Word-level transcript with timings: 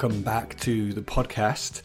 Welcome 0.00 0.22
back 0.22 0.56
to 0.60 0.92
the 0.92 1.02
podcast. 1.02 1.82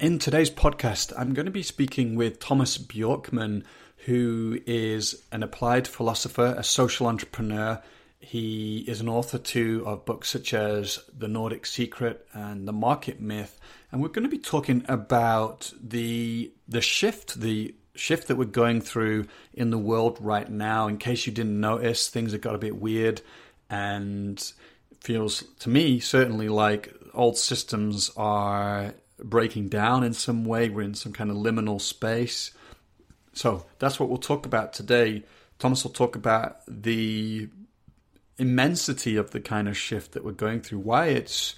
In 0.00 0.18
today's 0.18 0.50
podcast, 0.50 1.12
I'm 1.16 1.32
going 1.32 1.46
to 1.46 1.52
be 1.52 1.62
speaking 1.62 2.16
with 2.16 2.40
Thomas 2.40 2.76
Bjorkman, 2.76 3.62
who 3.98 4.58
is 4.66 5.22
an 5.30 5.44
applied 5.44 5.86
philosopher, 5.86 6.56
a 6.58 6.64
social 6.64 7.06
entrepreneur. 7.06 7.80
He 8.18 8.78
is 8.78 9.00
an 9.00 9.08
author 9.08 9.38
too 9.38 9.84
of 9.86 10.04
books 10.04 10.28
such 10.28 10.52
as 10.52 10.98
The 11.16 11.28
Nordic 11.28 11.66
Secret 11.66 12.26
and 12.32 12.66
The 12.66 12.72
Market 12.72 13.20
Myth. 13.20 13.60
And 13.92 14.02
we're 14.02 14.08
going 14.08 14.24
to 14.24 14.28
be 14.28 14.36
talking 14.36 14.84
about 14.88 15.72
the 15.80 16.50
the 16.66 16.80
shift, 16.80 17.40
the 17.40 17.76
shift 17.94 18.26
that 18.26 18.38
we're 18.38 18.46
going 18.46 18.80
through 18.80 19.28
in 19.54 19.70
the 19.70 19.78
world 19.78 20.18
right 20.20 20.50
now. 20.50 20.88
In 20.88 20.98
case 20.98 21.26
you 21.26 21.32
didn't 21.32 21.60
notice, 21.60 22.08
things 22.08 22.32
have 22.32 22.40
got 22.40 22.56
a 22.56 22.58
bit 22.58 22.74
weird 22.74 23.20
and 23.70 24.52
feels 25.00 25.44
to 25.60 25.68
me 25.70 26.00
certainly 26.00 26.48
like 26.48 26.92
old 27.14 27.36
systems 27.36 28.10
are 28.16 28.94
breaking 29.18 29.68
down 29.68 30.04
in 30.04 30.12
some 30.12 30.44
way. 30.44 30.68
We're 30.68 30.82
in 30.82 30.94
some 30.94 31.12
kind 31.12 31.30
of 31.30 31.36
liminal 31.36 31.80
space. 31.80 32.52
So 33.32 33.66
that's 33.78 34.00
what 34.00 34.08
we'll 34.08 34.18
talk 34.18 34.46
about 34.46 34.72
today. 34.72 35.24
Thomas 35.58 35.84
will 35.84 35.92
talk 35.92 36.16
about 36.16 36.60
the 36.66 37.48
immensity 38.38 39.16
of 39.16 39.30
the 39.30 39.40
kind 39.40 39.68
of 39.68 39.76
shift 39.76 40.12
that 40.12 40.24
we're 40.24 40.32
going 40.32 40.62
through, 40.62 40.78
why 40.78 41.08
it's 41.08 41.54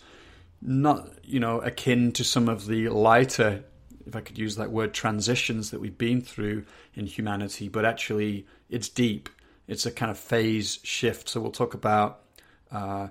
not, 0.61 1.09
you 1.25 1.41
know, 1.41 1.61
akin 1.61 2.13
to 2.13 2.25
some 2.25 2.49
of 2.49 2.67
the 2.67 2.89
lighter, 2.89 3.65
if 4.07 4.17
I 4.17 4.21
could 4.21 4.39
use 4.39 4.57
that 4.57 4.71
word, 4.71 4.93
transitions 4.93 5.71
that 5.71 5.81
we've 5.81 5.97
been 5.97 6.21
through 6.21 6.65
in 6.95 7.07
humanity, 7.07 7.69
but 7.69 7.85
actually 7.85 8.47
it's 8.69 8.89
deep. 8.89 9.29
It's 9.69 9.87
a 9.87 9.93
kind 9.93 10.11
of 10.11 10.19
phase 10.19 10.81
shift. 10.83 11.29
So 11.29 11.41
we'll 11.41 11.53
talk 11.53 11.75
about 11.75 12.21
uh, 12.73 13.09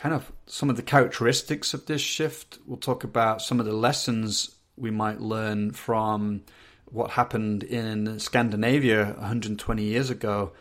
kind 0.00 0.14
of 0.14 0.32
some 0.46 0.70
of 0.70 0.76
the 0.76 0.82
characteristics 0.82 1.74
of 1.74 1.84
this 1.84 2.00
shift. 2.00 2.58
We'll 2.66 2.78
talk 2.78 3.04
about 3.04 3.42
some 3.42 3.60
of 3.60 3.66
the 3.66 3.74
lessons 3.74 4.56
we 4.74 4.90
might 4.90 5.20
learn 5.20 5.72
from 5.72 6.40
what 6.86 7.10
happened 7.10 7.62
in 7.64 8.18
Scandinavia 8.18 9.14
120 9.18 9.82
years 9.82 10.08
ago. 10.08 10.52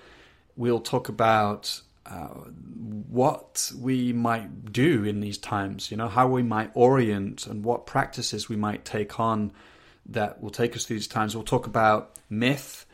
We'll 0.57 0.81
talk 0.81 1.07
about 1.07 1.81
uh, 2.05 2.27
what 2.27 3.71
we 3.79 4.11
might 4.11 4.73
do 4.73 5.05
in 5.05 5.21
these 5.21 5.37
times, 5.37 5.89
you 5.89 5.95
know, 5.95 6.09
how 6.09 6.27
we 6.27 6.43
might 6.43 6.71
orient 6.73 7.47
and 7.47 7.63
what 7.63 7.85
practices 7.85 8.49
we 8.49 8.57
might 8.57 8.83
take 8.83 9.21
on 9.21 9.53
that 10.07 10.41
will 10.41 10.49
take 10.49 10.75
us 10.75 10.83
through 10.83 10.97
these 10.97 11.07
times. 11.07 11.33
We'll 11.33 11.45
talk 11.45 11.65
about 11.65 12.19
myth 12.29 12.85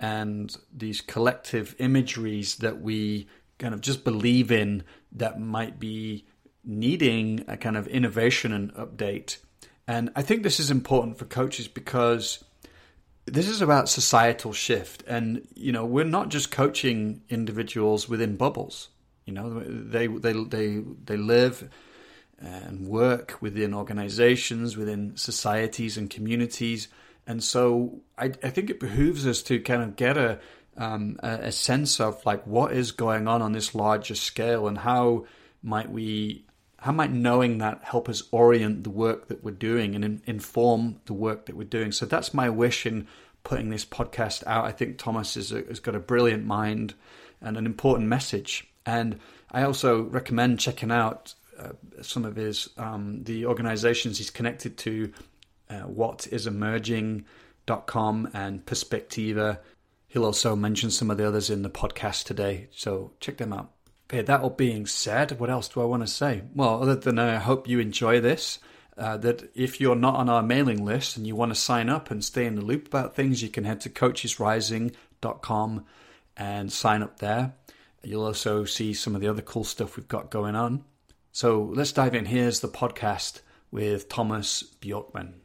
and 0.00 0.54
these 0.76 1.00
collective 1.00 1.76
imageries 1.78 2.56
that 2.56 2.80
we 2.80 3.28
kind 3.62 3.74
of 3.74 3.80
just 3.80 4.02
believe 4.02 4.50
in 4.50 4.82
that 5.12 5.40
might 5.40 5.78
be 5.78 6.26
needing 6.64 7.44
a 7.46 7.56
kind 7.56 7.76
of 7.76 7.86
innovation 7.86 8.52
and 8.52 8.74
update. 8.74 9.38
And 9.86 10.10
I 10.16 10.22
think 10.22 10.42
this 10.42 10.58
is 10.58 10.70
important 10.70 11.16
for 11.16 11.26
coaches 11.26 11.68
because 11.68 12.44
this 13.24 13.48
is 13.48 13.62
about 13.62 13.88
societal 13.88 14.52
shift. 14.52 15.04
And, 15.06 15.46
you 15.54 15.70
know, 15.70 15.86
we're 15.86 16.04
not 16.04 16.28
just 16.28 16.50
coaching 16.50 17.22
individuals 17.28 18.08
within 18.08 18.36
bubbles. 18.36 18.88
You 19.26 19.34
know, 19.34 19.60
they, 19.60 20.08
they, 20.08 20.32
they, 20.32 20.82
they 21.04 21.16
live 21.16 21.70
and 22.38 22.88
work 22.88 23.38
within 23.40 23.74
organizations, 23.74 24.76
within 24.76 25.16
societies 25.16 25.96
and 25.96 26.10
communities. 26.10 26.88
And 27.28 27.44
so 27.44 28.00
I, 28.18 28.32
I 28.42 28.50
think 28.50 28.70
it 28.70 28.80
behooves 28.80 29.24
us 29.24 29.42
to 29.44 29.60
kind 29.60 29.82
of 29.82 29.94
get 29.94 30.16
a, 30.16 30.40
um, 30.76 31.16
a, 31.22 31.30
a 31.30 31.52
sense 31.52 32.00
of 32.00 32.24
like 32.24 32.46
what 32.46 32.72
is 32.72 32.92
going 32.92 33.28
on 33.28 33.42
on 33.42 33.52
this 33.52 33.74
larger 33.74 34.14
scale 34.14 34.66
and 34.66 34.78
how 34.78 35.26
might 35.62 35.90
we 35.90 36.46
how 36.78 36.92
might 36.92 37.12
knowing 37.12 37.58
that 37.58 37.84
help 37.84 38.08
us 38.08 38.22
orient 38.32 38.82
the 38.82 38.90
work 38.90 39.28
that 39.28 39.44
we're 39.44 39.52
doing 39.52 39.94
and 39.94 40.04
in, 40.04 40.20
inform 40.26 41.00
the 41.06 41.12
work 41.12 41.46
that 41.46 41.56
we're 41.56 41.64
doing? 41.64 41.92
So 41.92 42.06
that's 42.06 42.34
my 42.34 42.48
wish 42.48 42.86
in 42.86 43.06
putting 43.44 43.70
this 43.70 43.84
podcast 43.84 44.44
out. 44.46 44.64
I 44.64 44.72
think 44.72 44.98
thomas 44.98 45.36
is 45.36 45.52
a, 45.52 45.62
has 45.62 45.80
got 45.80 45.94
a 45.94 46.00
brilliant 46.00 46.44
mind 46.44 46.94
and 47.40 47.56
an 47.56 47.66
important 47.66 48.08
message. 48.08 48.66
And 48.84 49.20
i 49.50 49.62
also 49.62 50.02
recommend 50.02 50.58
checking 50.58 50.90
out 50.90 51.34
uh, 51.58 51.72
some 52.00 52.24
of 52.24 52.36
his 52.36 52.70
um, 52.78 53.22
the 53.24 53.44
organizations 53.46 54.18
he's 54.18 54.30
connected 54.30 54.78
to 54.78 55.12
uh, 55.70 55.84
whatisemerging.com 55.84 58.30
and 58.34 58.66
perspectiva 58.66 59.58
He'll 60.12 60.26
also 60.26 60.54
mention 60.54 60.90
some 60.90 61.10
of 61.10 61.16
the 61.16 61.26
others 61.26 61.48
in 61.48 61.62
the 61.62 61.70
podcast 61.70 62.24
today, 62.24 62.68
so 62.70 63.12
check 63.18 63.38
them 63.38 63.54
out. 63.54 63.72
Okay, 64.10 64.20
that 64.20 64.42
all 64.42 64.50
being 64.50 64.84
said, 64.84 65.40
what 65.40 65.48
else 65.48 65.68
do 65.68 65.80
I 65.80 65.86
want 65.86 66.02
to 66.02 66.06
say? 66.06 66.42
Well, 66.54 66.82
other 66.82 66.96
than 66.96 67.18
I 67.18 67.36
hope 67.36 67.66
you 67.66 67.80
enjoy 67.80 68.20
this, 68.20 68.58
uh, 68.98 69.16
that 69.16 69.50
if 69.54 69.80
you're 69.80 69.96
not 69.96 70.16
on 70.16 70.28
our 70.28 70.42
mailing 70.42 70.84
list 70.84 71.16
and 71.16 71.26
you 71.26 71.34
want 71.34 71.50
to 71.54 71.58
sign 71.58 71.88
up 71.88 72.10
and 72.10 72.22
stay 72.22 72.44
in 72.44 72.56
the 72.56 72.60
loop 72.60 72.88
about 72.88 73.16
things, 73.16 73.42
you 73.42 73.48
can 73.48 73.64
head 73.64 73.80
to 73.80 73.88
coachesrising.com 73.88 75.86
and 76.36 76.70
sign 76.70 77.02
up 77.02 77.20
there. 77.20 77.54
You'll 78.02 78.26
also 78.26 78.66
see 78.66 78.92
some 78.92 79.14
of 79.14 79.22
the 79.22 79.28
other 79.28 79.40
cool 79.40 79.64
stuff 79.64 79.96
we've 79.96 80.08
got 80.08 80.30
going 80.30 80.56
on. 80.56 80.84
So 81.30 81.72
let's 81.74 81.92
dive 81.92 82.14
in. 82.14 82.26
Here's 82.26 82.60
the 82.60 82.68
podcast 82.68 83.40
with 83.70 84.10
Thomas 84.10 84.62
Bjorkman. 84.82 85.41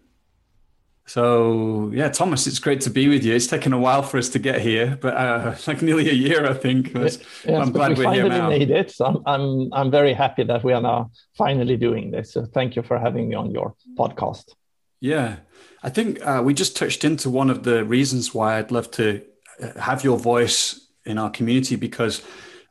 So 1.07 1.90
yeah, 1.94 2.09
Thomas, 2.09 2.47
it's 2.47 2.59
great 2.59 2.81
to 2.81 2.90
be 2.90 3.07
with 3.07 3.23
you. 3.23 3.34
It's 3.34 3.47
taken 3.47 3.72
a 3.72 3.79
while 3.79 4.03
for 4.03 4.18
us 4.18 4.28
to 4.29 4.40
get 4.40 4.59
here, 4.59 4.97
but 5.01 5.16
uh, 5.16 5.56
like 5.68 5.81
nearly 5.81 6.09
a 6.09 6.13
year, 6.13 6.45
I 6.45 6.53
think. 6.53 6.94
Yes, 6.94 7.19
I'm 7.47 7.72
glad 7.72 7.97
we 7.97 8.06
are 8.06 8.13
here 8.13 8.28
now. 8.28 8.50
Made 8.50 8.69
it. 8.69 8.91
So 8.91 9.06
I'm, 9.06 9.22
I'm 9.25 9.73
I'm 9.73 9.91
very 9.91 10.13
happy 10.13 10.44
that 10.44 10.66
we 10.66 10.73
are 10.73 10.81
now 10.81 11.12
finally 11.38 11.78
doing 11.78 12.12
this. 12.12 12.34
So 12.34 12.45
thank 12.45 12.75
you 12.75 12.84
for 12.84 13.00
having 13.00 13.29
me 13.29 13.35
on 13.35 13.51
your 13.51 13.73
podcast. 13.97 14.53
Yeah, 15.00 15.38
I 15.81 15.90
think 15.90 16.19
uh, 16.25 16.41
we 16.44 16.53
just 16.53 16.75
touched 16.75 17.06
into 17.06 17.29
one 17.29 17.50
of 17.50 17.63
the 17.63 17.85
reasons 17.85 18.34
why 18.34 18.57
I'd 18.57 18.72
love 18.72 18.91
to 18.91 19.24
uh, 19.63 19.79
have 19.79 20.03
your 20.03 20.18
voice 20.18 20.89
in 21.06 21.18
our 21.18 21.31
community 21.31 21.78
because. 21.78 22.22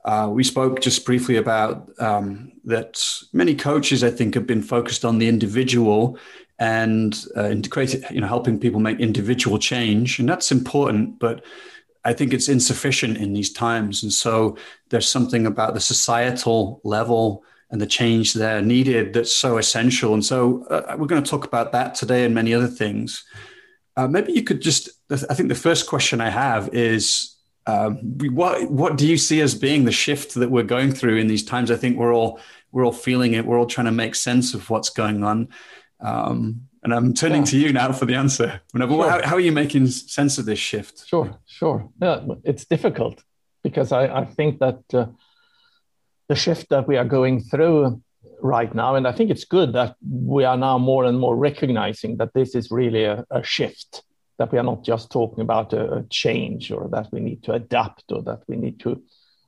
Uh, 0.04 0.28
we 0.28 0.44
spoke 0.44 0.80
just 0.80 1.04
briefly 1.04 1.36
about 1.36 1.90
um, 1.98 2.52
that 2.62 3.04
many 3.32 3.56
coaches, 3.56 4.04
I 4.04 4.10
think, 4.10 4.34
have 4.34 4.46
been 4.46 4.62
focused 4.62 5.04
on 5.04 5.18
the 5.18 5.26
individual 5.26 6.16
and 6.58 7.24
uh, 7.36 7.48
you 7.48 8.20
know, 8.20 8.26
helping 8.26 8.58
people 8.58 8.80
make 8.80 8.98
individual 8.98 9.58
change, 9.58 10.18
and 10.18 10.28
that's 10.28 10.50
important. 10.50 11.18
But 11.18 11.44
I 12.04 12.12
think 12.12 12.32
it's 12.32 12.48
insufficient 12.48 13.18
in 13.18 13.32
these 13.32 13.52
times, 13.52 14.02
and 14.02 14.12
so 14.12 14.56
there's 14.88 15.10
something 15.10 15.46
about 15.46 15.74
the 15.74 15.80
societal 15.80 16.80
level 16.84 17.44
and 17.70 17.80
the 17.80 17.86
change 17.86 18.32
there 18.32 18.62
needed 18.62 19.12
that's 19.12 19.34
so 19.34 19.58
essential. 19.58 20.14
And 20.14 20.24
so 20.24 20.64
uh, 20.66 20.96
we're 20.96 21.08
going 21.08 21.22
to 21.22 21.30
talk 21.30 21.44
about 21.44 21.72
that 21.72 21.96
today 21.96 22.24
and 22.24 22.32
many 22.32 22.54
other 22.54 22.68
things. 22.68 23.24
Uh, 23.96 24.06
maybe 24.06 24.32
you 24.32 24.44
could 24.44 24.62
just. 24.62 24.90
I 25.10 25.34
think 25.34 25.48
the 25.48 25.54
first 25.54 25.86
question 25.86 26.20
I 26.20 26.30
have 26.30 26.70
is. 26.72 27.32
Um, 27.68 27.96
what 28.30 28.70
what 28.70 28.96
do 28.96 29.08
you 29.08 29.18
see 29.18 29.40
as 29.40 29.56
being 29.56 29.84
the 29.84 29.90
shift 29.90 30.34
that 30.34 30.52
we're 30.52 30.62
going 30.62 30.92
through 30.92 31.16
in 31.16 31.26
these 31.26 31.44
times? 31.44 31.72
I 31.72 31.74
think 31.74 31.98
we're 31.98 32.14
all 32.14 32.38
we're 32.70 32.84
all 32.84 32.92
feeling 32.92 33.32
it. 33.32 33.44
We're 33.44 33.58
all 33.58 33.66
trying 33.66 33.86
to 33.86 33.90
make 33.90 34.14
sense 34.14 34.54
of 34.54 34.70
what's 34.70 34.90
going 34.90 35.24
on. 35.24 35.48
Um, 36.00 36.68
and 36.82 36.94
I'm 36.94 37.14
turning 37.14 37.42
yeah. 37.42 37.50
to 37.50 37.58
you 37.58 37.72
now 37.72 37.92
for 37.92 38.06
the 38.06 38.14
answer. 38.14 38.60
Sure. 38.76 39.10
How, 39.10 39.26
how, 39.26 39.34
are 39.34 39.40
you 39.40 39.52
making 39.52 39.88
sense 39.88 40.38
of 40.38 40.46
this 40.46 40.58
shift? 40.58 41.06
Sure, 41.06 41.36
sure. 41.46 41.88
Yeah, 42.00 42.24
it's 42.44 42.64
difficult 42.64 43.22
because 43.64 43.90
I, 43.90 44.06
I 44.06 44.24
think 44.24 44.60
that 44.60 44.82
uh, 44.94 45.06
the 46.28 46.36
shift 46.36 46.68
that 46.70 46.86
we 46.86 46.96
are 46.96 47.04
going 47.04 47.42
through 47.42 48.02
right 48.40 48.72
now, 48.74 48.94
and 48.94 49.08
I 49.08 49.12
think 49.12 49.30
it's 49.30 49.44
good 49.44 49.72
that 49.72 49.96
we 50.08 50.44
are 50.44 50.56
now 50.56 50.78
more 50.78 51.04
and 51.04 51.18
more 51.18 51.36
recognizing 51.36 52.18
that 52.18 52.34
this 52.34 52.54
is 52.54 52.70
really 52.70 53.04
a, 53.04 53.24
a 53.30 53.42
shift, 53.42 54.02
that 54.38 54.52
we 54.52 54.58
are 54.58 54.64
not 54.64 54.84
just 54.84 55.10
talking 55.10 55.40
about 55.40 55.72
a, 55.72 55.94
a, 55.94 56.02
change 56.04 56.70
or 56.70 56.88
that 56.92 57.08
we 57.10 57.20
need 57.20 57.42
to 57.44 57.52
adapt 57.52 58.12
or 58.12 58.22
that 58.22 58.42
we 58.46 58.56
need 58.56 58.78
to 58.80 59.02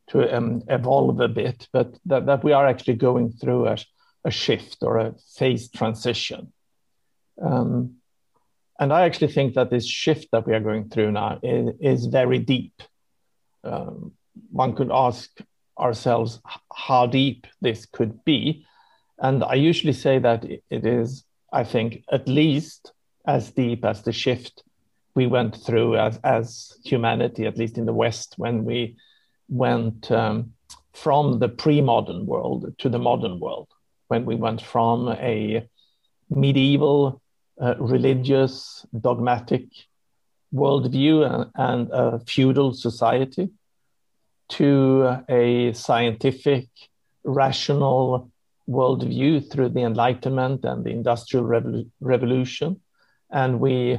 to 0.08 0.34
um, 0.34 0.62
evolve 0.68 1.20
a 1.20 1.28
bit, 1.28 1.68
but 1.72 1.94
that, 2.06 2.24
that 2.24 2.42
we 2.42 2.52
are 2.52 2.66
actually 2.66 2.94
going 2.94 3.30
through 3.30 3.66
a, 3.66 3.76
a 4.24 4.30
shift 4.30 4.78
or 4.82 4.98
a 4.98 5.14
phase 5.36 5.70
transition. 5.70 6.52
Um, 7.40 7.96
and 8.78 8.92
I 8.92 9.04
actually 9.04 9.32
think 9.32 9.54
that 9.54 9.70
this 9.70 9.86
shift 9.86 10.28
that 10.32 10.46
we 10.46 10.54
are 10.54 10.60
going 10.60 10.88
through 10.88 11.12
now 11.12 11.40
is, 11.42 11.74
is 11.80 12.06
very 12.06 12.38
deep. 12.38 12.82
Um, 13.64 14.12
one 14.50 14.74
could 14.74 14.90
ask 14.92 15.30
ourselves 15.78 16.40
how 16.74 17.06
deep 17.06 17.46
this 17.60 17.86
could 17.86 18.24
be. 18.24 18.66
And 19.18 19.42
I 19.42 19.54
usually 19.54 19.92
say 19.92 20.18
that 20.20 20.44
it 20.44 20.86
is, 20.86 21.24
I 21.52 21.64
think, 21.64 22.04
at 22.10 22.28
least 22.28 22.92
as 23.26 23.50
deep 23.50 23.84
as 23.84 24.02
the 24.02 24.12
shift 24.12 24.62
we 25.14 25.26
went 25.26 25.56
through 25.56 25.96
as, 25.96 26.20
as 26.22 26.78
humanity, 26.84 27.46
at 27.46 27.58
least 27.58 27.78
in 27.78 27.86
the 27.86 27.92
West, 27.92 28.34
when 28.36 28.64
we 28.64 28.96
went 29.48 30.10
um, 30.12 30.52
from 30.92 31.40
the 31.40 31.48
pre 31.48 31.80
modern 31.80 32.26
world 32.26 32.72
to 32.78 32.88
the 32.88 32.98
modern 32.98 33.40
world 33.40 33.68
when 34.08 34.24
we 34.24 34.34
went 34.34 34.60
from 34.60 35.08
a 35.08 35.66
medieval, 36.30 37.22
uh, 37.60 37.74
religious, 37.78 38.86
dogmatic 38.98 39.64
worldview 40.52 41.24
and, 41.26 41.50
and 41.54 41.90
a 41.92 42.18
feudal 42.26 42.72
society 42.72 43.50
to 44.48 45.22
a 45.28 45.72
scientific, 45.72 46.68
rational, 47.24 48.30
worldview 48.68 49.50
through 49.50 49.70
the 49.70 49.82
Enlightenment 49.82 50.64
and 50.64 50.84
the 50.84 50.90
Industrial 50.90 51.44
Revol- 51.44 51.90
Revolution, 52.00 52.80
and 53.30 53.60
we 53.60 53.98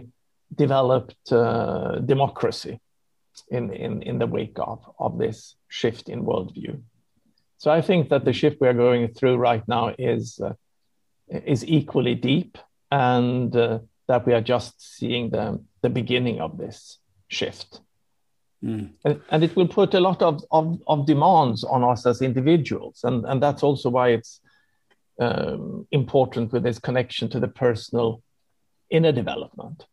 developed 0.55 1.31
uh, 1.31 1.99
democracy 1.99 2.79
in, 3.49 3.71
in, 3.73 4.01
in 4.03 4.19
the 4.19 4.27
wake 4.27 4.57
of, 4.57 4.79
of 4.99 5.17
this 5.17 5.55
shift 5.67 6.09
in 6.09 6.23
worldview. 6.23 6.79
So 7.59 7.69
I 7.69 7.81
think 7.81 8.07
that 8.09 8.23
the 8.23 8.31
shift 8.31 8.61
we 8.61 8.69
are 8.69 8.73
going 8.73 9.09
through 9.09 9.35
right 9.35 9.67
now 9.67 9.93
is, 9.99 10.39
uh, 10.39 10.53
is 11.27 11.65
equally 11.65 12.15
deep, 12.15 12.57
and 12.89 13.53
uh, 13.53 13.79
that 14.07 14.25
we 14.25 14.33
are 14.33 14.41
just 14.41 14.81
seeing 14.97 15.29
the, 15.29 15.61
the 15.81 15.89
beginning 15.89 16.39
of 16.39 16.57
this 16.57 16.99
shift. 17.27 17.81
Mm. 18.63 18.91
And, 19.03 19.21
and, 19.29 19.43
it 19.43 19.57
will 19.57 19.67
put 19.67 19.93
a 19.93 19.99
lot 19.99 20.21
of, 20.21 20.41
of, 20.51 20.81
of, 20.87 21.05
demands 21.05 21.65
on 21.65 21.83
us 21.83 22.05
as 22.05 22.21
individuals. 22.21 23.01
And, 23.03 23.25
and 23.25 23.43
that's 23.43 23.61
also 23.61 23.89
why 23.89 24.09
it's 24.09 24.39
um, 25.19 25.85
important 25.91 26.53
with 26.53 26.63
this 26.63 26.79
connection 26.79 27.29
to 27.29 27.41
the 27.41 27.47
personal 27.47 28.21
inner 28.89 29.11
development. 29.11 29.85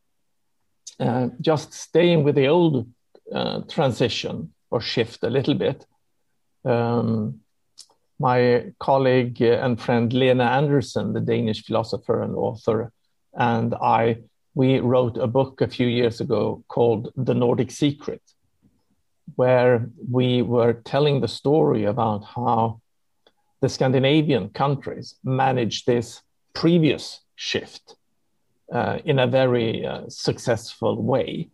Uh, 1.00 1.28
just 1.40 1.72
staying 1.74 2.22
with 2.22 2.36
the 2.36 2.46
old 2.46 2.88
uh, 3.32 3.60
transition 3.68 4.52
or 4.70 4.80
shift 4.80 5.24
a 5.24 5.30
little 5.30 5.54
bit. 5.54 5.84
Um, 6.64 7.40
my 8.18 8.72
colleague 8.78 9.40
and 9.42 9.80
friend 9.80 10.12
Lene 10.12 10.40
Andersen, 10.40 11.12
the 11.12 11.20
Danish 11.20 11.64
philosopher 11.64 12.22
and 12.22 12.34
author, 12.34 12.92
and 13.34 13.74
I, 13.74 14.18
we 14.54 14.78
wrote 14.80 15.18
a 15.18 15.26
book 15.26 15.60
a 15.60 15.68
few 15.68 15.86
years 15.86 16.20
ago 16.20 16.64
called 16.68 17.12
The 17.16 17.34
Nordic 17.34 17.70
Secret, 17.70 18.22
where 19.34 19.90
we 20.10 20.42
were 20.42 20.72
telling 20.72 21.20
the 21.20 21.28
story 21.28 21.84
about 21.84 22.24
how 22.24 22.80
the 23.60 23.68
Scandinavian 23.68 24.48
countries 24.50 25.16
managed 25.22 25.86
this 25.86 26.22
previous 26.54 27.20
shift 27.34 27.96
uh, 28.72 28.98
in 29.04 29.18
a 29.18 29.26
very 29.26 29.84
uh, 29.84 30.02
successful 30.08 31.02
way. 31.02 31.48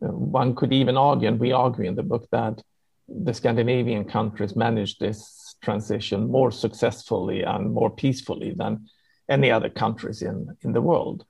One 0.00 0.54
could 0.54 0.72
even 0.72 0.96
argue, 0.96 1.28
and 1.28 1.38
we 1.38 1.52
argue 1.52 1.84
in 1.84 1.96
the 1.96 2.02
book, 2.02 2.28
that 2.30 2.62
the 3.08 3.34
Scandinavian 3.34 4.04
countries 4.04 4.56
managed 4.56 5.00
this 5.00 5.37
transition 5.62 6.30
more 6.30 6.50
successfully 6.50 7.42
and 7.42 7.72
more 7.72 7.90
peacefully 7.90 8.52
than 8.56 8.88
any 9.28 9.50
other 9.50 9.68
countries 9.68 10.22
in, 10.22 10.56
in 10.62 10.72
the 10.72 10.80
world. 10.80 11.24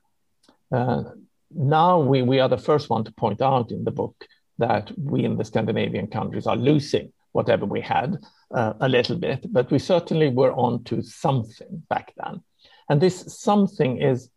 Uh, 0.71 1.03
now 1.51 1.99
we, 1.99 2.21
we 2.21 2.39
are 2.39 2.49
the 2.49 2.57
first 2.57 2.89
one 2.89 3.03
to 3.03 3.11
point 3.11 3.41
out 3.41 3.71
in 3.71 3.83
the 3.83 3.91
book 3.91 4.27
that 4.57 4.91
we 4.97 5.23
in 5.23 5.37
the 5.37 5.45
Scandinavian 5.45 6.07
countries 6.07 6.45
are 6.45 6.55
losing 6.55 7.11
whatever 7.31 7.65
we 7.65 7.81
had 7.81 8.17
uh, 8.51 8.73
a 8.79 8.89
little 8.89 9.15
bit, 9.17 9.51
but 9.51 9.71
we 9.71 9.79
certainly 9.79 10.29
were 10.29 10.51
on 10.53 10.83
to 10.83 11.01
something 11.01 11.83
back 11.89 12.13
then. 12.17 12.43
And 12.89 12.99
this 12.99 13.39
something 13.39 14.01
is 14.01 14.29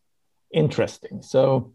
interesting. 0.52 1.22
So 1.22 1.72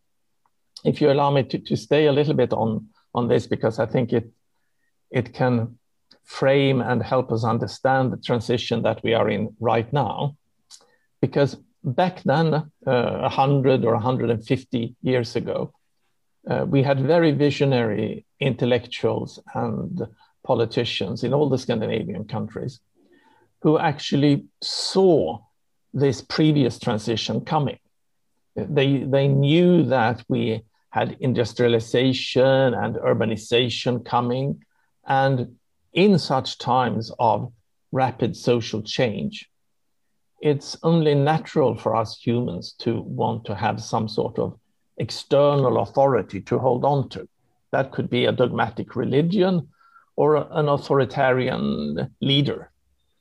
if 0.86 1.02
you 1.02 1.12
allow 1.12 1.32
me 1.32 1.44
to, 1.44 1.58
to 1.58 1.76
stay 1.76 2.06
a 2.06 2.12
little 2.12 2.36
bit 2.36 2.54
on, 2.54 2.88
on 3.14 3.28
this, 3.28 3.48
because 3.48 3.80
I 3.80 3.86
think 3.86 4.14
it, 4.14 4.32
it 5.10 5.34
can 5.34 5.80
frame 6.28 6.82
and 6.82 7.02
help 7.02 7.32
us 7.32 7.44
understand 7.44 8.12
the 8.12 8.18
transition 8.18 8.84
that 8.84 9.02
we 9.02 9.14
are 9.14 9.30
in 9.30 9.56
right 9.60 9.92
now. 9.94 10.36
Because 11.22 11.58
back 11.84 12.22
then, 12.24 12.54
uh, 12.54 13.20
100 13.22 13.86
or 13.86 13.94
150 13.94 14.96
years 15.02 15.36
ago, 15.36 15.74
uh, 16.50 16.66
we 16.68 16.84
had 16.84 17.00
very 17.00 17.32
visionary 17.32 18.26
intellectuals 18.40 19.40
and 19.56 20.06
politicians 20.44 21.24
in 21.24 21.34
all 21.34 21.50
the 21.50 21.58
Scandinavian 21.58 22.26
countries 22.26 22.80
who 23.62 23.80
actually 23.80 24.46
saw 24.62 25.40
this 25.94 26.22
previous 26.22 26.78
transition 26.78 27.42
coming. 27.42 27.80
They, 28.56 28.98
they 28.98 29.28
knew 29.28 29.84
that 29.84 30.24
we 30.28 30.64
had 30.90 31.18
industrialization 31.20 32.74
and 32.74 32.96
urbanization 32.96 34.06
coming. 34.06 34.64
And 35.08 35.57
in 35.98 36.20
such 36.20 36.60
times 36.60 37.12
of 37.18 37.52
rapid 37.92 38.38
social 38.38 38.84
change, 38.84 39.50
it's 40.42 40.78
only 40.84 41.16
natural 41.16 41.76
for 41.76 41.96
us 41.96 42.20
humans 42.22 42.76
to 42.78 43.02
want 43.02 43.44
to 43.46 43.56
have 43.56 43.82
some 43.82 44.08
sort 44.08 44.38
of 44.38 44.60
external 44.98 45.80
authority 45.80 46.40
to 46.40 46.60
hold 46.60 46.86
on 46.86 47.10
to. 47.10 47.28
That 47.72 47.92
could 47.92 48.12
be 48.12 48.26
a 48.26 48.32
dogmatic 48.32 48.96
religion 48.96 49.70
or 50.16 50.36
an 50.36 50.70
authoritarian 50.70 52.12
leader. 52.22 52.72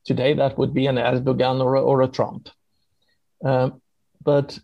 Today, 0.05 0.35
that 0.35 0.59
would 0.59 0.75
be 0.75 0.87
an 0.87 0.97
Erdogan 0.97 1.65
or 1.65 1.77
a, 1.77 1.83
or 1.83 2.03
a 2.03 2.09
Trump. 2.09 2.51
Uh, 3.43 3.71
but 4.23 4.59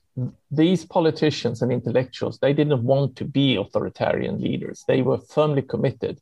these 0.50 0.84
politicians 0.84 1.62
and 1.62 1.72
intellectuals, 1.72 2.38
they 2.38 2.52
didn't 2.52 2.82
want 2.82 3.16
to 3.16 3.24
be 3.24 3.56
authoritarian 3.56 4.38
leaders. 4.38 4.84
They 4.86 5.00
were 5.00 5.18
firmly 5.18 5.62
committed 5.62 6.20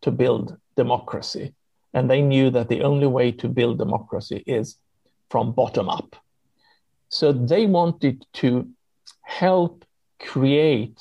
to 0.00 0.10
build 0.10 0.56
democracy. 0.84 1.46
And 1.94 2.08
they 2.08 2.22
knew 2.32 2.50
that 2.50 2.68
the 2.68 2.82
only 2.90 3.06
way 3.18 3.28
to 3.40 3.48
build 3.58 3.78
democracy 3.78 4.40
is 4.46 4.66
from 5.30 5.52
bottom 5.52 5.88
up. 5.88 6.10
So 7.08 7.32
they 7.32 7.66
wanted 7.66 8.16
to 8.40 8.48
help 9.22 9.84
create 10.20 10.98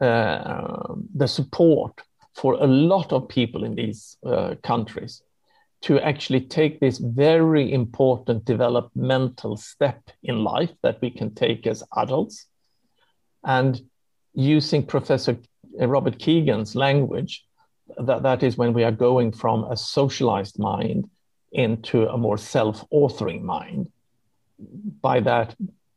uh, 0.00 0.94
the 1.14 1.28
support 1.28 1.94
for 2.40 2.54
a 2.54 2.66
lot 2.66 3.12
of 3.12 3.28
people 3.28 3.64
in 3.64 3.74
these 3.74 4.16
uh, 4.24 4.54
countries 4.62 5.22
to 5.80 6.00
actually 6.00 6.40
take 6.40 6.80
this 6.80 6.98
very 6.98 7.72
important 7.72 8.44
developmental 8.44 9.56
step 9.56 10.00
in 10.22 10.44
life 10.44 10.74
that 10.82 11.00
we 11.02 11.10
can 11.10 11.34
take 11.34 11.66
as 11.66 11.84
adults. 11.96 12.46
And 13.44 13.80
using 14.34 14.86
Professor 14.86 15.36
Robert 15.78 16.18
Kegan's 16.18 16.74
language, 16.74 17.44
that, 17.96 18.22
that 18.22 18.42
is 18.42 18.56
when 18.56 18.72
we 18.72 18.84
are 18.84 18.92
going 18.92 19.32
from 19.32 19.64
a 19.64 19.76
socialized 19.76 20.58
mind 20.58 21.08
into 21.52 22.08
a 22.08 22.18
more 22.18 22.38
self 22.38 22.84
authoring 22.92 23.42
mind. 23.42 23.90
By 25.00 25.20
that, 25.20 25.54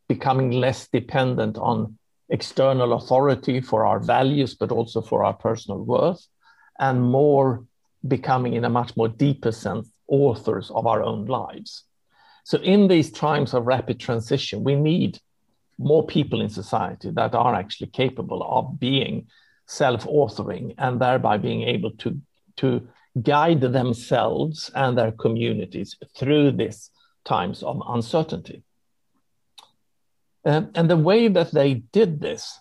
becoming 0.07 0.51
less 0.51 0.87
dependent 0.87 1.57
on 1.57 1.97
external 2.29 2.93
authority 2.93 3.59
for 3.61 3.85
our 3.85 3.99
values, 3.99 4.55
but 4.55 4.71
also 4.71 5.01
for 5.01 5.23
our 5.23 5.33
personal 5.33 5.83
worth, 5.83 6.25
and 6.79 7.01
more 7.01 7.65
becoming, 8.07 8.53
in 8.53 8.65
a 8.65 8.69
much 8.69 8.95
more 8.95 9.07
deeper 9.07 9.51
sense, 9.51 9.87
authors 10.07 10.71
of 10.71 10.87
our 10.87 11.03
own 11.03 11.25
lives. 11.25 11.83
So, 12.43 12.57
in 12.59 12.87
these 12.87 13.11
times 13.11 13.53
of 13.53 13.67
rapid 13.67 13.99
transition, 13.99 14.63
we 14.63 14.75
need 14.75 15.19
more 15.77 16.05
people 16.05 16.41
in 16.41 16.49
society 16.49 17.11
that 17.11 17.33
are 17.35 17.55
actually 17.55 17.87
capable 17.87 18.43
of 18.43 18.79
being 18.79 19.27
self 19.65 20.05
authoring 20.05 20.75
and 20.77 20.99
thereby 20.99 21.37
being 21.37 21.63
able 21.63 21.91
to, 21.91 22.19
to 22.57 22.87
guide 23.21 23.61
themselves 23.61 24.71
and 24.75 24.97
their 24.97 25.11
communities 25.11 25.97
through 26.17 26.51
these 26.51 26.89
times 27.25 27.63
of 27.63 27.81
uncertainty. 27.87 28.63
Um, 30.45 30.71
and 30.73 30.89
the 30.89 30.97
way 30.97 31.27
that 31.27 31.51
they 31.51 31.75
did 31.75 32.19
this 32.19 32.59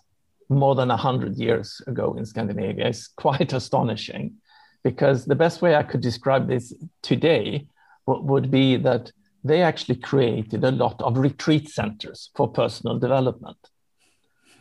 more 0.49 0.75
than 0.75 0.89
100 0.89 1.37
years 1.37 1.81
ago 1.87 2.15
in 2.17 2.25
Scandinavia 2.25 2.89
is 2.89 3.07
quite 3.15 3.53
astonishing 3.53 4.35
because 4.83 5.25
the 5.25 5.35
best 5.35 5.61
way 5.61 5.75
I 5.75 5.83
could 5.83 6.01
describe 6.01 6.47
this 6.47 6.73
today 7.01 7.67
would 8.07 8.49
be 8.49 8.77
that 8.77 9.11
they 9.43 9.61
actually 9.61 9.95
created 9.95 10.63
a 10.63 10.71
lot 10.71 11.01
of 11.01 11.17
retreat 11.17 11.69
centers 11.69 12.29
for 12.35 12.47
personal 12.47 12.99
development. 12.99 13.57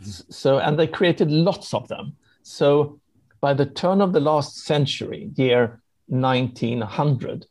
So, 0.02 0.58
and 0.58 0.78
they 0.78 0.86
created 0.86 1.30
lots 1.30 1.74
of 1.74 1.88
them. 1.88 2.16
So, 2.42 3.00
by 3.40 3.54
the 3.54 3.66
turn 3.66 4.00
of 4.00 4.12
the 4.12 4.20
last 4.20 4.64
century, 4.64 5.30
year 5.36 5.80
1900, 6.08 7.46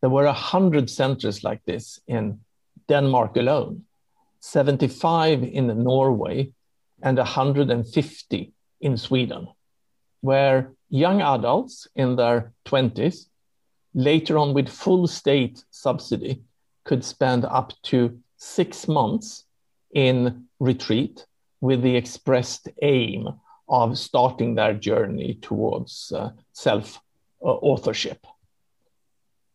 there 0.00 0.10
were 0.10 0.24
100 0.24 0.90
centers 0.90 1.44
like 1.44 1.64
this 1.64 2.00
in 2.06 2.40
Denmark 2.88 3.36
alone. 3.36 3.84
75 4.40 5.44
in 5.44 5.84
Norway, 5.84 6.52
and 7.02 7.18
150 7.18 8.52
in 8.80 8.96
Sweden, 8.96 9.48
where 10.20 10.72
young 10.88 11.20
adults 11.20 11.88
in 11.94 12.16
their 12.16 12.52
20s, 12.66 13.26
later 13.94 14.38
on 14.38 14.54
with 14.54 14.68
full 14.68 15.06
state 15.06 15.64
subsidy, 15.70 16.42
could 16.84 17.04
spend 17.04 17.44
up 17.44 17.72
to 17.82 18.18
six 18.36 18.88
months 18.88 19.44
in 19.94 20.44
retreat 20.58 21.26
with 21.60 21.82
the 21.82 21.94
expressed 21.94 22.68
aim 22.82 23.28
of 23.68 23.98
starting 23.98 24.54
their 24.54 24.74
journey 24.74 25.38
towards 25.40 26.12
uh, 26.14 26.30
self 26.52 27.00
authorship. 27.40 28.26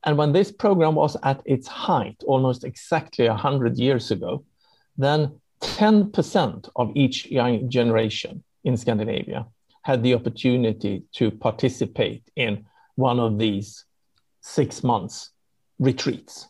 And 0.04 0.18
when 0.18 0.32
this 0.32 0.52
program 0.52 0.96
was 0.96 1.18
at 1.24 1.42
its 1.46 1.68
height, 1.68 2.22
almost 2.26 2.64
exactly 2.64 3.28
100 3.28 3.78
years 3.78 4.12
ago, 4.12 4.44
then 4.98 5.40
10% 5.62 6.70
of 6.76 6.92
each 6.96 7.26
young 7.28 7.70
generation 7.70 8.44
in 8.64 8.78
Scandinavia 8.78 9.48
had 9.84 10.04
the 10.04 10.14
opportunity 10.14 11.04
to 11.14 11.32
participate 11.32 12.24
in 12.36 12.66
one 12.96 13.20
of 13.20 13.38
these 13.40 13.86
six 14.42 14.84
months 14.84 15.32
retreats. 15.80 16.48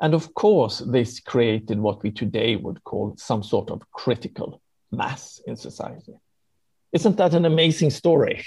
And 0.00 0.14
of 0.14 0.32
course, 0.34 0.78
this 0.78 1.18
created 1.20 1.80
what 1.80 2.02
we 2.02 2.10
today 2.10 2.56
would 2.56 2.82
call 2.84 3.14
some 3.16 3.42
sort 3.42 3.70
of 3.70 3.82
critical 3.92 4.60
mass 4.92 5.40
in 5.46 5.56
society. 5.56 6.14
Isn't 6.92 7.16
that 7.16 7.34
an 7.34 7.44
amazing 7.44 7.90
story? 7.90 8.44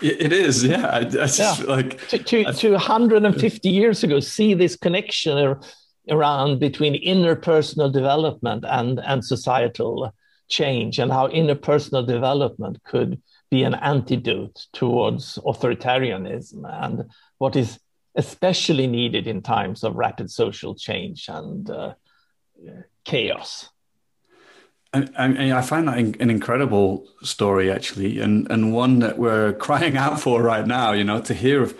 It 0.00 0.32
is, 0.32 0.62
yeah. 0.62 0.86
I, 0.86 0.98
I 0.98 1.04
just, 1.04 1.38
yeah. 1.38 1.54
Like 1.66 2.06
to, 2.08 2.18
to, 2.18 2.52
to 2.52 2.72
150 2.72 3.68
years 3.68 4.04
ago, 4.04 4.20
see 4.20 4.52
this 4.52 4.76
connection 4.76 5.56
around 6.10 6.60
between 6.60 7.02
interpersonal 7.02 7.92
development 7.92 8.64
and 8.68 9.00
and 9.00 9.24
societal 9.24 10.12
change, 10.48 10.98
and 10.98 11.10
how 11.10 11.28
interpersonal 11.28 12.06
development 12.06 12.82
could 12.84 13.20
be 13.50 13.62
an 13.62 13.74
antidote 13.74 14.66
towards 14.74 15.38
authoritarianism, 15.46 16.62
and 16.82 17.04
what 17.38 17.56
is 17.56 17.78
especially 18.16 18.86
needed 18.86 19.26
in 19.26 19.42
times 19.42 19.84
of 19.84 19.94
rapid 19.94 20.30
social 20.30 20.74
change 20.74 21.26
and 21.28 21.70
uh, 21.70 21.94
chaos. 23.04 23.70
I, 24.96 25.58
I, 25.58 25.62
find 25.62 25.88
that 25.88 25.98
an 25.98 26.30
incredible 26.30 27.06
story, 27.22 27.70
actually, 27.70 28.20
and, 28.20 28.50
and 28.50 28.72
one 28.72 29.00
that 29.00 29.18
we're 29.18 29.52
crying 29.66 29.96
out 29.96 30.20
for 30.20 30.42
right 30.42 30.66
now. 30.66 30.92
You 30.92 31.04
know, 31.04 31.20
to 31.22 31.34
hear 31.34 31.62
of 31.62 31.78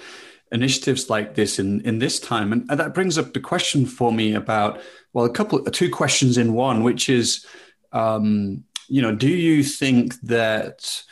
initiatives 0.52 1.10
like 1.10 1.34
this 1.34 1.58
in, 1.58 1.80
in 1.82 1.98
this 1.98 2.20
time, 2.20 2.52
and, 2.52 2.68
that 2.68 2.94
brings 2.94 3.18
up 3.18 3.32
the 3.32 3.40
question 3.40 3.86
for 3.86 4.12
me 4.12 4.34
about 4.34 4.80
well, 5.12 5.24
a 5.24 5.30
couple, 5.30 5.62
two 5.64 5.90
questions 5.90 6.36
in 6.36 6.52
one, 6.52 6.82
which 6.82 7.08
is, 7.08 7.46
um, 7.92 8.64
you 8.88 9.00
know, 9.00 9.14
do 9.14 9.28
you 9.28 9.62
think 9.62 10.20
that 10.20 11.02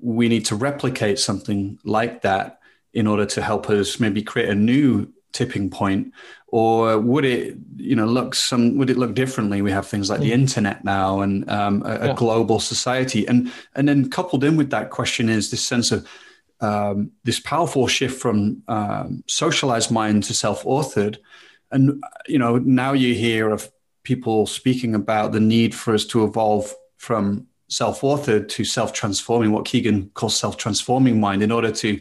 we 0.00 0.28
need 0.28 0.46
to 0.46 0.56
replicate 0.56 1.18
something 1.18 1.78
like 1.84 2.22
that 2.22 2.60
in 2.94 3.06
order 3.06 3.26
to 3.26 3.42
help 3.42 3.68
us 3.68 4.00
maybe 4.00 4.22
create 4.22 4.48
a 4.48 4.54
new 4.54 5.12
tipping 5.32 5.70
point 5.70 6.12
or 6.48 6.98
would 6.98 7.24
it 7.24 7.56
you 7.76 7.94
know 7.94 8.06
look 8.06 8.34
some 8.34 8.76
would 8.76 8.90
it 8.90 8.98
look 8.98 9.14
differently 9.14 9.62
we 9.62 9.70
have 9.70 9.86
things 9.86 10.10
like 10.10 10.20
the 10.20 10.26
hmm. 10.26 10.40
internet 10.40 10.84
now 10.84 11.20
and 11.20 11.48
um, 11.50 11.82
a, 11.84 11.88
yeah. 11.88 12.04
a, 12.06 12.14
global 12.14 12.58
society 12.58 13.26
and 13.26 13.52
and 13.74 13.88
then 13.88 14.10
coupled 14.10 14.44
in 14.44 14.56
with 14.56 14.70
that 14.70 14.90
question 14.90 15.28
is 15.28 15.50
this 15.50 15.64
sense 15.64 15.92
of 15.92 16.06
um, 16.60 17.10
this 17.24 17.40
powerful 17.40 17.86
shift 17.86 18.20
from 18.20 18.62
um, 18.68 19.24
socialized 19.26 19.90
mind 19.90 20.24
to 20.24 20.34
self-authored 20.34 21.18
and 21.70 22.02
you 22.26 22.38
know 22.38 22.58
now 22.58 22.92
you 22.92 23.14
hear 23.14 23.50
of 23.50 23.70
people 24.02 24.46
speaking 24.46 24.94
about 24.94 25.32
the 25.32 25.40
need 25.40 25.74
for 25.74 25.94
us 25.94 26.04
to 26.04 26.24
evolve 26.24 26.74
from 26.96 27.46
self-authored 27.68 28.48
to 28.48 28.64
self-transforming 28.64 29.52
what 29.52 29.64
kegan 29.64 30.10
calls 30.14 30.36
self-transforming 30.36 31.20
mind 31.20 31.42
in 31.42 31.52
order 31.52 31.70
to 31.70 32.00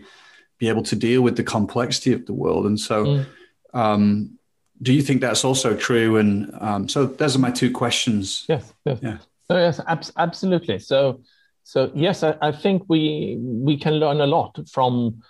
be 0.59 0.69
able 0.69 0.83
to 0.83 0.95
deal 0.95 1.21
with 1.21 1.35
the 1.37 1.43
complexity 1.43 2.13
of 2.13 2.25
the 2.25 2.33
world. 2.33 2.65
And 2.65 2.79
so, 2.79 3.05
mm. 3.05 3.25
um, 3.73 4.37
do 4.81 4.93
you 4.93 5.01
think 5.01 5.21
that's 5.21 5.43
also 5.43 5.75
true? 5.75 6.17
And 6.17 6.53
um, 6.59 6.87
so, 6.87 7.05
those 7.05 7.35
are 7.35 7.39
my 7.39 7.51
two 7.51 7.71
questions. 7.71 8.45
Yes, 8.47 8.73
yes, 8.85 8.99
yeah. 9.01 9.17
So 9.49 9.57
yes, 9.57 9.79
ab- 9.87 10.05
absolutely. 10.17 10.79
So, 10.79 11.21
so 11.63 11.91
yes, 11.95 12.23
I, 12.23 12.35
I, 12.41 12.51
think 12.51 12.83
we 12.87 13.37
we 13.39 13.77
can 13.77 13.95
learn 13.95 14.21
a 14.21 14.27
lot 14.27 14.59
from 14.71 15.21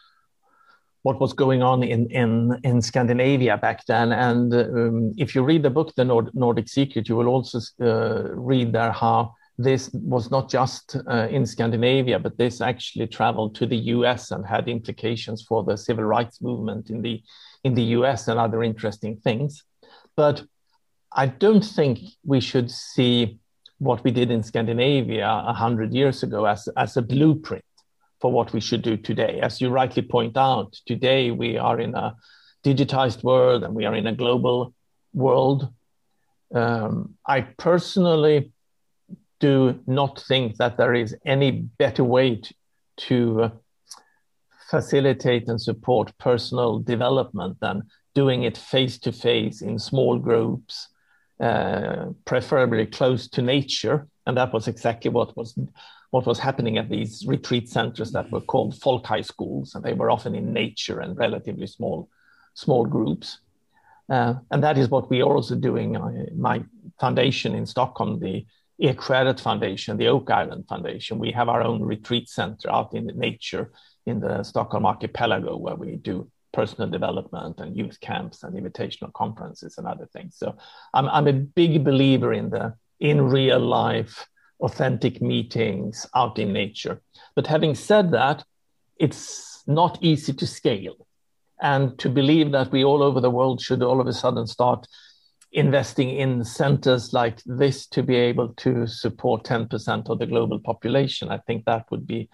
what 1.04 1.22
was 1.22 1.34
going 1.34 1.64
on 1.64 1.84
in 1.84 2.10
in 2.12 2.60
in 2.64 2.82
Scandinavia 2.82 3.58
back 3.58 3.86
then. 3.86 4.12
And 4.12 4.54
um, 4.54 5.14
if 5.18 5.36
you 5.36 5.44
read 5.44 5.64
the 5.64 5.70
book, 5.70 5.96
The 5.96 6.04
Nord- 6.04 6.34
Nordic 6.34 6.68
Secret, 6.68 7.08
you 7.08 7.16
will 7.16 7.28
also 7.28 7.60
uh, 7.82 8.36
read 8.36 8.74
there 8.74 8.92
how 8.92 9.36
this 9.60 9.90
was 9.94 10.32
not 10.32 10.50
just 10.50 10.96
uh, 10.96 11.28
in 11.30 11.46
Scandinavia, 11.46 12.18
but 12.18 12.38
this 12.38 12.62
actually 12.62 13.08
traveled 13.08 13.56
to 13.56 13.66
the 13.66 13.76
US 13.96 14.32
and 14.32 14.46
had 14.46 14.70
implications 14.70 15.44
for 15.44 15.66
the 15.66 15.76
civil 15.76 16.06
rights 16.06 16.42
movement 16.42 16.90
in 16.90 17.02
the, 17.02 17.22
in 17.66 17.74
the 17.74 17.84
US 17.98 18.30
and 18.30 18.40
other 18.40 18.64
interesting 18.64 19.18
things. 19.18 19.66
But 20.16 20.44
I 21.12 21.26
don't 21.26 21.66
think 21.66 22.00
we 22.24 22.40
should 22.40 22.72
see 22.72 23.38
what 23.80 24.02
we 24.06 24.12
did 24.12 24.32
in 24.32 24.44
Scandinavia 24.44 25.28
100 25.48 25.94
years 25.94 26.24
ago 26.24 26.46
as, 26.46 26.70
as 26.78 26.96
a 26.96 27.02
blueprint 27.02 27.66
for 28.22 28.32
what 28.32 28.54
we 28.54 28.62
should 28.62 28.82
do 28.82 28.96
today. 28.96 29.42
As 29.42 29.60
you 29.60 29.70
rightly 29.70 30.04
point 30.04 30.38
out, 30.38 30.74
today 30.86 31.32
we 31.32 31.58
are 31.58 31.82
in 31.82 31.96
a 31.96 32.16
digitized 32.64 33.26
world 33.26 33.66
and 33.66 33.76
we 33.76 33.84
are 33.84 33.96
in 33.96 34.08
a 34.08 34.16
global 34.16 34.74
world. 35.14 35.68
Um, 36.56 37.16
I 37.28 37.42
personally 37.42 38.54
do 39.40 39.80
not 39.88 40.22
think 40.28 40.58
that 40.58 40.78
there 40.78 40.94
is 40.94 41.16
any 41.26 41.52
better 41.52 42.04
way 42.04 42.36
to, 42.36 42.54
to 42.98 43.42
uh, 43.44 43.50
facilitate 44.70 45.48
and 45.48 45.62
support 45.62 46.18
personal 46.18 46.80
development 46.80 47.58
than 47.60 47.84
doing 48.14 48.44
it 48.44 48.58
face 48.58 48.98
to 49.00 49.12
face 49.12 49.62
in 49.62 49.80
small 49.80 50.18
groups, 50.18 50.90
uh, 51.40 52.08
preferably 52.26 52.86
close 52.86 53.28
to 53.30 53.42
nature. 53.42 54.08
And 54.26 54.38
that 54.38 54.54
was 54.54 54.68
exactly 54.68 55.10
what 55.10 55.36
was 55.36 55.58
what 56.12 56.26
was 56.26 56.40
happening 56.40 56.80
at 56.80 56.90
these 56.90 57.24
retreat 57.28 57.70
centers 57.70 58.12
that 58.12 58.32
were 58.32 58.42
called 58.42 58.80
folk 58.82 59.06
high 59.06 59.22
schools, 59.22 59.76
and 59.76 59.84
they 59.84 59.94
were 59.94 60.10
often 60.10 60.34
in 60.34 60.54
nature 60.54 61.00
and 61.00 61.18
relatively 61.18 61.68
small 61.68 62.10
small 62.54 62.86
groups. 62.86 63.40
Uh, 64.10 64.34
and 64.52 64.64
that 64.64 64.78
is 64.78 64.90
what 64.90 65.10
we 65.10 65.22
are 65.22 65.36
also 65.36 65.56
doing. 65.56 65.96
Uh, 65.96 66.26
my 66.36 66.64
foundation 67.00 67.54
in 67.56 67.66
Stockholm, 67.66 68.20
the 68.20 68.46
Ekskäret 68.82 69.40
Foundation, 69.40 69.98
the 69.98 70.08
Oak 70.08 70.30
Island 70.30 70.66
Foundation. 70.68 71.20
We 71.20 71.32
have 71.32 71.50
our 71.50 71.62
own 71.62 71.82
retreat 71.82 72.30
center 72.30 72.72
out 72.72 72.94
in 72.94 73.08
the 73.08 73.14
nature 73.14 73.72
in 74.06 74.20
the 74.20 74.44
Stockholm 74.44 74.86
archipelago 74.86 75.58
where 75.58 75.76
we 75.76 75.98
do 75.98 76.30
personal 76.54 76.90
development 76.90 77.60
and 77.60 77.78
youth 77.78 78.00
camps 78.00 78.44
and 78.44 78.56
invitational 78.56 79.14
conferences 79.14 79.78
and 79.78 79.86
other 79.86 80.08
things. 80.14 80.36
So 80.38 80.56
I'm, 80.94 81.08
I'm 81.10 81.28
a 81.28 81.34
big 81.34 81.84
believer 81.84 82.34
in 82.34 82.50
the 82.50 82.74
in 83.00 83.22
real 83.22 83.60
life, 83.60 84.28
authentic 84.60 85.22
meetings 85.22 86.06
out 86.16 86.38
in 86.38 86.52
nature. 86.52 87.02
But 87.36 87.48
having 87.48 87.76
said 87.76 88.12
that, 88.12 88.44
it's 88.98 89.64
not 89.68 89.98
easy 90.02 90.34
to 90.34 90.48
scale. 90.48 91.08
And 91.62 91.98
to 92.00 92.10
believe 92.10 92.52
that 92.52 92.72
we 92.72 92.84
all 92.84 93.04
over 93.04 93.22
the 93.22 93.30
world 93.30 93.62
should 93.62 93.84
all 93.84 94.02
of 94.02 94.08
a 94.08 94.14
sudden 94.14 94.48
start 94.48 94.88
investing 95.52 96.10
in 96.10 96.44
centers 96.44 97.14
like 97.14 97.42
this 97.46 97.88
to 97.88 98.04
be 98.04 98.16
able 98.16 98.50
to 98.50 98.86
support 98.86 99.44
10% 99.44 100.10
of 100.10 100.20
the 100.20 100.26
global 100.26 100.60
population. 100.60 101.30
I 101.30 101.40
think 101.40 101.66
that 101.66 101.86
would 101.90 102.06
be 102.06 102.30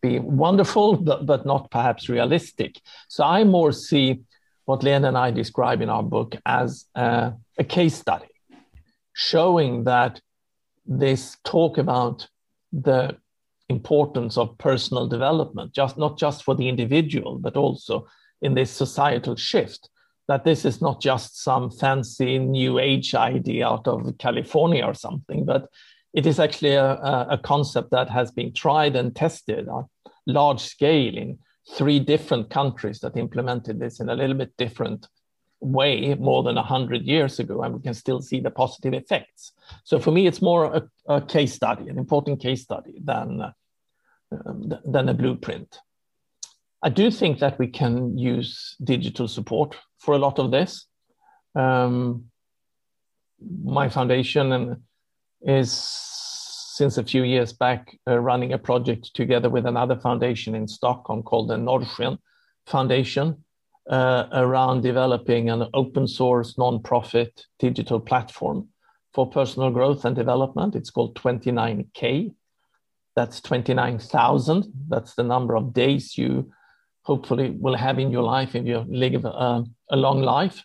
be 0.00 0.18
wonderful, 0.18 0.96
but, 0.96 1.26
but 1.26 1.44
not 1.44 1.70
perhaps 1.70 2.08
realistic. 2.08 2.80
So 3.08 3.24
I 3.24 3.44
more 3.44 3.72
see 3.72 4.20
what 4.64 4.82
Lene 4.82 5.04
and 5.04 5.16
I 5.16 5.30
describe 5.30 5.80
in 5.80 5.88
our 5.88 6.02
book 6.02 6.36
as 6.46 6.84
uh, 6.94 7.32
a 7.58 7.64
case 7.64 7.94
study, 7.94 8.28
showing 9.12 9.84
that 9.84 10.20
this 10.86 11.36
talk 11.44 11.78
about 11.78 12.28
the 12.72 13.16
importance 13.68 14.36
of 14.38 14.56
personal 14.58 15.06
development, 15.06 15.72
just 15.72 15.98
not 15.98 16.18
just 16.18 16.44
for 16.44 16.54
the 16.54 16.68
individual, 16.68 17.38
but 17.38 17.56
also 17.56 18.06
in 18.40 18.54
this 18.54 18.70
societal 18.70 19.36
shift, 19.36 19.88
that 20.28 20.44
this 20.44 20.64
is 20.64 20.80
not 20.80 21.00
just 21.00 21.42
some 21.42 21.70
fancy 21.70 22.38
new 22.38 22.78
age 22.78 23.14
idea 23.14 23.66
out 23.66 23.88
of 23.88 24.16
California 24.18 24.84
or 24.84 24.94
something, 24.94 25.44
but 25.44 25.68
it 26.12 26.26
is 26.26 26.38
actually 26.38 26.74
a, 26.74 26.92
a 27.30 27.40
concept 27.42 27.90
that 27.90 28.10
has 28.10 28.30
been 28.30 28.52
tried 28.52 28.94
and 28.94 29.16
tested 29.16 29.68
on 29.68 29.88
large 30.26 30.60
scale 30.60 31.16
in 31.16 31.38
three 31.74 31.98
different 31.98 32.50
countries 32.50 33.00
that 33.00 33.16
implemented 33.16 33.78
this 33.78 34.00
in 34.00 34.08
a 34.08 34.14
little 34.14 34.36
bit 34.36 34.56
different 34.56 35.08
way 35.60 36.14
more 36.14 36.42
than 36.42 36.54
100 36.54 37.02
years 37.02 37.38
ago, 37.40 37.62
and 37.62 37.74
we 37.74 37.80
can 37.80 37.94
still 37.94 38.20
see 38.20 38.40
the 38.40 38.50
positive 38.50 38.94
effects. 38.94 39.52
So 39.84 39.98
for 39.98 40.12
me, 40.12 40.26
it's 40.26 40.42
more 40.42 40.64
a, 40.64 40.88
a 41.08 41.20
case 41.20 41.54
study, 41.54 41.88
an 41.88 41.98
important 41.98 42.40
case 42.40 42.62
study 42.62 43.00
than, 43.02 43.42
uh, 43.42 43.52
than 44.84 45.08
a 45.08 45.14
blueprint. 45.14 45.80
I 46.82 46.90
do 46.90 47.10
think 47.10 47.40
that 47.40 47.58
we 47.58 47.66
can 47.66 48.16
use 48.16 48.76
digital 48.84 49.26
support 49.26 49.76
for 49.98 50.14
a 50.14 50.18
lot 50.18 50.38
of 50.38 50.50
this. 50.50 50.86
Um, 51.54 52.24
my 53.64 53.88
foundation 53.88 54.52
and 54.52 54.76
is 55.42 55.72
since 55.72 56.98
a 56.98 57.04
few 57.04 57.24
years 57.24 57.52
back 57.52 57.96
uh, 58.08 58.18
running 58.18 58.52
a 58.52 58.58
project 58.58 59.14
together 59.14 59.50
with 59.50 59.66
another 59.66 59.96
foundation 59.96 60.54
in 60.54 60.68
Stockholm 60.68 61.22
called 61.22 61.48
the 61.48 61.56
Norrsken 61.56 62.18
Foundation 62.66 63.44
uh, 63.90 64.26
around 64.32 64.82
developing 64.82 65.50
an 65.50 65.66
open 65.74 66.06
source 66.06 66.58
non-profit 66.58 67.46
digital 67.58 67.98
platform 67.98 68.68
for 69.12 69.28
personal 69.28 69.70
growth 69.70 70.04
and 70.04 70.14
development. 70.14 70.76
It's 70.76 70.90
called 70.90 71.16
29K. 71.16 72.34
That's 73.16 73.40
29,000. 73.40 74.72
That's 74.88 75.14
the 75.14 75.22
number 75.24 75.56
of 75.56 75.72
days 75.72 76.16
you 76.16 76.52
hopefully 77.08 77.56
will 77.58 77.74
have 77.86 77.98
in 77.98 78.10
your 78.12 78.22
life 78.22 78.54
if 78.54 78.66
you 78.66 78.84
live 78.88 79.24
uh, 79.24 79.62
a 79.90 79.96
long 79.96 80.20
life. 80.22 80.62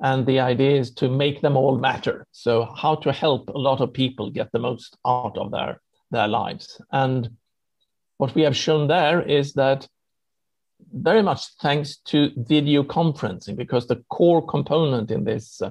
And 0.00 0.26
the 0.26 0.38
idea 0.38 0.78
is 0.82 0.92
to 1.00 1.08
make 1.08 1.40
them 1.40 1.56
all 1.56 1.76
matter. 1.78 2.26
So, 2.30 2.52
how 2.82 2.94
to 3.04 3.10
help 3.10 3.48
a 3.48 3.58
lot 3.68 3.80
of 3.80 3.92
people 3.92 4.30
get 4.30 4.52
the 4.52 4.64
most 4.68 4.96
out 5.04 5.36
of 5.36 5.50
their, 5.50 5.80
their 6.12 6.28
lives. 6.28 6.80
And 6.92 7.30
what 8.18 8.34
we 8.36 8.42
have 8.42 8.56
shown 8.56 8.86
there 8.86 9.20
is 9.22 9.54
that 9.54 9.88
very 10.92 11.22
much 11.22 11.42
thanks 11.60 11.96
to 12.10 12.30
video 12.36 12.84
conferencing, 12.84 13.56
because 13.56 13.86
the 13.86 14.04
core 14.08 14.46
component 14.46 15.10
in 15.10 15.24
this 15.24 15.60
uh, 15.62 15.70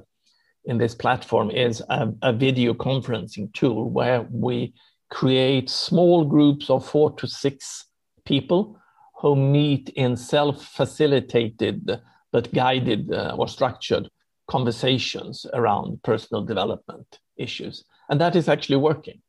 in 0.65 0.77
this 0.77 0.95
platform 0.95 1.49
is 1.49 1.81
a, 1.89 2.09
a 2.21 2.33
video 2.33 2.73
conferencing 2.73 3.53
tool 3.53 3.89
where 3.89 4.27
we 4.29 4.73
create 5.09 5.69
small 5.69 6.25
groups 6.25 6.69
of 6.69 6.85
four 6.85 7.09
to 7.19 7.25
six 7.25 7.85
people 8.25 8.77
who 9.19 9.35
meet 9.35 9.89
in 9.89 10.15
self-facilitated 10.15 11.99
but 12.31 12.53
guided 12.53 13.11
uh, 13.11 13.35
or 13.37 13.47
structured 13.47 14.09
conversations 14.47 15.45
around 15.53 16.01
personal 16.03 16.43
development 16.43 17.19
issues. 17.37 17.83
And 18.09 18.21
that 18.21 18.35
is 18.35 18.47
actually 18.47 18.77
working. 18.77 19.21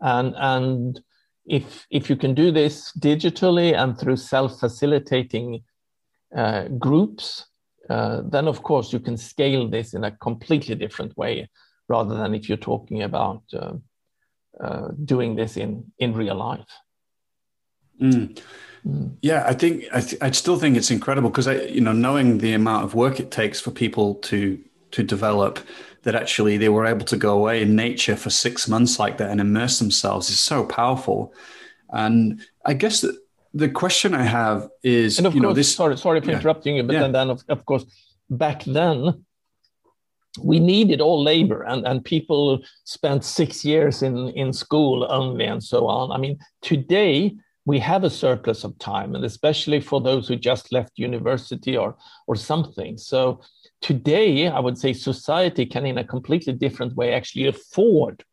And 0.00 0.34
and 0.36 1.00
if 1.46 1.86
if 1.90 2.10
you 2.10 2.16
can 2.16 2.34
do 2.34 2.50
this 2.50 2.92
digitally 2.98 3.74
and 3.74 3.98
through 3.98 4.16
self-facilitating 4.16 5.62
uh, 6.36 6.68
groups 6.78 7.46
uh, 7.90 8.22
then 8.24 8.48
of 8.48 8.62
course 8.62 8.92
you 8.92 9.00
can 9.00 9.16
scale 9.16 9.68
this 9.68 9.94
in 9.94 10.04
a 10.04 10.10
completely 10.10 10.74
different 10.74 11.16
way 11.16 11.48
rather 11.88 12.16
than 12.16 12.34
if 12.34 12.48
you're 12.48 12.56
talking 12.56 13.02
about 13.02 13.42
uh, 13.52 13.72
uh 14.62 14.88
doing 15.04 15.34
this 15.34 15.56
in 15.56 15.84
in 15.98 16.14
real 16.14 16.36
life. 16.36 16.72
Mm. 18.00 18.40
Mm. 18.86 19.16
Yeah, 19.22 19.44
I 19.46 19.54
think 19.54 19.84
I, 19.92 20.00
th- 20.00 20.20
I 20.20 20.30
still 20.32 20.58
think 20.58 20.76
it's 20.76 20.90
incredible 20.90 21.30
because 21.30 21.48
I, 21.48 21.62
you 21.62 21.80
know, 21.80 21.92
knowing 21.92 22.38
the 22.38 22.52
amount 22.52 22.84
of 22.84 22.94
work 22.94 23.18
it 23.18 23.30
takes 23.30 23.60
for 23.60 23.70
people 23.70 24.16
to 24.16 24.58
to 24.90 25.02
develop, 25.02 25.58
that 26.02 26.14
actually 26.14 26.56
they 26.56 26.68
were 26.68 26.86
able 26.86 27.04
to 27.06 27.16
go 27.16 27.36
away 27.36 27.62
in 27.62 27.74
nature 27.74 28.16
for 28.16 28.30
six 28.30 28.68
months 28.68 28.98
like 28.98 29.18
that 29.18 29.30
and 29.30 29.40
immerse 29.40 29.78
themselves 29.78 30.30
is 30.30 30.40
so 30.40 30.64
powerful. 30.64 31.32
And 31.90 32.40
I 32.64 32.74
guess 32.74 33.00
that 33.00 33.16
the 33.54 33.68
question 33.68 34.14
I 34.14 34.22
have 34.22 34.68
is, 34.82 35.18
and 35.18 35.26
of 35.26 35.34
you 35.34 35.40
course, 35.40 35.50
know, 35.50 35.54
this. 35.54 35.74
Sorry, 35.74 35.96
sorry 35.96 36.20
for 36.20 36.30
yeah. 36.30 36.36
interrupting 36.36 36.76
you, 36.76 36.82
but 36.82 36.92
yeah. 36.92 37.00
then, 37.00 37.12
then 37.12 37.30
of, 37.30 37.42
of 37.48 37.64
course, 37.64 37.84
back 38.28 38.64
then 38.64 39.24
we 40.42 40.58
needed 40.58 41.00
all 41.00 41.22
labor 41.22 41.62
and, 41.62 41.86
and 41.86 42.04
people 42.04 42.60
spent 42.84 43.24
six 43.24 43.64
years 43.64 44.02
in, 44.02 44.28
in 44.30 44.52
school 44.52 45.06
only 45.08 45.44
and 45.44 45.62
so 45.62 45.86
on. 45.86 46.10
I 46.10 46.18
mean, 46.18 46.38
today 46.60 47.34
we 47.66 47.78
have 47.78 48.04
a 48.04 48.10
surplus 48.10 48.64
of 48.64 48.78
time, 48.78 49.14
and 49.14 49.24
especially 49.24 49.80
for 49.80 50.00
those 50.00 50.28
who 50.28 50.36
just 50.36 50.72
left 50.72 50.98
university 50.98 51.76
or 51.76 51.96
or 52.26 52.36
something. 52.36 52.98
So 52.98 53.40
today, 53.80 54.48
I 54.48 54.60
would 54.60 54.78
say 54.78 54.92
society 54.92 55.66
can, 55.66 55.86
in 55.86 55.98
a 55.98 56.04
completely 56.04 56.52
different 56.52 56.94
way, 56.94 57.14
actually 57.14 57.46
afford 57.46 58.24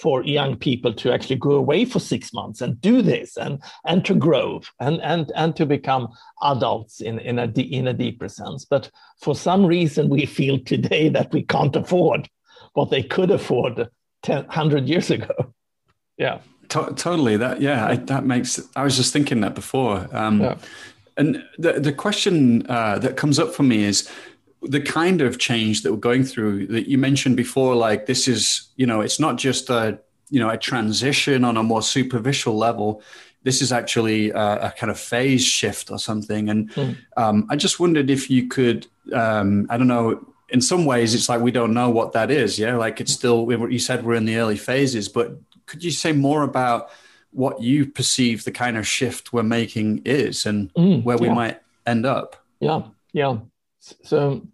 for 0.00 0.22
young 0.24 0.56
people 0.56 0.94
to 0.94 1.12
actually 1.12 1.36
go 1.36 1.52
away 1.52 1.84
for 1.84 1.98
six 1.98 2.32
months 2.32 2.60
and 2.60 2.80
do 2.80 3.02
this 3.02 3.36
and 3.36 3.60
and 3.84 4.04
to 4.04 4.14
grow 4.14 4.60
and 4.80 5.00
and 5.02 5.32
and 5.34 5.56
to 5.56 5.66
become 5.66 6.08
adults 6.42 7.00
in 7.00 7.18
in 7.18 7.38
a 7.38 7.46
in 7.60 7.88
a 7.88 7.92
deeper 7.92 8.28
sense. 8.28 8.64
But 8.64 8.90
for 9.20 9.34
some 9.34 9.66
reason, 9.66 10.08
we 10.08 10.26
feel 10.26 10.58
today 10.58 11.08
that 11.10 11.32
we 11.32 11.42
can't 11.42 11.76
afford 11.76 12.28
what 12.74 12.90
they 12.90 13.02
could 13.02 13.30
afford 13.30 13.88
10, 14.22 14.44
100 14.44 14.88
years 14.88 15.10
ago. 15.10 15.34
Yeah. 16.20 16.40
To- 16.70 16.92
totally. 16.94 17.36
That 17.36 17.60
yeah, 17.60 17.86
I, 17.86 17.96
that 17.96 18.24
makes. 18.24 18.60
I 18.76 18.84
was 18.84 18.96
just 18.96 19.12
thinking 19.12 19.40
that 19.40 19.54
before. 19.54 20.06
Um, 20.12 20.40
yeah. 20.40 20.58
And 21.16 21.44
the 21.58 21.80
the 21.80 21.92
question 21.92 22.66
uh, 22.68 22.98
that 22.98 23.16
comes 23.16 23.38
up 23.38 23.52
for 23.54 23.62
me 23.62 23.84
is 23.84 24.08
the 24.62 24.80
kind 24.80 25.20
of 25.20 25.38
change 25.38 25.82
that 25.82 25.92
we're 25.92 25.98
going 25.98 26.24
through 26.24 26.66
that 26.68 26.88
you 26.88 26.98
mentioned 26.98 27.36
before. 27.36 27.74
Like 27.74 28.06
this 28.06 28.28
is, 28.28 28.68
you 28.76 28.86
know, 28.86 29.00
it's 29.00 29.18
not 29.18 29.36
just 29.36 29.70
a 29.70 29.98
you 30.30 30.40
know 30.40 30.50
a 30.50 30.58
transition 30.58 31.44
on 31.44 31.56
a 31.56 31.62
more 31.62 31.82
superficial 31.82 32.56
level. 32.56 33.02
This 33.44 33.62
is 33.62 33.72
actually 33.72 34.30
a, 34.30 34.66
a 34.66 34.74
kind 34.76 34.90
of 34.90 34.98
phase 34.98 35.44
shift 35.44 35.90
or 35.90 35.98
something. 35.98 36.50
And 36.50 36.70
mm. 36.70 36.96
um, 37.16 37.46
I 37.48 37.56
just 37.56 37.80
wondered 37.80 38.10
if 38.10 38.28
you 38.28 38.48
could, 38.48 38.86
um, 39.12 39.66
I 39.70 39.78
don't 39.78 39.86
know, 39.86 40.26
in 40.50 40.60
some 40.60 40.84
ways 40.84 41.14
it's 41.14 41.28
like 41.28 41.40
we 41.40 41.50
don't 41.50 41.74
know 41.74 41.90
what 41.90 42.12
that 42.12 42.30
is 42.30 42.58
yeah 42.58 42.74
like 42.76 43.00
it's 43.00 43.12
still 43.12 43.46
you 43.70 43.78
said 43.78 44.04
we're 44.04 44.14
in 44.14 44.24
the 44.24 44.36
early 44.36 44.56
phases 44.56 45.08
but 45.08 45.38
could 45.68 45.84
you 45.84 45.90
say 45.90 46.12
more 46.12 46.42
about 46.42 46.90
what 47.30 47.60
you 47.60 47.86
perceive 47.86 48.44
the 48.44 48.50
kind 48.50 48.76
of 48.76 48.86
shift 48.86 49.32
we're 49.32 49.42
making 49.42 50.02
is 50.04 50.46
and 50.46 50.72
mm, 50.74 51.04
where 51.04 51.18
we 51.18 51.28
yeah. 51.28 51.34
might 51.34 51.60
end 51.86 52.06
up? 52.06 52.36
Yeah, 52.58 52.82
yeah. 53.12 53.38
So, 53.80 54.48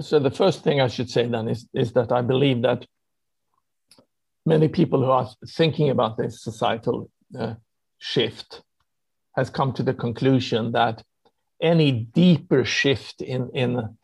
so 0.00 0.18
the 0.18 0.30
first 0.30 0.62
thing 0.62 0.80
I 0.80 0.88
should 0.88 1.10
say 1.10 1.26
then 1.26 1.48
is 1.48 1.66
is 1.74 1.92
that 1.94 2.12
I 2.12 2.22
believe 2.22 2.62
that 2.62 2.86
many 4.44 4.68
people 4.68 5.00
who 5.02 5.10
are 5.10 5.28
thinking 5.48 5.90
about 5.90 6.16
this 6.16 6.42
societal 6.42 7.10
uh, 7.38 7.54
shift 7.98 8.62
has 9.34 9.50
come 9.50 9.72
to 9.74 9.82
the 9.82 9.94
conclusion 9.94 10.72
that 10.72 11.02
any 11.60 11.90
deeper 11.92 12.64
shift 12.64 13.22
in 13.22 13.50
in 13.54 13.96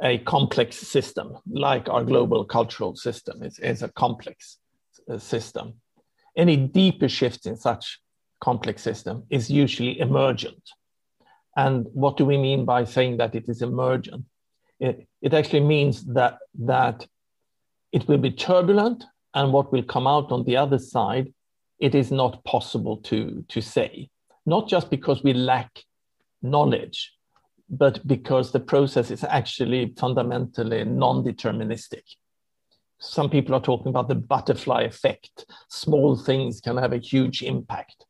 a 0.00 0.18
complex 0.18 0.76
system 0.76 1.36
like 1.50 1.88
our 1.88 2.04
global 2.04 2.44
cultural 2.44 2.94
system 2.94 3.42
is, 3.42 3.58
is 3.58 3.82
a 3.82 3.88
complex 3.88 4.58
system. 5.16 5.74
Any 6.36 6.56
deeper 6.56 7.08
shift 7.08 7.46
in 7.46 7.56
such 7.56 8.00
complex 8.40 8.82
system 8.82 9.24
is 9.30 9.50
usually 9.50 9.98
emergent. 9.98 10.62
And 11.56 11.86
what 11.92 12.16
do 12.16 12.24
we 12.24 12.36
mean 12.36 12.64
by 12.64 12.84
saying 12.84 13.16
that 13.16 13.34
it 13.34 13.48
is 13.48 13.62
emergent? 13.62 14.24
It, 14.78 15.08
it 15.22 15.34
actually 15.34 15.64
means 15.64 16.04
that, 16.14 16.38
that 16.60 17.06
it 17.90 18.06
will 18.06 18.18
be 18.18 18.30
turbulent, 18.30 19.04
and 19.34 19.52
what 19.52 19.72
will 19.72 19.82
come 19.82 20.06
out 20.06 20.30
on 20.30 20.44
the 20.44 20.56
other 20.56 20.78
side, 20.78 21.32
it 21.80 21.94
is 21.94 22.10
not 22.10 22.44
possible 22.44 22.96
to, 22.98 23.44
to 23.48 23.60
say. 23.60 24.08
Not 24.46 24.68
just 24.68 24.90
because 24.90 25.22
we 25.22 25.32
lack 25.32 25.84
knowledge, 26.42 27.12
but 27.68 28.06
because 28.06 28.52
the 28.52 28.60
process 28.60 29.10
is 29.10 29.24
actually 29.24 29.94
fundamentally 29.98 30.84
non 30.84 31.22
deterministic 31.24 32.02
some 32.98 33.30
people 33.30 33.54
are 33.54 33.60
talking 33.60 33.88
about 33.88 34.08
the 34.08 34.14
butterfly 34.14 34.82
effect. 34.82 35.46
Small 35.68 36.16
things 36.16 36.60
can 36.60 36.76
have 36.76 36.92
a 36.92 36.98
huge 36.98 37.42
impact. 37.42 38.04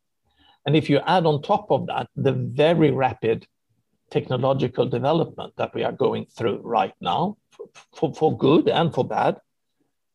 And 0.65 0.75
if 0.75 0.89
you 0.89 0.99
add 1.05 1.25
on 1.25 1.41
top 1.41 1.71
of 1.71 1.87
that 1.87 2.09
the 2.15 2.33
very 2.33 2.91
rapid 2.91 3.47
technological 4.09 4.87
development 4.87 5.53
that 5.57 5.73
we 5.73 5.83
are 5.83 5.91
going 5.91 6.25
through 6.25 6.61
right 6.63 6.93
now, 6.99 7.37
for, 7.93 8.13
for 8.13 8.37
good 8.37 8.67
and 8.67 8.93
for 8.93 9.05
bad, 9.05 9.37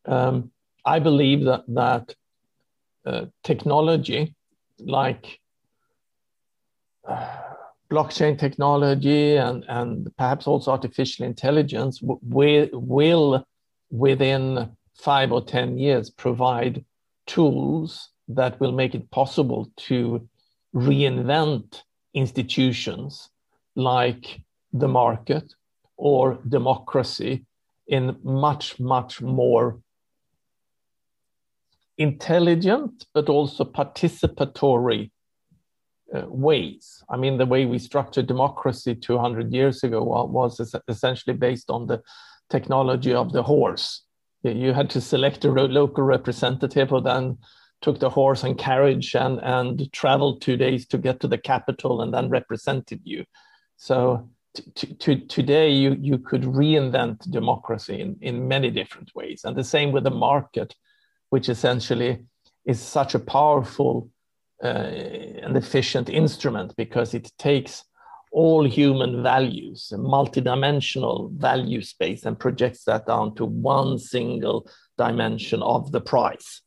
um, 0.05 0.51
I 0.83 0.99
believe 0.99 1.45
that, 1.45 1.63
that 1.69 2.15
uh, 3.05 3.25
technology 3.43 4.35
like 4.79 5.39
uh, 7.07 7.37
blockchain 7.89 8.37
technology 8.37 9.37
and, 9.37 9.63
and 9.67 10.11
perhaps 10.17 10.47
also 10.47 10.71
artificial 10.71 11.25
intelligence 11.25 11.99
will, 12.01 12.69
will 12.73 13.45
within 13.89 14.71
five 14.95 15.31
or 15.31 15.43
10 15.43 15.77
years 15.77 16.09
provide 16.09 16.83
tools 17.27 18.09
that 18.27 18.59
will 18.59 18.71
make 18.71 18.95
it 18.95 19.11
possible 19.11 19.71
to 19.77 20.27
reinvent 20.73 21.81
institutions 22.13 23.29
like 23.75 24.41
the 24.73 24.87
market 24.87 25.53
or 25.97 26.39
democracy 26.47 27.45
in 27.87 28.17
much, 28.23 28.79
much 28.79 29.21
more 29.21 29.79
intelligent 31.97 33.05
but 33.13 33.29
also 33.29 33.63
participatory 33.63 35.11
uh, 36.13 36.25
ways. 36.27 37.03
I 37.09 37.17
mean, 37.17 37.37
the 37.37 37.45
way 37.45 37.65
we 37.65 37.79
structured 37.79 38.27
democracy 38.27 38.95
200 38.95 39.53
years 39.53 39.83
ago 39.83 40.03
was 40.25 40.75
essentially 40.87 41.35
based 41.35 41.69
on 41.69 41.87
the 41.87 42.01
technology 42.49 43.13
of 43.13 43.31
the 43.33 43.43
horse. 43.43 44.03
You 44.43 44.73
had 44.73 44.89
to 44.91 45.01
select 45.01 45.45
a 45.45 45.51
local 45.51 46.03
representative 46.03 46.89
who 46.89 47.01
then 47.01 47.37
took 47.81 47.99
the 47.99 48.09
horse 48.09 48.43
and 48.43 48.57
carriage 48.57 49.15
and, 49.15 49.39
and 49.43 49.91
traveled 49.91 50.41
two 50.41 50.57
days 50.57 50.85
to 50.87 50.97
get 50.97 51.19
to 51.19 51.27
the 51.27 51.37
capital 51.37 52.01
and 52.01 52.13
then 52.13 52.29
represented 52.29 53.01
you. 53.03 53.25
So 53.77 54.29
t- 54.75 54.93
t- 54.93 55.25
today 55.25 55.71
you, 55.71 55.97
you 55.99 56.17
could 56.17 56.43
reinvent 56.43 57.29
democracy 57.29 58.01
in, 58.01 58.17
in 58.21 58.47
many 58.47 58.69
different 58.71 59.11
ways. 59.15 59.43
And 59.43 59.55
the 59.55 59.63
same 59.63 59.91
with 59.91 60.03
the 60.03 60.11
market, 60.11 60.75
which 61.29 61.49
essentially 61.49 62.23
is 62.65 62.79
such 62.79 63.15
a 63.15 63.19
powerful 63.19 64.09
uh, 64.63 64.67
and 64.67 65.57
efficient 65.57 66.09
instrument 66.09 66.73
because 66.77 67.13
it 67.13 67.31
takes 67.37 67.83
all 68.35 68.65
human 68.65 69.23
values, 69.23 69.93
a 69.93 69.97
multidimensional 69.97 71.31
value 71.31 71.81
space, 71.81 72.25
and 72.25 72.37
projects 72.37 72.83
that 72.83 73.07
down 73.07 73.33
to 73.33 73.45
one 73.45 73.97
single 73.97 74.69
dimension 74.97 75.61
of 75.61 75.93
the 75.93 76.01
price. 76.01 76.61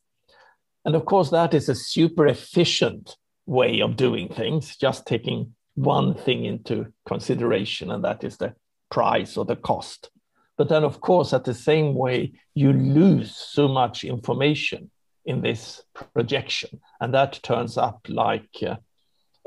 And 0.87 0.97
of 0.97 1.05
course, 1.05 1.29
that 1.29 1.53
is 1.53 1.69
a 1.69 1.75
super 1.75 2.27
efficient 2.27 3.17
way 3.45 3.81
of 3.83 3.97
doing 3.97 4.31
things, 4.31 4.79
just 4.79 5.05
taking 5.05 5.55
one 5.75 6.15
thing 6.15 6.47
into 6.47 6.87
consideration, 7.07 7.91
and 7.91 8.03
that 8.03 8.25
is 8.25 8.39
the 8.39 8.55
price 8.91 9.37
or 9.37 9.45
the 9.45 9.57
cost. 9.57 10.11
But 10.57 10.71
then, 10.71 10.85
of 10.85 11.03
course, 11.03 11.35
at 11.35 11.45
the 11.45 11.53
same 11.53 11.95
way, 11.95 12.33
you 12.55 12.73
lose 12.73 13.37
so 13.37 13.69
much 13.69 14.05
information 14.05 14.91
in 15.27 15.43
this 15.43 15.83
projection, 16.15 16.81
and 16.99 17.13
that 17.13 17.41
turns 17.43 17.77
up 17.77 18.07
like 18.09 18.49
uh, 18.67 18.77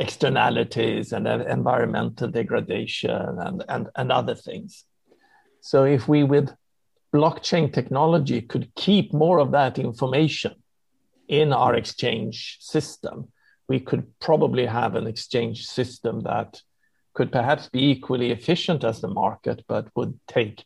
externalities 0.02 1.14
and 1.14 1.28
environmental 1.28 2.28
degradation 2.28 3.12
and, 3.46 3.64
and, 3.70 3.84
and 3.96 4.12
other 4.12 4.36
things. 4.36 4.84
So 5.62 5.84
if 5.84 6.08
we 6.08 6.24
with 6.24 6.50
blockchain 7.14 7.72
technology 7.72 8.42
could 8.42 8.74
keep 8.76 9.14
more 9.14 9.40
of 9.40 9.52
that 9.52 9.78
information 9.78 10.56
in 11.28 11.54
our 11.54 11.76
exchange 11.76 12.58
system, 12.60 13.16
we 13.68 13.80
could 13.80 14.06
probably 14.20 14.66
have 14.66 14.96
an 14.96 15.08
exchange 15.08 15.66
system 15.66 16.22
that 16.22 16.62
could 17.14 17.32
perhaps 17.32 17.70
be 17.70 17.84
equally 17.92 18.32
efficient 18.32 18.84
as 18.84 19.02
the 19.02 19.14
market, 19.24 19.64
but 19.68 19.86
would 19.96 20.20
take 20.28 20.66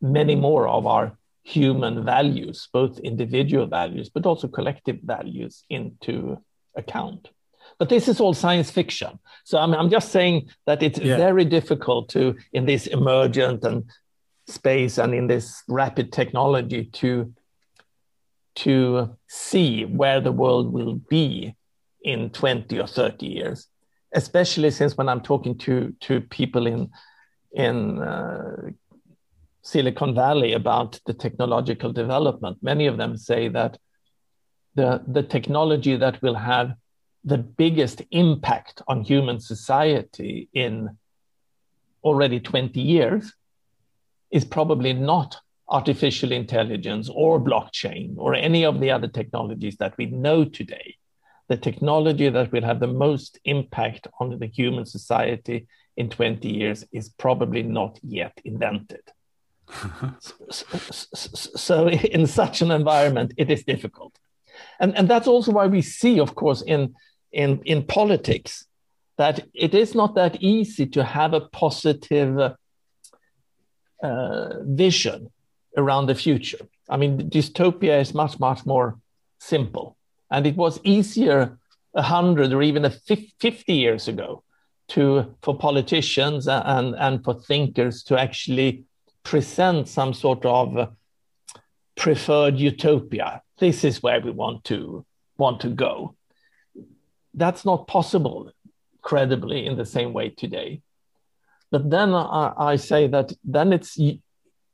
many 0.00 0.36
more 0.36 0.66
of 0.68 0.86
our 0.86 1.18
human 1.42 2.04
values, 2.04 2.68
both 2.72 2.98
individual 3.00 3.66
values, 3.66 4.08
but 4.08 4.26
also 4.26 4.48
collective 4.48 4.98
values, 5.02 5.64
into 5.68 6.38
account. 6.76 7.28
But 7.80 7.88
this 7.88 8.06
is 8.06 8.20
all 8.20 8.34
science 8.34 8.70
fiction. 8.70 9.18
So 9.44 9.58
I'm, 9.58 9.74
I'm 9.74 9.90
just 9.90 10.12
saying 10.12 10.50
that 10.66 10.82
it's 10.82 11.00
yeah. 11.00 11.16
very 11.16 11.44
difficult 11.44 12.10
to, 12.10 12.36
in 12.52 12.66
this 12.66 12.86
emergent 12.86 13.64
and 13.64 13.90
space 14.46 14.98
and 14.98 15.14
in 15.14 15.26
this 15.26 15.64
rapid 15.66 16.12
technology, 16.12 16.84
to 16.84 17.32
to 18.56 19.16
see 19.28 19.84
where 19.84 20.20
the 20.20 20.32
world 20.32 20.72
will 20.72 20.94
be 20.94 21.54
in 22.02 22.30
20 22.30 22.78
or 22.80 22.86
30 22.86 23.26
years 23.26 23.68
especially 24.12 24.70
since 24.70 24.96
when 24.96 25.08
i'm 25.08 25.20
talking 25.20 25.56
to 25.56 25.94
to 26.00 26.20
people 26.20 26.66
in 26.66 26.90
in 27.52 27.98
uh, 28.00 28.70
silicon 29.62 30.14
valley 30.14 30.52
about 30.52 30.98
the 31.06 31.14
technological 31.14 31.92
development 31.92 32.56
many 32.62 32.86
of 32.86 32.96
them 32.96 33.16
say 33.16 33.48
that 33.48 33.78
the 34.74 35.02
the 35.06 35.22
technology 35.22 35.96
that 35.96 36.20
we'll 36.22 36.34
have 36.34 36.72
the 37.24 37.38
biggest 37.38 38.02
impact 38.10 38.82
on 38.88 39.02
human 39.02 39.40
society 39.40 40.48
in 40.54 40.96
already 42.02 42.40
20 42.40 42.80
years 42.80 43.32
is 44.30 44.44
probably 44.44 44.92
not 44.92 45.40
artificial 45.68 46.32
intelligence 46.32 47.08
or 47.12 47.40
blockchain 47.40 48.14
or 48.16 48.34
any 48.34 48.64
of 48.64 48.80
the 48.80 48.90
other 48.90 49.08
technologies 49.08 49.76
that 49.76 49.96
we 49.98 50.06
know 50.06 50.44
today. 50.44 50.96
The 51.48 51.56
technology 51.56 52.28
that 52.28 52.52
will 52.52 52.62
have 52.62 52.80
the 52.80 52.86
most 52.86 53.38
impact 53.44 54.06
on 54.18 54.38
the 54.38 54.46
human 54.46 54.86
society 54.86 55.66
in 55.96 56.08
20 56.08 56.48
years 56.48 56.84
is 56.92 57.08
probably 57.08 57.62
not 57.62 57.98
yet 58.02 58.40
invented. 58.44 59.02
so, 60.18 60.34
so, 61.12 61.88
in 61.88 62.26
such 62.26 62.62
an 62.62 62.70
environment, 62.70 63.32
it 63.36 63.50
is 63.50 63.62
difficult. 63.64 64.18
And, 64.80 64.96
and 64.96 65.08
that's 65.08 65.28
also 65.28 65.52
why 65.52 65.66
we 65.66 65.82
see, 65.82 66.18
of 66.18 66.34
course, 66.34 66.62
in, 66.62 66.94
in, 67.32 67.60
in 67.64 67.84
politics, 67.84 68.66
that 69.18 69.46
it 69.54 69.74
is 69.74 69.94
not 69.94 70.14
that 70.14 70.42
easy 70.42 70.86
to 70.86 71.04
have 71.04 71.34
a 71.34 71.40
positive 71.40 72.54
uh, 74.02 74.48
vision 74.62 75.30
around 75.76 76.06
the 76.06 76.14
future. 76.14 76.66
I 76.88 76.96
mean, 76.96 77.30
dystopia 77.30 78.00
is 78.00 78.14
much, 78.14 78.40
much 78.40 78.64
more 78.66 78.98
simple. 79.38 79.96
And 80.30 80.46
it 80.46 80.56
was 80.56 80.80
easier 80.84 81.58
100 81.92 82.52
or 82.52 82.62
even 82.62 82.90
50 82.90 83.72
years 83.72 84.08
ago 84.08 84.42
to, 84.88 85.34
for 85.42 85.56
politicians 85.56 86.48
and, 86.48 86.94
and 86.96 87.24
for 87.24 87.34
thinkers 87.34 88.02
to 88.04 88.18
actually 88.18 88.84
present 89.22 89.88
some 89.88 90.14
sort 90.14 90.44
of 90.44 90.94
preferred 91.96 92.58
utopia. 92.58 93.42
This 93.58 93.84
is 93.84 94.02
where 94.02 94.20
we 94.20 94.30
want 94.30 94.64
to, 94.64 95.04
want 95.36 95.60
to 95.60 95.68
go. 95.68 96.14
That's 97.34 97.64
not 97.64 97.86
possible 97.86 98.50
credibly 99.02 99.66
in 99.66 99.76
the 99.76 99.86
same 99.86 100.12
way 100.12 100.30
today. 100.30 100.82
But 101.70 101.88
then 101.90 102.14
I, 102.14 102.52
I 102.56 102.76
say 102.76 103.06
that 103.08 103.32
then 103.44 103.72
it's 103.72 103.98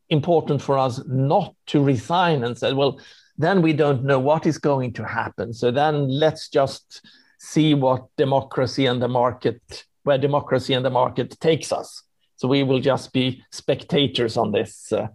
important 0.08 0.62
for 0.62 0.78
us 0.78 1.00
not 1.06 1.54
to 1.66 1.82
resign 1.82 2.44
and 2.44 2.56
say, 2.56 2.72
well, 2.72 3.00
then 3.38 3.60
we 3.60 3.72
don't 3.72 4.04
know 4.04 4.18
what 4.18 4.46
is 4.46 4.58
going 4.58 4.94
to 4.94 5.04
happen. 5.04 5.52
So 5.52 5.70
then 5.70 6.08
let's 6.08 6.48
just 6.48 7.06
see 7.38 7.74
what 7.74 8.06
democracy 8.16 8.86
and 8.86 9.00
the 9.00 9.08
market, 9.08 9.84
where 10.04 10.18
democracy 10.18 10.72
and 10.72 10.84
the 10.84 10.90
market 10.90 11.38
takes 11.40 11.70
us. 11.70 12.02
So 12.36 12.48
we 12.48 12.62
will 12.62 12.80
just 12.80 13.12
be 13.12 13.42
spectators 13.50 14.36
on 14.36 14.52
this 14.52 14.92
uh, 14.92 15.08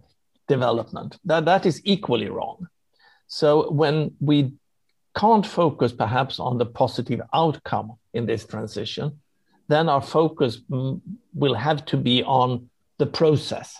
development. 0.48 1.18
That, 1.24 1.44
that 1.46 1.66
is 1.66 1.80
equally 1.84 2.28
wrong. 2.28 2.68
So 3.26 3.70
when 3.70 4.12
we 4.20 4.52
can't 5.14 5.46
focus 5.46 5.92
perhaps 5.92 6.40
on 6.40 6.58
the 6.58 6.66
positive 6.66 7.20
outcome 7.32 7.94
in 8.14 8.26
this 8.26 8.46
transition, 8.46 9.20
then 9.68 9.88
our 9.88 10.02
focus 10.02 10.60
will 10.68 11.54
have 11.54 11.84
to 11.86 11.96
be 11.96 12.22
on 12.22 12.68
the 12.98 13.06
process 13.06 13.76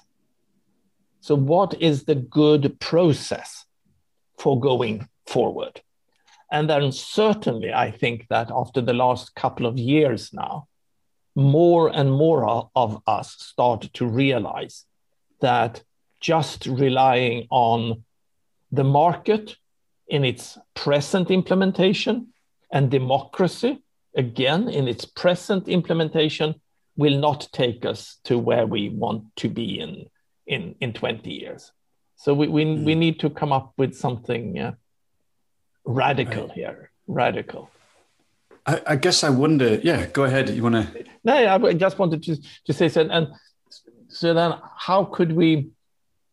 so, 1.22 1.36
what 1.36 1.80
is 1.80 2.02
the 2.02 2.16
good 2.16 2.80
process 2.80 3.64
for 4.40 4.58
going 4.58 5.08
forward? 5.28 5.80
And 6.50 6.68
then, 6.68 6.90
certainly, 6.90 7.72
I 7.72 7.92
think 7.92 8.26
that 8.28 8.50
after 8.52 8.80
the 8.80 8.92
last 8.92 9.36
couple 9.36 9.66
of 9.66 9.78
years 9.78 10.32
now, 10.32 10.66
more 11.36 11.94
and 11.94 12.10
more 12.10 12.68
of 12.74 13.00
us 13.06 13.36
start 13.38 13.88
to 13.94 14.04
realize 14.04 14.84
that 15.40 15.84
just 16.20 16.66
relying 16.66 17.46
on 17.50 18.02
the 18.72 18.84
market 18.84 19.56
in 20.12 20.26
its 20.26 20.58
present 20.74 21.30
implementation 21.30 22.28
and 22.70 22.90
democracy, 22.90 23.82
again, 24.14 24.68
in 24.68 24.86
its 24.86 25.06
present 25.06 25.68
implementation, 25.68 26.54
will 26.96 27.18
not 27.18 27.48
take 27.52 27.86
us 27.86 28.18
to 28.24 28.38
where 28.38 28.66
we 28.66 28.90
want 28.90 29.24
to 29.36 29.48
be 29.48 29.80
in 29.80 30.06
in 30.46 30.74
in 30.80 30.92
20 30.92 31.30
years 31.30 31.72
so 32.16 32.34
we 32.34 32.46
we, 32.48 32.64
mm. 32.64 32.84
we 32.84 32.94
need 32.94 33.20
to 33.20 33.30
come 33.30 33.52
up 33.52 33.72
with 33.78 33.94
something 33.94 34.58
uh, 34.58 34.72
radical 35.86 36.48
right. 36.48 36.52
here 36.52 36.90
radical 37.06 37.70
I, 38.66 38.82
I, 38.86 38.96
guess 38.96 39.24
i 39.24 39.30
wonder 39.30 39.76
yeah 39.82 40.06
go 40.06 40.24
ahead 40.24 40.50
you 40.50 40.62
want 40.64 40.74
to 40.74 41.04
no 41.24 41.34
i 41.34 41.72
just 41.72 41.98
wanted 41.98 42.22
to 42.24 42.36
to 42.66 42.72
say 42.72 42.88
so 42.88 43.08
and 43.08 43.28
so 44.08 44.34
then 44.34 44.54
how 44.76 45.04
could 45.04 45.32
we 45.32 45.70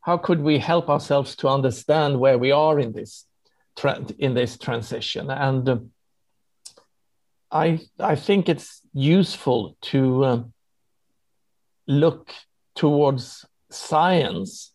how 0.01 0.17
could 0.17 0.41
we 0.41 0.57
help 0.57 0.89
ourselves 0.89 1.35
to 1.37 1.47
understand 1.47 2.19
where 2.19 2.37
we 2.37 2.51
are 2.51 2.79
in 2.79 2.91
this 2.91 3.25
in 4.17 4.33
this 4.33 4.57
transition 4.57 5.29
and 5.29 5.69
uh, 5.69 5.77
i 7.51 7.79
i 7.99 8.15
think 8.15 8.49
it's 8.49 8.81
useful 8.93 9.77
to 9.81 10.25
um, 10.25 10.53
look 11.87 12.31
towards 12.75 13.45
science 13.71 14.73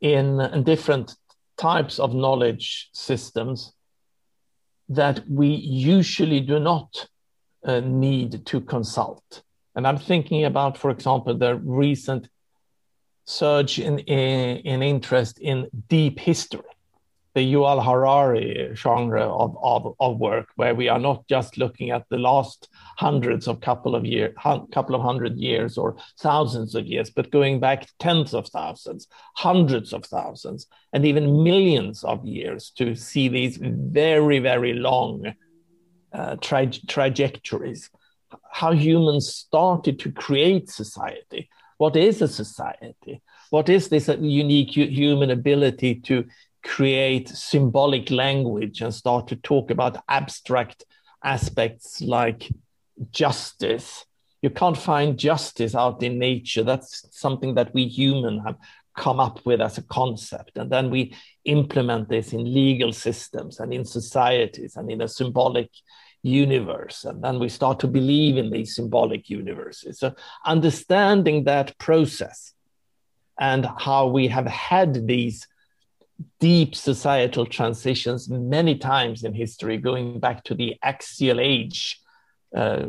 in, 0.00 0.40
in 0.40 0.62
different 0.62 1.16
types 1.56 1.98
of 1.98 2.14
knowledge 2.14 2.88
systems 2.92 3.72
that 4.88 5.28
we 5.28 5.48
usually 5.48 6.40
do 6.40 6.60
not 6.60 7.08
uh, 7.64 7.80
need 7.80 8.46
to 8.46 8.60
consult. 8.60 9.42
And 9.74 9.86
I'm 9.86 9.98
thinking 9.98 10.44
about, 10.44 10.78
for 10.78 10.90
example, 10.90 11.36
the 11.36 11.56
recent 11.56 12.28
surge 13.24 13.80
in, 13.80 13.98
in, 14.00 14.58
in 14.58 14.82
interest 14.82 15.38
in 15.38 15.66
deep 15.88 16.20
history 16.20 16.60
the 17.36 17.52
Yuval 17.52 17.84
Harari 17.84 18.70
genre 18.74 19.24
of, 19.24 19.58
of, 19.62 19.94
of 20.00 20.16
work, 20.16 20.48
where 20.56 20.74
we 20.74 20.88
are 20.88 20.98
not 20.98 21.28
just 21.28 21.58
looking 21.58 21.90
at 21.90 22.08
the 22.08 22.16
last 22.16 22.70
hundreds 22.96 23.46
of 23.46 23.60
couple 23.60 23.94
of 23.94 24.06
years, 24.06 24.34
couple 24.72 24.94
of 24.94 25.02
hundred 25.02 25.36
years 25.36 25.76
or 25.76 25.96
thousands 26.18 26.74
of 26.74 26.86
years, 26.86 27.10
but 27.10 27.30
going 27.30 27.60
back 27.60 27.88
tens 27.98 28.32
of 28.32 28.48
thousands, 28.48 29.06
hundreds 29.34 29.92
of 29.92 30.02
thousands, 30.06 30.66
and 30.94 31.04
even 31.04 31.44
millions 31.44 32.02
of 32.04 32.24
years 32.24 32.70
to 32.70 32.94
see 32.94 33.28
these 33.28 33.58
very, 33.60 34.38
very 34.38 34.72
long 34.72 35.34
uh, 36.14 36.36
tra- 36.36 36.86
trajectories. 36.88 37.90
How 38.50 38.72
humans 38.72 39.28
started 39.28 39.98
to 39.98 40.10
create 40.10 40.70
society. 40.70 41.50
What 41.76 41.96
is 41.96 42.22
a 42.22 42.28
society? 42.28 43.20
What 43.50 43.68
is 43.68 43.90
this 43.90 44.08
unique 44.08 44.70
human 44.70 45.30
ability 45.30 45.96
to 46.06 46.24
create 46.66 47.28
symbolic 47.28 48.10
language 48.10 48.80
and 48.80 48.92
start 48.92 49.28
to 49.28 49.36
talk 49.36 49.70
about 49.70 50.02
abstract 50.08 50.84
aspects 51.24 52.00
like 52.00 52.50
justice. 53.12 54.04
You 54.42 54.50
can't 54.50 54.76
find 54.76 55.18
justice 55.18 55.74
out 55.74 56.02
in 56.02 56.18
nature. 56.18 56.64
That's 56.64 57.06
something 57.10 57.54
that 57.54 57.72
we 57.72 57.86
human 57.86 58.40
have 58.40 58.56
come 58.96 59.20
up 59.20 59.44
with 59.46 59.60
as 59.60 59.78
a 59.78 59.82
concept. 59.82 60.58
And 60.58 60.70
then 60.70 60.90
we 60.90 61.14
implement 61.44 62.08
this 62.08 62.32
in 62.32 62.52
legal 62.52 62.92
systems 62.92 63.60
and 63.60 63.72
in 63.72 63.84
societies 63.84 64.76
and 64.76 64.90
in 64.90 65.02
a 65.02 65.08
symbolic 65.08 65.70
universe. 66.22 67.04
And 67.04 67.22
then 67.22 67.38
we 67.38 67.48
start 67.48 67.78
to 67.80 67.86
believe 67.86 68.36
in 68.36 68.50
these 68.50 68.74
symbolic 68.74 69.30
universes. 69.30 70.00
So 70.00 70.14
understanding 70.44 71.44
that 71.44 71.78
process 71.78 72.54
and 73.38 73.68
how 73.78 74.08
we 74.08 74.28
have 74.28 74.46
had 74.46 75.06
these 75.06 75.46
deep 76.40 76.74
societal 76.74 77.46
transitions 77.46 78.28
many 78.28 78.76
times 78.76 79.24
in 79.24 79.34
history, 79.34 79.76
going 79.76 80.20
back 80.20 80.44
to 80.44 80.54
the 80.54 80.76
axial 80.82 81.40
age 81.40 82.00
uh, 82.54 82.86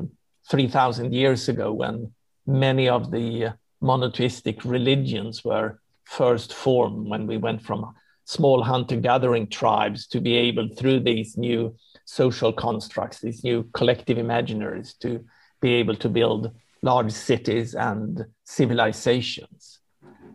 3,000 0.50 1.14
years 1.14 1.50
ago 1.50 1.74
when 1.74 2.12
many 2.46 2.88
of 2.88 3.12
the 3.12 3.54
monotheistic 3.82 4.64
religions 4.64 5.44
were 5.44 5.80
first 6.06 6.54
formed, 6.54 7.08
when 7.10 7.28
we 7.28 7.38
went 7.38 7.62
from 7.62 7.94
small 8.24 8.64
hunter 8.64 8.98
gathering 8.98 9.48
tribes 9.48 10.08
to 10.08 10.20
be 10.20 10.36
able 10.36 10.68
through 10.76 11.00
these 11.00 11.38
new 11.38 11.74
social 12.06 12.54
constructs 12.54 13.20
these 13.20 13.44
new 13.44 13.64
collective 13.74 14.18
imaginaries 14.18 14.98
to 15.00 15.24
be 15.62 15.74
able 15.74 15.96
to 15.96 16.10
build 16.10 16.52
large 16.82 17.12
cities 17.12 17.74
and 17.76 18.26
civilizations. 18.44 19.80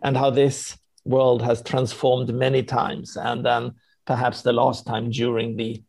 And 0.02 0.16
how 0.16 0.30
this 0.30 0.76
world 1.04 1.42
has 1.42 1.62
transformed 1.62 2.32
many 2.32 2.62
times 2.62 3.16
and 3.16 3.44
then 3.44 3.72
perhaps 4.06 4.42
the 4.42 4.52
last 4.52 4.86
time 4.86 5.10
during 5.10 5.56
the 5.56 5.82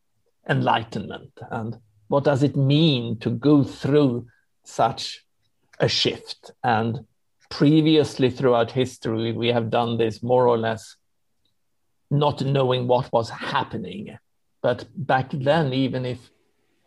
enlightenment 0.49 1.31
and 1.51 1.77
what 2.07 2.23
does 2.23 2.43
it 2.43 2.55
mean 2.55 3.17
to 3.19 3.29
go 3.29 3.63
through 3.63 4.25
such 4.63 5.25
a 5.79 5.87
shift 5.87 6.51
and 6.63 7.05
previously 7.49 8.29
throughout 8.29 8.71
history 8.71 9.31
we 9.31 9.47
have 9.49 9.69
done 9.69 9.97
this 9.97 10.23
more 10.23 10.47
or 10.47 10.57
less 10.57 10.95
not 12.13 12.43
knowing 12.43 12.87
what 12.87 13.11
was 13.11 13.29
happening. 13.29 14.17
But 14.61 14.85
back 14.95 15.31
then, 15.31 15.73
even 15.73 16.05
if 16.05 16.29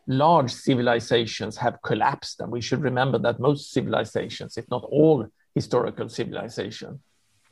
large 0.06 0.52
civilizations 0.52 1.56
have 1.58 1.82
collapsed, 1.82 2.40
and 2.40 2.50
we 2.50 2.60
should 2.60 2.80
remember 2.80 3.18
that 3.18 3.40
most 3.40 3.72
civilizations, 3.72 4.56
if 4.56 4.70
not 4.70 4.84
all 4.84 5.26
historical 5.54 6.08
civilization, 6.08 7.00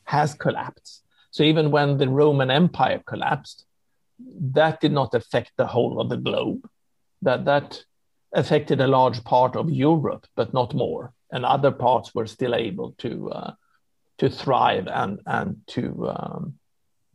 has 0.05 0.35
collapsed. 0.35 1.03
So 1.31 1.43
even 1.43 1.71
when 1.71 1.99
the 1.99 2.09
Roman 2.09 2.51
Empire 2.51 3.03
collapsed, 3.05 3.65
that 4.53 4.81
did 4.81 4.93
not 4.93 5.15
affect 5.15 5.53
the 5.57 5.67
whole 5.67 6.01
of 6.01 6.09
the 6.09 6.17
globe. 6.17 6.69
That 7.23 7.45
that 7.47 7.85
affected 8.33 8.81
a 8.81 8.87
large 8.87 9.25
part 9.25 9.57
of 9.57 9.71
Europe, 9.71 10.27
but 10.37 10.53
not 10.53 10.75
more. 10.75 11.13
And 11.31 11.45
other 11.45 11.71
parts 11.71 12.15
were 12.15 12.27
still 12.27 12.55
able 12.55 12.93
to 12.99 13.31
uh, 13.31 13.53
to 14.19 14.31
thrive 14.31 14.87
and 14.87 15.21
and 15.27 15.61
to 15.69 16.09
um, 16.09 16.55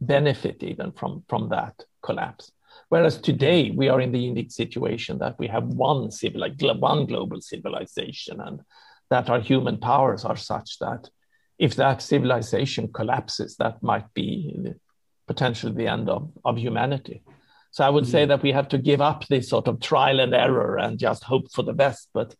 benefit 0.01 0.63
even 0.63 0.91
from, 0.91 1.23
from 1.27 1.49
that 1.49 1.83
collapse. 2.01 2.51
Whereas 2.89 3.17
today 3.17 3.71
we 3.71 3.89
are 3.89 4.01
in 4.01 4.11
the 4.11 4.19
unique 4.19 4.51
situation 4.51 5.19
that 5.19 5.37
we 5.37 5.47
have 5.47 5.65
one 5.65 6.11
civil, 6.11 6.41
like 6.41 6.59
one 6.59 7.05
global 7.05 7.41
civilization, 7.41 8.41
and 8.41 8.61
that 9.09 9.29
our 9.29 9.39
human 9.39 9.77
powers 9.77 10.25
are 10.25 10.37
such 10.37 10.79
that 10.79 11.09
if 11.59 11.75
that 11.75 12.01
civilization 12.01 12.91
collapses, 12.91 13.57
that 13.57 13.83
might 13.83 14.11
be 14.13 14.73
potentially 15.27 15.73
the 15.73 15.87
end 15.87 16.09
of, 16.09 16.31
of 16.43 16.57
humanity. 16.57 17.21
So 17.71 17.85
I 17.85 17.89
would 17.89 18.05
mm-hmm. 18.05 18.11
say 18.11 18.25
that 18.25 18.41
we 18.41 18.51
have 18.51 18.69
to 18.69 18.79
give 18.79 19.01
up 19.01 19.27
this 19.27 19.49
sort 19.49 19.67
of 19.67 19.79
trial 19.79 20.19
and 20.19 20.33
error 20.33 20.77
and 20.77 20.97
just 20.97 21.23
hope 21.23 21.51
for 21.51 21.61
the 21.61 21.73
best, 21.73 22.09
but 22.13 22.35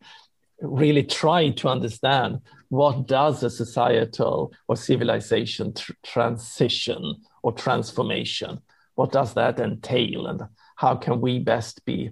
really 0.62 1.04
try 1.04 1.50
to 1.50 1.68
understand 1.68 2.40
what 2.70 3.08
does 3.08 3.44
a 3.44 3.50
societal 3.50 4.54
or 4.68 4.76
civilization 4.76 5.74
tr- 5.74 5.94
transition 6.04 7.16
or 7.44 7.52
transformation 7.52 8.60
what 9.00 9.14
does 9.14 9.34
that 9.34 9.62
entail 9.62 10.28
and 10.28 10.42
how 10.76 10.94
can 10.94 11.22
we 11.22 11.40
best 11.40 11.86
be 11.86 12.12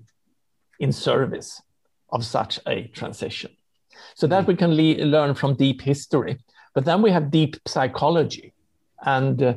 in 0.79 0.93
service 0.93 1.61
of 2.11 2.23
such 2.23 2.61
a 2.65 2.87
transition 2.99 3.51
so 4.15 4.25
that 4.25 4.47
we 4.47 4.55
can 4.55 4.73
le- 4.73 5.03
learn 5.03 5.35
from 5.35 5.53
deep 5.55 5.81
history 5.81 6.37
but 6.77 6.85
then 6.85 7.01
we 7.01 7.09
have 7.09 7.31
deep 7.31 7.55
psychology. 7.65 8.53
And 9.03 9.41
uh, 9.41 9.55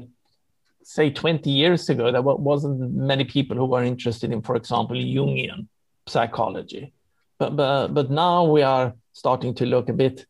say 0.82 1.10
20 1.10 1.50
years 1.50 1.90
ago 1.90 2.10
there 2.10 2.22
wasn't 2.22 2.94
many 2.94 3.24
people 3.24 3.58
who 3.58 3.66
were 3.66 3.82
interested 3.82 4.32
in 4.32 4.40
for 4.40 4.56
example 4.56 4.96
jungian 4.96 5.66
psychology. 6.06 6.94
But, 7.38 7.56
but, 7.56 7.88
but 7.88 8.10
now 8.10 8.44
we 8.44 8.62
are 8.62 8.94
starting 9.12 9.52
to 9.56 9.66
look 9.66 9.90
a 9.90 9.92
bit 9.92 10.24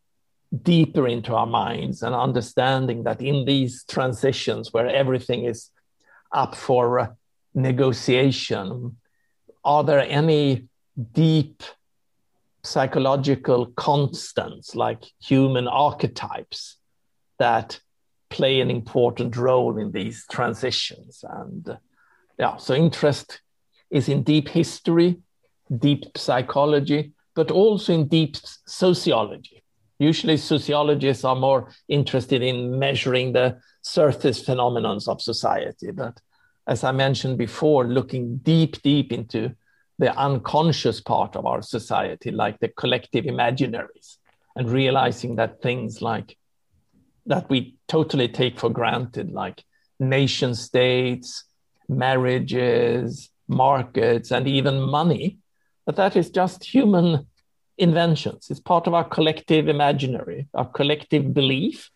deeper 0.63 1.07
into 1.07 1.33
our 1.33 1.45
minds 1.45 2.03
and 2.03 2.13
understanding 2.13 3.03
that 3.03 3.21
in 3.21 3.45
these 3.45 3.85
transitions 3.85 4.73
where 4.73 4.87
everything 4.87 5.45
is 5.45 5.69
up 6.33 6.55
for 6.55 7.15
negotiation, 7.53 8.97
are 9.63 9.85
there 9.85 10.01
any 10.01 10.67
deep 11.13 11.63
psychological 12.63 13.67
constants 13.77 14.75
like 14.75 15.05
human 15.21 15.69
archetypes 15.69 16.79
that 17.41 17.79
play 18.29 18.61
an 18.61 18.71
important 18.71 19.35
role 19.35 19.77
in 19.77 19.91
these 19.91 20.25
transitions? 20.31 21.23
And 21.27 21.77
yeah, 22.39 22.57
so 22.57 22.73
interest 22.73 23.41
is 23.89 24.07
in 24.09 24.23
deep 24.23 24.47
history, 24.47 25.17
deep 25.77 26.17
psychology, 26.17 27.13
but 27.35 27.51
also 27.51 27.93
in 27.93 28.07
deep 28.07 28.37
sociology 28.65 29.61
Usually, 30.01 30.37
sociologists 30.37 31.23
are 31.23 31.35
more 31.35 31.69
interested 31.87 32.41
in 32.41 32.79
measuring 32.79 33.33
the 33.33 33.59
surface 33.83 34.43
phenomena 34.43 34.97
of 35.07 35.21
society. 35.21 35.91
But 35.91 36.19
as 36.65 36.83
I 36.83 36.91
mentioned 36.91 37.37
before, 37.37 37.85
looking 37.85 38.37
deep, 38.37 38.81
deep 38.81 39.13
into 39.13 39.53
the 39.99 40.11
unconscious 40.17 41.01
part 41.01 41.35
of 41.35 41.45
our 41.45 41.61
society, 41.61 42.31
like 42.31 42.59
the 42.59 42.69
collective 42.69 43.25
imaginaries, 43.25 44.17
and 44.55 44.71
realizing 44.71 45.35
that 45.35 45.61
things 45.61 46.01
like 46.01 46.35
that 47.25 47.49
we 47.49 47.75
totally 47.87 48.27
take 48.27 48.59
for 48.59 48.69
granted, 48.69 49.31
like 49.31 49.63
nation 49.99 50.55
states, 50.55 51.43
marriages, 51.87 53.29
markets, 53.47 54.31
and 54.31 54.47
even 54.47 54.81
money, 54.81 55.37
that 55.85 55.95
that 55.95 56.15
is 56.15 56.29
just 56.29 56.63
human 56.63 57.27
inventions. 57.77 58.47
It's 58.49 58.59
part 58.59 58.87
of 58.87 58.93
our 58.93 59.03
collective 59.03 59.67
imaginary, 59.67 60.47
our 60.53 60.65
collective 60.65 61.33
belief. 61.33 61.89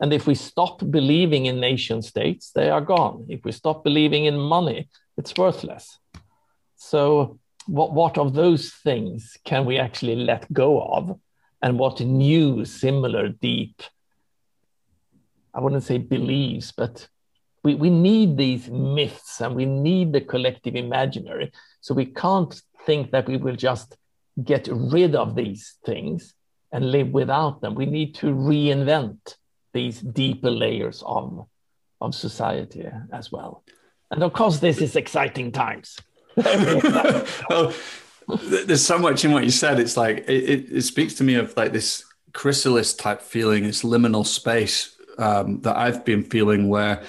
And 0.00 0.12
if 0.12 0.26
we 0.26 0.34
stop 0.34 0.82
believing 0.90 1.46
in 1.46 1.60
nation 1.60 2.02
states, 2.02 2.50
they 2.54 2.70
are 2.70 2.80
gone. 2.80 3.26
If 3.28 3.44
we 3.44 3.52
stop 3.52 3.84
believing 3.84 4.24
in 4.24 4.36
money, 4.38 4.88
it's 5.16 5.36
worthless. 5.36 5.98
So, 6.76 7.38
what, 7.66 7.92
what 7.92 8.18
of 8.18 8.34
those 8.34 8.72
things 8.72 9.36
can 9.44 9.64
we 9.64 9.78
actually 9.78 10.16
let 10.16 10.52
go 10.52 10.82
of? 10.82 11.18
And 11.60 11.78
what 11.78 12.00
new, 12.00 12.64
similar, 12.64 13.28
deep, 13.28 13.82
I 15.54 15.60
wouldn't 15.60 15.84
say 15.84 15.98
beliefs, 15.98 16.72
but 16.72 17.08
we, 17.64 17.74
we 17.74 17.90
need 17.90 18.36
these 18.36 18.68
myths 18.68 19.40
and 19.40 19.54
we 19.54 19.66
need 19.66 20.12
the 20.12 20.20
collective 20.20 20.74
imaginary. 20.74 21.52
So, 21.80 21.94
we 21.94 22.06
can't 22.06 22.60
think 22.86 23.12
that 23.12 23.28
we 23.28 23.36
will 23.36 23.56
just 23.56 23.96
get 24.42 24.68
rid 24.70 25.14
of 25.14 25.34
these 25.34 25.76
things 25.84 26.34
and 26.72 26.90
live 26.90 27.08
without 27.08 27.60
them. 27.60 27.74
We 27.74 27.86
need 27.86 28.14
to 28.16 28.26
reinvent 28.26 29.36
these 29.72 30.00
deeper 30.00 30.50
layers 30.50 31.02
of, 31.06 31.46
of 32.00 32.14
society 32.14 32.88
as 33.12 33.30
well. 33.30 33.62
And 34.10 34.22
of 34.22 34.32
course, 34.32 34.58
this 34.58 34.80
is 34.80 34.96
exciting 34.96 35.52
times. 35.52 35.98
well, 36.36 37.74
there's 38.42 38.84
so 38.84 38.98
much 38.98 39.24
in 39.24 39.32
what 39.32 39.44
you 39.44 39.50
said. 39.50 39.78
It's 39.78 39.96
like 39.96 40.18
it, 40.28 40.30
it, 40.30 40.72
it, 40.72 40.82
speaks 40.82 41.14
to 41.14 41.24
me 41.24 41.34
of 41.34 41.54
like 41.56 41.72
this 41.72 42.04
chrysalis 42.32 42.94
type 42.94 43.20
feeling, 43.20 43.64
this 43.64 43.82
liminal 43.82 44.26
space 44.26 44.96
um, 45.18 45.60
that 45.62 45.76
I've 45.76 46.04
been 46.04 46.24
feeling 46.24 46.68
where, 46.68 47.02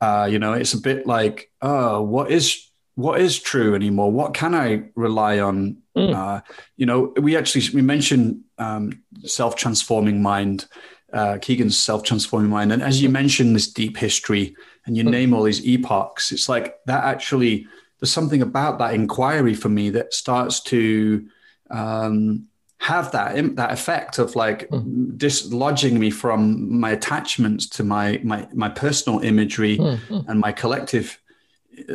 uh, 0.00 0.28
you 0.30 0.38
know, 0.38 0.52
it's 0.52 0.74
a 0.74 0.80
bit 0.80 1.06
like, 1.06 1.50
oh, 1.62 2.02
what 2.02 2.30
is 2.30 2.70
what 2.94 3.20
is 3.20 3.38
true 3.38 3.74
anymore? 3.74 4.12
What 4.12 4.34
can 4.34 4.54
I 4.54 4.90
rely 4.94 5.38
on? 5.38 5.78
Mm. 5.96 6.14
Uh, 6.14 6.40
you 6.76 6.86
know, 6.86 7.12
we 7.20 7.36
actually 7.36 7.64
we 7.74 7.82
mentioned 7.82 8.42
um, 8.58 9.02
self 9.24 9.56
transforming 9.56 10.22
mind, 10.22 10.66
uh, 11.12 11.38
Kegan's 11.40 11.78
self 11.78 12.02
transforming 12.02 12.50
mind, 12.50 12.72
and 12.72 12.82
as 12.82 13.02
you 13.02 13.08
mentioned 13.08 13.56
this 13.56 13.72
deep 13.72 13.96
history, 13.96 14.54
and 14.86 14.96
you 14.96 15.04
mm. 15.04 15.10
name 15.10 15.34
all 15.34 15.44
these 15.44 15.64
epochs, 15.66 16.32
it's 16.32 16.48
like 16.48 16.76
that 16.86 17.04
actually. 17.04 17.66
There's 17.98 18.10
something 18.10 18.40
about 18.40 18.78
that 18.78 18.94
inquiry 18.94 19.52
for 19.52 19.68
me 19.68 19.90
that 19.90 20.14
starts 20.14 20.60
to 20.62 21.28
um, 21.70 22.48
have 22.80 23.12
that 23.12 23.56
that 23.56 23.72
effect 23.72 24.18
of 24.18 24.34
like 24.34 24.68
mm. 24.70 25.16
dislodging 25.16 25.98
me 25.98 26.10
from 26.10 26.80
my 26.80 26.90
attachments 26.90 27.66
to 27.66 27.84
my 27.84 28.18
my 28.24 28.48
my 28.54 28.68
personal 28.68 29.20
imagery 29.20 29.76
mm. 29.76 30.28
and 30.28 30.40
my 30.40 30.50
collective 30.50 31.20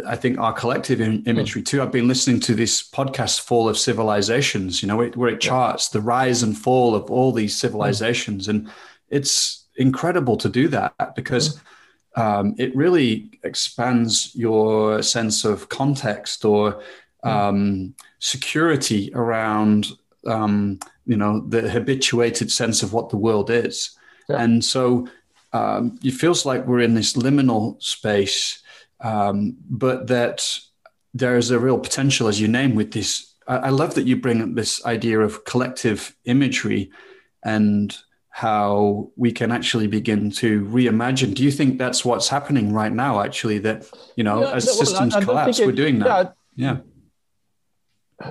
I 0.08 0.16
think 0.16 0.40
our 0.40 0.54
collective 0.54 1.02
imagery 1.02 1.62
too. 1.62 1.82
I've 1.82 1.92
been 1.92 2.08
listening 2.08 2.40
to 2.42 2.56
this 2.56 2.82
podcast, 2.82 3.42
Fall 3.42 3.70
of 3.70 3.78
Civilizations, 3.78 4.82
you 4.82 4.88
know, 4.88 4.98
where 4.98 5.30
it 5.30 5.42
charts 5.42 5.90
the 5.90 6.02
rise 6.02 6.44
and 6.44 6.58
fall 6.58 6.96
of 6.96 7.12
all 7.12 7.32
these 7.32 7.56
civilizations. 7.56 8.48
And 8.48 8.70
it's 9.10 9.66
incredible 9.76 10.38
to 10.38 10.50
do 10.50 10.68
that 10.70 11.16
because 11.16 11.60
um, 12.16 12.56
it 12.58 12.76
really 12.76 13.40
expands 13.44 14.34
your 14.36 15.02
sense 15.02 15.46
of 15.46 15.70
context 15.70 16.46
or 16.46 16.82
um, 17.24 17.94
security 18.20 19.12
around, 19.14 19.92
um, 20.26 20.80
you 21.06 21.18
know, 21.18 21.40
the 21.48 21.70
habituated 21.70 22.52
sense 22.52 22.84
of 22.84 22.94
what 22.94 23.10
the 23.10 23.18
world 23.18 23.50
is. 23.50 23.98
Yeah. 24.30 24.42
And 24.42 24.64
so 24.64 25.08
um, 25.54 26.00
it 26.04 26.12
feels 26.12 26.46
like 26.46 26.66
we're 26.66 26.82
in 26.82 26.96
this 26.96 27.14
liminal 27.14 27.82
space 27.82 28.64
um, 29.02 29.58
but 29.70 30.08
that 30.08 30.60
there 31.14 31.38
is 31.38 31.52
a 31.52 31.60
real 31.60 31.80
potential, 31.80 32.28
as 32.28 32.40
you 32.40 32.48
name, 32.48 32.76
with 32.76 32.92
this. 32.92 33.34
I, 33.48 33.58
I 33.58 33.70
love 33.70 33.96
that 33.96 34.06
you 34.08 34.16
bring 34.16 34.42
up 34.42 34.54
this 34.54 34.86
idea 34.86 35.20
of 35.20 35.46
collective 35.46 36.16
imagery 36.26 36.92
and 37.44 37.96
how 38.30 39.12
we 39.16 39.32
can 39.32 39.52
actually 39.52 39.88
begin 39.88 40.30
to 40.30 40.66
reimagine. 40.66 41.34
Do 41.34 41.44
you 41.44 41.52
think 41.52 41.78
that's 41.78 42.04
what's 42.04 42.28
happening 42.28 42.74
right 42.74 42.92
now? 42.92 43.22
Actually, 43.22 43.60
that 43.60 43.90
you 44.16 44.24
know, 44.24 44.44
as 44.44 44.66
well, 44.66 44.76
systems 44.76 45.16
collapse, 45.16 45.60
it, 45.60 45.66
we're 45.66 45.72
doing 45.72 46.00
that. 46.00 46.36
Yeah, 46.56 46.74
yeah. 46.74 46.78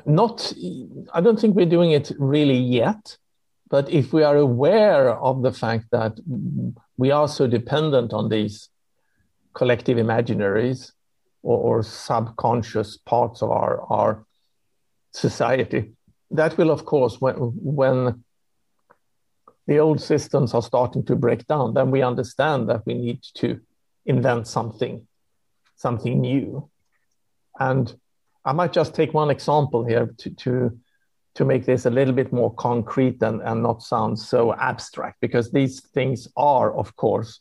Not, 0.06 0.52
I 1.12 1.20
don't 1.20 1.38
think 1.38 1.54
we're 1.54 1.66
doing 1.66 1.92
it 1.92 2.12
really 2.18 2.58
yet. 2.58 3.18
But 3.68 3.90
if 3.90 4.12
we 4.12 4.22
are 4.22 4.36
aware 4.36 5.10
of 5.10 5.42
the 5.42 5.52
fact 5.52 5.86
that 5.90 6.18
we 6.96 7.10
are 7.10 7.28
so 7.28 7.46
dependent 7.46 8.12
on 8.12 8.28
these 8.28 8.68
collective 9.54 9.98
imaginaries 9.98 10.92
or, 11.42 11.58
or 11.58 11.82
subconscious 11.82 12.96
parts 12.98 13.42
of 13.42 13.50
our, 13.50 13.80
our 13.90 14.26
society, 15.12 15.92
that 16.30 16.56
will, 16.56 16.70
of 16.70 16.84
course, 16.84 17.20
when, 17.20 17.34
when 17.34 18.24
the 19.66 19.78
old 19.78 20.00
systems 20.00 20.54
are 20.54 20.62
starting 20.62 21.04
to 21.06 21.16
break 21.16 21.46
down, 21.46 21.74
then 21.74 21.90
we 21.90 22.02
understand 22.02 22.68
that 22.68 22.84
we 22.86 22.94
need 22.94 23.22
to 23.34 23.60
invent 24.06 24.46
something, 24.46 25.06
something 25.76 26.20
new. 26.20 26.68
And 27.58 27.94
I 28.44 28.52
might 28.52 28.72
just 28.72 28.94
take 28.94 29.14
one 29.14 29.30
example 29.30 29.84
here 29.84 30.14
to, 30.18 30.30
to, 30.30 30.78
to 31.34 31.44
make 31.44 31.64
this 31.64 31.86
a 31.86 31.90
little 31.90 32.14
bit 32.14 32.32
more 32.32 32.52
concrete 32.54 33.22
and, 33.22 33.40
and 33.42 33.62
not 33.62 33.82
sound 33.82 34.18
so 34.18 34.54
abstract, 34.54 35.16
because 35.20 35.50
these 35.50 35.80
things 35.80 36.28
are, 36.36 36.76
of 36.76 36.94
course, 36.96 37.40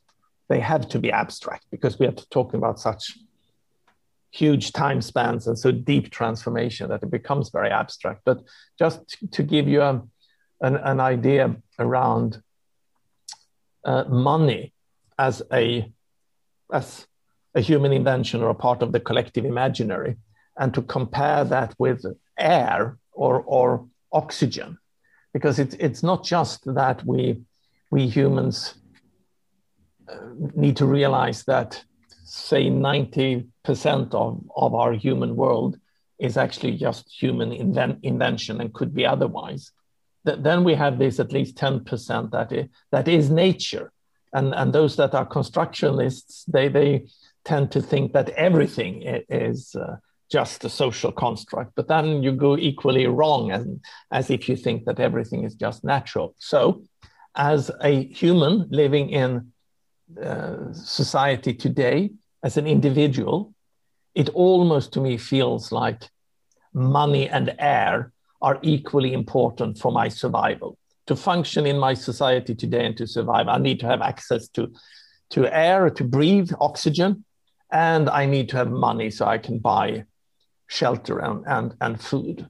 they 0.49 0.59
have 0.59 0.87
to 0.89 0.99
be 0.99 1.11
abstract 1.11 1.65
because 1.71 1.99
we 1.99 2.05
are 2.05 2.13
talking 2.29 2.57
about 2.57 2.79
such 2.79 3.17
huge 4.31 4.71
time 4.71 5.01
spans 5.01 5.47
and 5.47 5.57
so 5.57 5.71
deep 5.71 6.09
transformation 6.09 6.89
that 6.89 7.03
it 7.03 7.11
becomes 7.11 7.49
very 7.49 7.69
abstract. 7.69 8.21
But 8.25 8.41
just 8.79 8.99
to 9.31 9.43
give 9.43 9.67
you 9.67 9.81
a, 9.81 10.01
an, 10.61 10.77
an 10.77 10.99
idea 10.99 11.55
around 11.79 12.41
uh, 13.85 14.05
money 14.05 14.73
as 15.19 15.43
a 15.51 15.91
as 16.71 17.05
a 17.53 17.61
human 17.61 17.93
invention 17.93 18.41
or 18.41 18.49
a 18.49 18.55
part 18.55 18.81
of 18.81 18.91
the 18.91 18.99
collective 18.99 19.45
imaginary, 19.45 20.15
and 20.57 20.73
to 20.73 20.81
compare 20.81 21.43
that 21.45 21.73
with 21.77 22.05
air 22.37 22.97
or 23.11 23.41
or 23.41 23.87
oxygen, 24.11 24.77
because 25.33 25.59
it's 25.59 25.75
it's 25.75 26.03
not 26.03 26.23
just 26.23 26.63
that 26.73 27.03
we 27.05 27.41
we 27.91 28.07
humans 28.07 28.75
uh, 30.09 30.17
need 30.55 30.77
to 30.77 30.85
realize 30.85 31.43
that 31.43 31.83
say 32.25 32.67
90% 32.67 33.45
of, 34.15 34.43
of 34.55 34.73
our 34.73 34.93
human 34.93 35.35
world 35.35 35.77
is 36.17 36.37
actually 36.37 36.75
just 36.77 37.07
human 37.11 37.51
inven- 37.51 37.99
invention 38.01 38.59
and 38.59 38.73
could 38.73 38.93
be 38.93 39.05
otherwise 39.05 39.71
th- 40.25 40.39
then 40.41 40.63
we 40.63 40.75
have 40.75 40.97
this 40.97 41.19
at 41.19 41.31
least 41.31 41.55
10% 41.55 42.31
that 42.31 42.51
is, 42.51 42.67
that 42.91 43.07
is 43.07 43.29
nature. 43.29 43.91
And, 44.33 44.53
and 44.55 44.73
those 44.73 44.95
that 44.95 45.13
are 45.13 45.25
constructionists, 45.25 46.43
they, 46.47 46.67
they 46.67 47.05
tend 47.43 47.71
to 47.71 47.81
think 47.81 48.13
that 48.13 48.29
everything 48.29 49.03
is 49.29 49.75
uh, 49.75 49.97
just 50.31 50.65
a 50.65 50.69
social 50.69 51.11
construct. 51.11 51.73
But 51.75 51.87
then 51.87 52.23
you 52.23 52.31
go 52.31 52.57
equally 52.57 53.07
wrong 53.07 53.51
as, 53.51 53.65
as 54.11 54.29
if 54.29 54.49
you 54.49 54.55
think 54.55 54.85
that 54.85 54.99
everything 54.99 55.43
is 55.43 55.55
just 55.55 55.83
natural. 55.83 56.35
So, 56.39 56.83
as 57.35 57.71
a 57.81 58.05
human 58.05 58.67
living 58.69 59.09
in 59.09 59.51
uh, 60.21 60.73
society 60.73 61.53
today, 61.53 62.11
as 62.43 62.57
an 62.57 62.67
individual, 62.67 63.53
it 64.13 64.29
almost 64.29 64.93
to 64.93 65.01
me 65.01 65.17
feels 65.17 65.71
like 65.71 66.09
money 66.73 67.27
and 67.29 67.55
air 67.57 68.11
are 68.41 68.59
equally 68.61 69.13
important 69.13 69.79
for 69.79 69.91
my 69.91 70.09
survival. 70.09 70.77
To 71.07 71.15
function 71.15 71.65
in 71.65 71.79
my 71.79 71.93
society 71.93 72.53
today 72.53 72.85
and 72.85 72.97
to 72.97 73.07
survive, 73.07 73.47
I 73.47 73.57
need 73.57 73.79
to 73.79 73.87
have 73.87 74.01
access 74.01 74.47
to, 74.49 74.71
to 75.31 75.47
air, 75.47 75.89
to 75.89 76.03
breathe, 76.03 76.51
oxygen, 76.59 77.25
and 77.71 78.09
I 78.09 78.25
need 78.25 78.49
to 78.49 78.57
have 78.57 78.69
money 78.69 79.09
so 79.09 79.25
I 79.25 79.37
can 79.37 79.59
buy 79.59 80.05
shelter 80.73 81.19
and, 81.19 81.45
and, 81.45 81.75
and 81.81 82.01
food. 82.01 82.49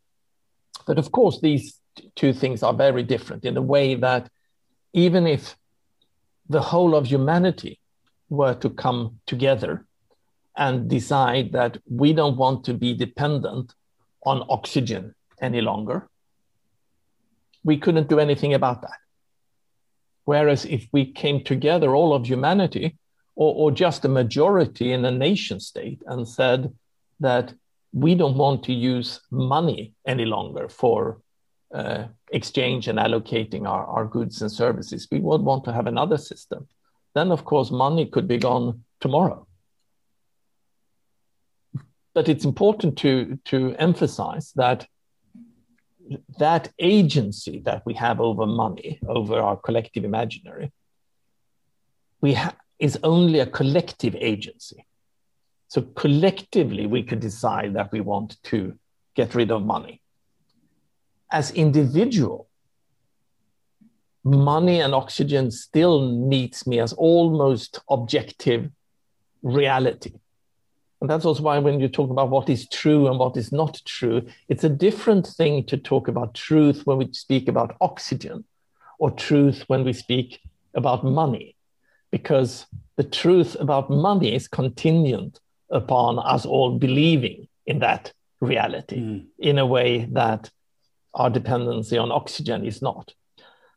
But 0.87 0.97
of 0.97 1.11
course, 1.11 1.39
these 1.41 1.79
two 2.15 2.33
things 2.33 2.63
are 2.63 2.73
very 2.73 3.03
different 3.03 3.45
in 3.45 3.53
the 3.53 3.61
way 3.61 3.95
that 3.95 4.29
even 4.93 5.27
if 5.27 5.57
the 6.49 6.61
whole 6.61 6.95
of 6.95 7.05
humanity 7.05 7.79
were 8.29 8.53
to 8.55 8.69
come 8.69 9.19
together 9.25 9.85
and 10.55 10.89
decide 10.89 11.51
that 11.51 11.77
we 11.89 12.13
don't 12.13 12.37
want 12.37 12.63
to 12.65 12.73
be 12.73 12.93
dependent 12.93 13.73
on 14.25 14.45
oxygen 14.49 15.13
any 15.41 15.61
longer. 15.61 16.07
We 17.63 17.77
couldn't 17.77 18.09
do 18.09 18.19
anything 18.19 18.53
about 18.53 18.81
that. 18.81 18.99
Whereas 20.25 20.65
if 20.65 20.87
we 20.91 21.11
came 21.11 21.43
together, 21.43 21.95
all 21.95 22.13
of 22.13 22.25
humanity, 22.25 22.97
or, 23.35 23.53
or 23.55 23.71
just 23.71 24.05
a 24.05 24.09
majority 24.09 24.93
in 24.93 25.03
a 25.05 25.11
nation 25.11 25.59
state, 25.59 26.01
and 26.05 26.27
said 26.27 26.73
that 27.19 27.53
we 27.93 28.15
don't 28.15 28.37
want 28.37 28.63
to 28.63 28.73
use 28.73 29.21
money 29.31 29.93
any 30.05 30.25
longer 30.25 30.67
for 30.67 31.21
uh, 31.73 32.05
exchange 32.31 32.87
and 32.87 32.99
allocating 32.99 33.67
our, 33.67 33.85
our 33.85 34.05
goods 34.05 34.41
and 34.41 34.51
services, 34.51 35.07
we 35.11 35.19
would 35.19 35.41
want 35.41 35.63
to 35.65 35.73
have 35.73 35.87
another 35.87 36.17
system. 36.17 36.67
Then, 37.15 37.31
of 37.31 37.45
course, 37.45 37.71
money 37.71 38.05
could 38.07 38.27
be 38.27 38.37
gone 38.37 38.83
tomorrow. 38.99 39.47
But 42.13 42.29
it's 42.29 42.45
important 42.45 42.97
to, 42.99 43.39
to 43.45 43.75
emphasize 43.77 44.51
that 44.55 44.87
that 46.37 46.69
agency 46.79 47.61
that 47.65 47.83
we 47.85 47.93
have 47.93 48.19
over 48.19 48.45
money, 48.45 48.99
over 49.07 49.39
our 49.39 49.55
collective 49.55 50.03
imaginary, 50.03 50.71
we 52.21 52.33
ha- 52.33 52.55
is 52.77 52.99
only 53.03 53.39
a 53.39 53.45
collective 53.45 54.15
agency. 54.15 54.85
So 55.73 55.81
collectively, 55.81 56.85
we 56.85 57.01
could 57.01 57.19
decide 57.19 57.73
that 57.73 57.91
we 57.91 57.99
want 57.99 58.37
to 58.43 58.77
get 59.15 59.33
rid 59.33 59.49
of 59.49 59.65
money. 59.65 60.03
As 61.31 61.49
individual, 61.49 62.47
money 64.23 64.81
and 64.81 64.93
oxygen 64.93 65.49
still 65.49 66.11
meets 66.11 66.67
me 66.67 66.79
as 66.79 66.93
almost 66.93 67.79
objective 67.89 68.69
reality. 69.41 70.13
And 71.01 71.09
that's 71.09 71.25
also 71.25 71.41
why 71.41 71.57
when 71.57 71.79
you 71.79 71.87
talk 71.87 72.11
about 72.11 72.29
what 72.29 72.51
is 72.51 72.69
true 72.69 73.07
and 73.07 73.17
what 73.17 73.35
is 73.35 73.51
not 73.51 73.81
true, 73.83 74.27
it's 74.49 74.63
a 74.63 74.69
different 74.69 75.25
thing 75.25 75.65
to 75.65 75.77
talk 75.77 76.07
about 76.07 76.35
truth 76.35 76.83
when 76.85 76.99
we 76.99 77.11
speak 77.13 77.47
about 77.47 77.77
oxygen 77.81 78.45
or 78.99 79.09
truth 79.09 79.63
when 79.65 79.83
we 79.83 79.93
speak 79.93 80.39
about 80.75 81.03
money, 81.03 81.55
because 82.11 82.67
the 82.95 83.03
truth 83.03 83.55
about 83.59 83.89
money 83.89 84.35
is 84.35 84.47
contingent 84.47 85.39
upon 85.73 86.19
us 86.19 86.45
all 86.45 86.77
believing 86.77 87.47
in 87.65 87.79
that 87.79 88.13
reality 88.39 88.97
mm. 88.97 89.25
in 89.39 89.57
a 89.57 89.65
way 89.65 90.05
that 90.11 90.49
our 91.13 91.29
dependency 91.29 91.97
on 91.97 92.11
oxygen 92.11 92.65
is 92.65 92.81
not. 92.81 93.13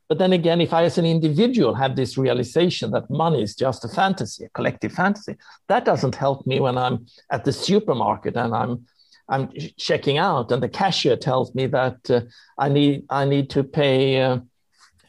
But 0.08 0.18
then 0.18 0.32
again, 0.32 0.60
if 0.60 0.72
I, 0.72 0.84
as 0.84 0.98
an 0.98 1.04
individual, 1.04 1.74
have 1.74 1.96
this 1.96 2.16
realization 2.16 2.92
that 2.92 3.10
money 3.10 3.42
is 3.42 3.56
just 3.56 3.84
a 3.84 3.88
fantasy, 3.88 4.44
a 4.44 4.48
collective 4.50 4.92
fantasy, 4.92 5.36
that 5.68 5.84
doesn't 5.84 6.14
help 6.14 6.46
me 6.46 6.60
when 6.60 6.78
I'm 6.78 7.06
at 7.30 7.44
the 7.44 7.52
supermarket 7.52 8.36
and 8.36 8.54
I'm 8.54 8.86
I'm 9.28 9.50
checking 9.76 10.18
out, 10.18 10.52
and 10.52 10.62
the 10.62 10.68
cashier 10.68 11.16
tells 11.16 11.52
me 11.52 11.66
that 11.66 12.08
uh, 12.08 12.20
I 12.58 12.68
need 12.68 13.06
I 13.10 13.24
need 13.24 13.50
to 13.50 13.64
pay 13.64 14.22
uh, 14.22 14.38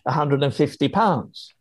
150 0.03 0.87
pounds. 0.87 1.53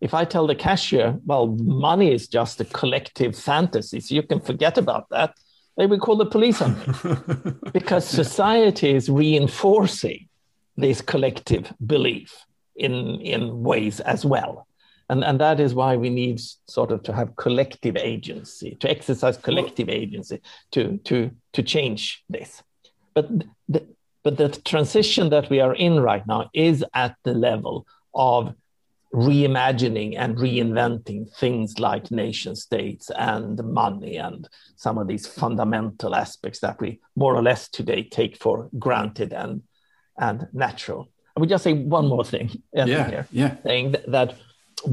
If 0.00 0.12
I 0.14 0.24
tell 0.24 0.46
the 0.46 0.54
cashier, 0.54 1.18
well, 1.24 1.46
money 1.46 2.12
is 2.12 2.28
just 2.28 2.60
a 2.60 2.64
collective 2.64 3.36
fantasy, 3.36 4.00
so 4.00 4.14
you 4.14 4.22
can 4.22 4.40
forget 4.40 4.76
about 4.78 5.08
that, 5.10 5.34
they 5.76 5.86
will 5.86 5.98
call 5.98 6.16
the 6.16 6.26
police 6.26 6.62
on 6.62 6.78
me. 6.78 7.52
Because 7.72 8.06
society 8.06 8.90
is 8.90 9.08
reinforcing 9.08 10.28
this 10.76 11.00
collective 11.00 11.72
belief 11.86 12.46
in 12.74 13.20
in 13.20 13.62
ways 13.62 14.00
as 14.00 14.24
well. 14.24 14.66
And 15.08 15.24
and 15.24 15.40
that 15.40 15.60
is 15.60 15.74
why 15.74 15.96
we 15.96 16.10
need 16.10 16.40
sort 16.66 16.90
of 16.92 17.02
to 17.04 17.12
have 17.12 17.36
collective 17.36 17.96
agency 17.96 18.76
to 18.80 18.90
exercise 18.90 19.36
collective 19.36 19.88
agency 19.88 20.40
to 20.72 20.98
to 21.04 21.30
to 21.52 21.62
change 21.62 22.24
this. 22.28 22.62
But 23.14 23.28
the, 23.68 23.86
but 24.22 24.36
the 24.36 24.48
transition 24.48 25.30
that 25.30 25.48
we 25.48 25.60
are 25.60 25.74
in 25.74 26.00
right 26.00 26.26
now 26.26 26.50
is 26.52 26.84
at 26.92 27.14
the 27.22 27.32
level 27.32 27.86
of 28.14 28.54
reimagining 29.14 30.14
and 30.18 30.36
reinventing 30.36 31.32
things 31.36 31.78
like 31.78 32.10
nation 32.10 32.54
states 32.56 33.10
and 33.16 33.62
money 33.64 34.16
and 34.16 34.48
some 34.76 34.98
of 34.98 35.06
these 35.06 35.26
fundamental 35.26 36.14
aspects 36.14 36.60
that 36.60 36.80
we 36.80 37.00
more 37.14 37.34
or 37.34 37.42
less 37.42 37.68
today 37.68 38.02
take 38.02 38.36
for 38.36 38.68
granted 38.78 39.32
and 39.32 39.62
and 40.18 40.48
natural 40.52 41.08
I 41.36 41.40
would 41.40 41.50
just 41.50 41.64
say 41.64 41.74
one 41.74 42.08
more 42.08 42.24
thing. 42.24 42.50
Yeah, 42.72 42.86
here, 42.86 43.26
yeah. 43.30 43.56
Saying 43.62 43.92
that, 43.92 44.10
that 44.10 44.34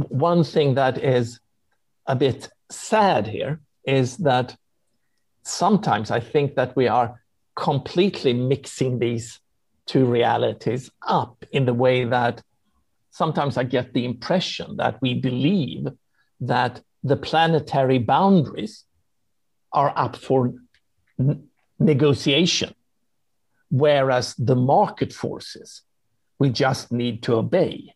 one 0.09 0.43
thing 0.43 0.75
that 0.75 0.97
is 0.97 1.39
a 2.05 2.15
bit 2.15 2.49
sad 2.69 3.27
here 3.27 3.61
is 3.85 4.17
that 4.17 4.55
sometimes 5.43 6.11
I 6.11 6.19
think 6.19 6.55
that 6.55 6.75
we 6.75 6.87
are 6.87 7.21
completely 7.55 8.33
mixing 8.33 8.99
these 8.99 9.39
two 9.85 10.05
realities 10.05 10.89
up 11.07 11.45
in 11.51 11.65
the 11.65 11.73
way 11.73 12.03
that 12.05 12.41
sometimes 13.13 13.57
I 13.57 13.63
get 13.63 13.93
the 13.93 14.05
impression 14.05 14.77
that 14.77 14.99
we 15.01 15.13
believe 15.13 15.87
that 16.41 16.81
the 17.03 17.15
planetary 17.15 17.99
boundaries 17.99 18.85
are 19.71 19.93
up 19.95 20.15
for 20.15 20.53
n- 21.19 21.47
negotiation, 21.79 22.73
whereas 23.69 24.33
the 24.35 24.55
market 24.55 25.13
forces 25.13 25.83
we 26.39 26.49
just 26.49 26.91
need 26.91 27.21
to 27.23 27.35
obey. 27.35 27.93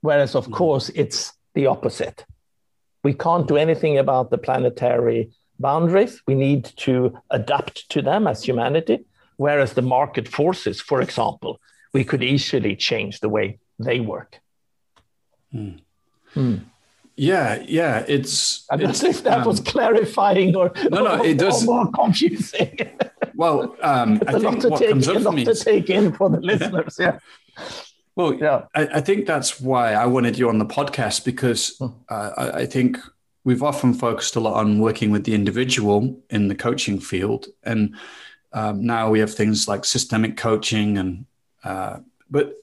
Whereas, 0.00 0.34
of 0.34 0.46
mm. 0.46 0.52
course, 0.52 0.88
it's 0.94 1.32
the 1.54 1.66
opposite. 1.66 2.24
We 3.02 3.14
can't 3.14 3.48
do 3.48 3.56
anything 3.56 3.98
about 3.98 4.30
the 4.30 4.38
planetary 4.38 5.32
boundaries. 5.58 6.22
We 6.26 6.34
need 6.34 6.64
to 6.86 7.18
adapt 7.30 7.88
to 7.90 8.02
them 8.02 8.28
as 8.28 8.44
humanity. 8.44 9.04
Whereas 9.36 9.72
the 9.72 9.82
market 9.82 10.28
forces, 10.28 10.80
for 10.80 11.00
example, 11.00 11.60
we 11.92 12.04
could 12.04 12.22
easily 12.22 12.76
change 12.76 13.20
the 13.20 13.28
way 13.28 13.58
they 13.78 14.00
work. 14.00 14.40
Mm. 15.54 15.80
Mm. 16.34 16.64
Yeah, 17.16 17.64
yeah, 17.66 18.04
it's. 18.06 18.64
I 18.70 18.76
don't 18.76 19.02
know 19.02 19.08
if 19.08 19.24
that 19.24 19.40
um, 19.40 19.46
was 19.46 19.58
clarifying 19.58 20.54
or 20.54 20.70
no, 20.88 21.02
no, 21.02 21.24
it 21.24 21.36
does 21.38 21.64
more 21.64 21.90
confusing. 21.90 22.78
Well, 23.34 23.76
um, 23.82 24.22
I 24.26 24.38
think 24.38 24.62
what 24.62 24.78
take, 24.78 24.90
comes 24.90 25.08
up 25.08 25.22
for 25.22 25.32
me 25.32 25.44
to 25.44 25.54
take 25.54 25.90
in 25.90 26.12
for 26.12 26.30
the 26.30 26.40
listeners. 26.40 26.96
Yeah. 26.98 27.18
Well, 28.14 28.34
yeah, 28.34 28.66
I, 28.74 28.86
I, 28.94 29.00
think 29.00 29.26
that's 29.26 29.60
why 29.60 29.94
I 29.94 30.06
wanted 30.06 30.38
you 30.38 30.48
on 30.48 30.58
the 30.58 30.64
podcast 30.64 31.24
because 31.24 31.76
hmm. 31.78 31.86
uh, 32.08 32.30
I, 32.36 32.50
I, 32.50 32.66
think 32.66 32.98
we've 33.42 33.62
often 33.62 33.94
focused 33.94 34.36
a 34.36 34.40
lot 34.40 34.54
on 34.54 34.78
working 34.78 35.10
with 35.10 35.24
the 35.24 35.34
individual 35.34 36.20
in 36.30 36.46
the 36.46 36.54
coaching 36.54 37.00
field, 37.00 37.46
and 37.64 37.96
um, 38.52 38.86
now 38.86 39.10
we 39.10 39.18
have 39.18 39.34
things 39.34 39.66
like 39.66 39.84
systemic 39.84 40.36
coaching, 40.36 40.98
and 40.98 41.26
uh, 41.64 41.98
but 42.30 42.54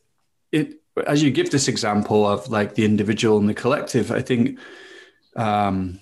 it 0.53 0.79
as 1.07 1.21
you 1.21 1.31
give 1.31 1.51
this 1.51 1.67
example 1.67 2.25
of 2.25 2.49
like 2.49 2.75
the 2.75 2.85
individual 2.85 3.37
and 3.37 3.49
the 3.49 3.53
collective, 3.53 4.11
I 4.11 4.21
think, 4.21 4.59
um, 5.35 5.99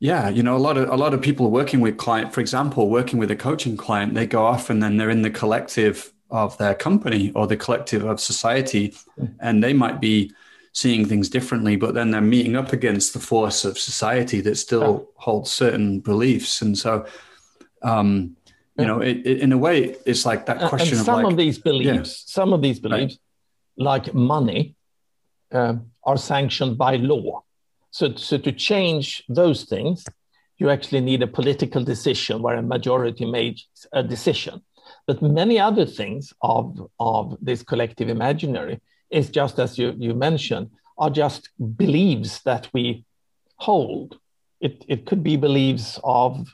yeah, 0.00 0.28
you 0.28 0.42
know, 0.42 0.56
a 0.56 0.58
lot 0.58 0.76
of 0.76 0.88
a 0.88 0.96
lot 0.96 1.14
of 1.14 1.22
people 1.22 1.50
working 1.50 1.80
with 1.80 1.96
client, 1.96 2.34
for 2.34 2.40
example, 2.40 2.88
working 2.88 3.18
with 3.18 3.30
a 3.30 3.36
coaching 3.36 3.76
client, 3.76 4.14
they 4.14 4.26
go 4.26 4.44
off 4.44 4.68
and 4.70 4.82
then 4.82 4.96
they're 4.96 5.10
in 5.10 5.22
the 5.22 5.30
collective 5.30 6.12
of 6.30 6.58
their 6.58 6.74
company 6.74 7.30
or 7.34 7.46
the 7.46 7.56
collective 7.56 8.04
of 8.04 8.18
society, 8.18 8.94
and 9.38 9.62
they 9.62 9.72
might 9.72 10.00
be 10.00 10.32
seeing 10.72 11.04
things 11.04 11.28
differently, 11.28 11.76
but 11.76 11.94
then 11.94 12.10
they're 12.10 12.20
meeting 12.20 12.56
up 12.56 12.72
against 12.72 13.12
the 13.12 13.20
force 13.20 13.64
of 13.64 13.78
society 13.78 14.40
that 14.40 14.56
still 14.56 15.10
holds 15.14 15.50
certain 15.50 16.00
beliefs, 16.00 16.62
and 16.62 16.76
so. 16.76 17.06
Um, 17.82 18.36
you 18.78 18.86
know, 18.86 19.00
it, 19.00 19.18
it, 19.26 19.40
in 19.40 19.52
a 19.52 19.58
way, 19.58 19.96
it's 20.06 20.24
like 20.24 20.46
that 20.46 20.68
question 20.70 20.96
and 20.96 21.04
some 21.04 21.18
of 21.18 21.24
like, 21.24 21.32
of 21.32 21.36
these 21.36 21.58
beliefs, 21.58 22.24
yeah. 22.26 22.32
some 22.32 22.54
of 22.54 22.62
these 22.62 22.80
beliefs, 22.80 23.18
like 23.76 24.14
money, 24.14 24.74
uh, 25.52 25.74
are 26.04 26.16
sanctioned 26.16 26.78
by 26.78 26.96
law. 26.96 27.42
So, 27.90 28.14
so 28.16 28.38
to 28.38 28.52
change 28.52 29.22
those 29.28 29.64
things, 29.64 30.04
you 30.58 30.70
actually 30.70 31.00
need 31.00 31.22
a 31.22 31.26
political 31.26 31.84
decision 31.84 32.42
where 32.42 32.56
a 32.56 32.62
majority 32.62 33.24
makes 33.24 33.66
a 33.92 34.02
decision. 34.02 34.62
But 35.06 35.22
many 35.22 35.58
other 35.58 35.86
things 35.86 36.32
of, 36.40 36.88
of 36.98 37.36
this 37.40 37.62
collective 37.62 38.08
imaginary 38.08 38.80
is 39.10 39.30
just 39.30 39.58
as 39.58 39.78
you, 39.78 39.94
you 39.98 40.14
mentioned, 40.14 40.70
are 40.98 41.10
just 41.10 41.50
beliefs 41.76 42.40
that 42.42 42.68
we 42.72 43.04
hold. 43.56 44.18
It, 44.60 44.84
it 44.88 45.06
could 45.06 45.22
be 45.22 45.36
beliefs 45.36 45.98
of 46.04 46.48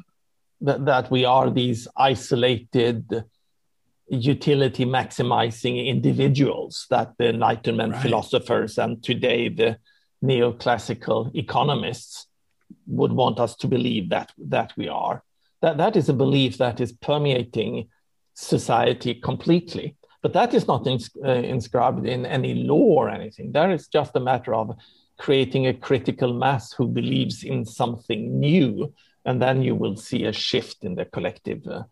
that, 0.62 0.84
that 0.86 1.10
we 1.10 1.24
are 1.24 1.50
these 1.50 1.86
isolated 1.96 3.24
utility 4.10 4.84
maximizing 4.84 5.86
individuals 5.86 6.86
that 6.90 7.12
the 7.18 7.28
Enlightenment 7.28 7.92
right. 7.92 8.02
philosophers 8.02 8.78
and 8.78 9.02
today 9.02 9.48
the 9.48 9.78
neoclassical 10.24 11.34
economists 11.34 12.26
would 12.86 13.12
want 13.12 13.38
us 13.38 13.54
to 13.56 13.68
believe 13.68 14.08
that 14.10 14.32
that 14.38 14.72
we 14.76 14.88
are. 14.88 15.22
That 15.62 15.76
that 15.78 15.96
is 15.96 16.08
a 16.08 16.14
belief 16.14 16.58
that 16.58 16.80
is 16.80 16.92
permeating 16.92 17.88
society 18.34 19.14
completely. 19.14 19.96
But 20.22 20.32
that 20.32 20.54
is 20.54 20.66
not 20.66 20.86
ins- 20.86 21.10
uh, 21.24 21.30
inscribed 21.30 22.06
in 22.06 22.26
any 22.26 22.54
law 22.54 23.02
or 23.02 23.08
anything. 23.08 23.52
That 23.52 23.70
is 23.70 23.86
just 23.88 24.16
a 24.16 24.20
matter 24.20 24.54
of 24.54 24.76
creating 25.18 25.66
a 25.66 25.74
critical 25.74 26.32
mass 26.32 26.72
who 26.72 26.86
believes 26.88 27.44
in 27.44 27.64
something 27.64 28.38
new, 28.38 28.92
and 29.24 29.40
then 29.40 29.62
you 29.62 29.74
will 29.74 29.96
see 29.96 30.24
a 30.24 30.32
shift 30.32 30.84
in 30.84 30.94
the 30.94 31.04
collective 31.04 31.66
uh, 31.66 31.82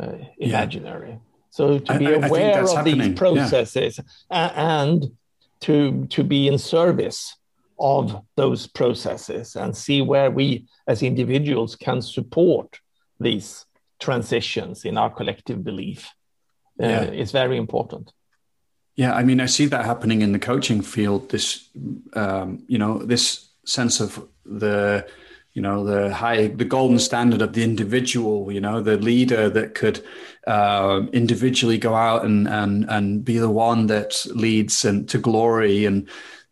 uh, 0.00 0.18
imaginary. 0.38 1.10
Yeah. 1.10 1.29
So 1.50 1.78
to 1.78 1.98
be 1.98 2.06
I, 2.06 2.10
aware 2.12 2.58
I 2.58 2.60
of 2.60 2.72
happening. 2.72 2.98
these 2.98 3.18
processes 3.18 4.00
yeah. 4.30 4.52
and 4.80 5.10
to 5.60 6.06
to 6.06 6.24
be 6.24 6.48
in 6.48 6.58
service 6.58 7.36
of 7.78 8.22
those 8.36 8.66
processes 8.66 9.56
and 9.56 9.76
see 9.76 10.02
where 10.02 10.30
we 10.30 10.66
as 10.86 11.02
individuals 11.02 11.76
can 11.76 12.02
support 12.02 12.78
these 13.18 13.66
transitions 13.98 14.84
in 14.84 14.96
our 14.96 15.10
collective 15.10 15.64
belief 15.64 16.10
uh, 16.82 16.86
yeah. 16.86 17.02
is 17.04 17.32
very 17.32 17.56
important. 17.56 18.12
Yeah, 18.96 19.14
I 19.14 19.22
mean, 19.22 19.40
I 19.40 19.46
see 19.46 19.66
that 19.66 19.84
happening 19.84 20.20
in 20.20 20.32
the 20.32 20.38
coaching 20.38 20.82
field. 20.82 21.30
This, 21.30 21.68
um, 22.14 22.64
you 22.66 22.76
know, 22.76 22.98
this 22.98 23.48
sense 23.64 24.00
of 24.00 24.26
the 24.44 25.06
you 25.52 25.62
know 25.62 25.84
the 25.84 26.12
high 26.12 26.48
the 26.48 26.64
golden 26.64 26.98
standard 26.98 27.42
of 27.42 27.52
the 27.52 27.62
individual 27.62 28.52
you 28.52 28.60
know 28.60 28.80
the 28.80 28.96
leader 28.96 29.50
that 29.50 29.74
could 29.74 30.04
uh, 30.46 31.02
individually 31.12 31.78
go 31.78 31.94
out 31.94 32.24
and 32.24 32.48
and 32.48 32.84
and 32.88 33.24
be 33.24 33.38
the 33.38 33.50
one 33.50 33.86
that 33.86 34.24
leads 34.34 34.84
and 34.84 35.08
to 35.08 35.18
glory 35.18 35.84
and 35.84 36.08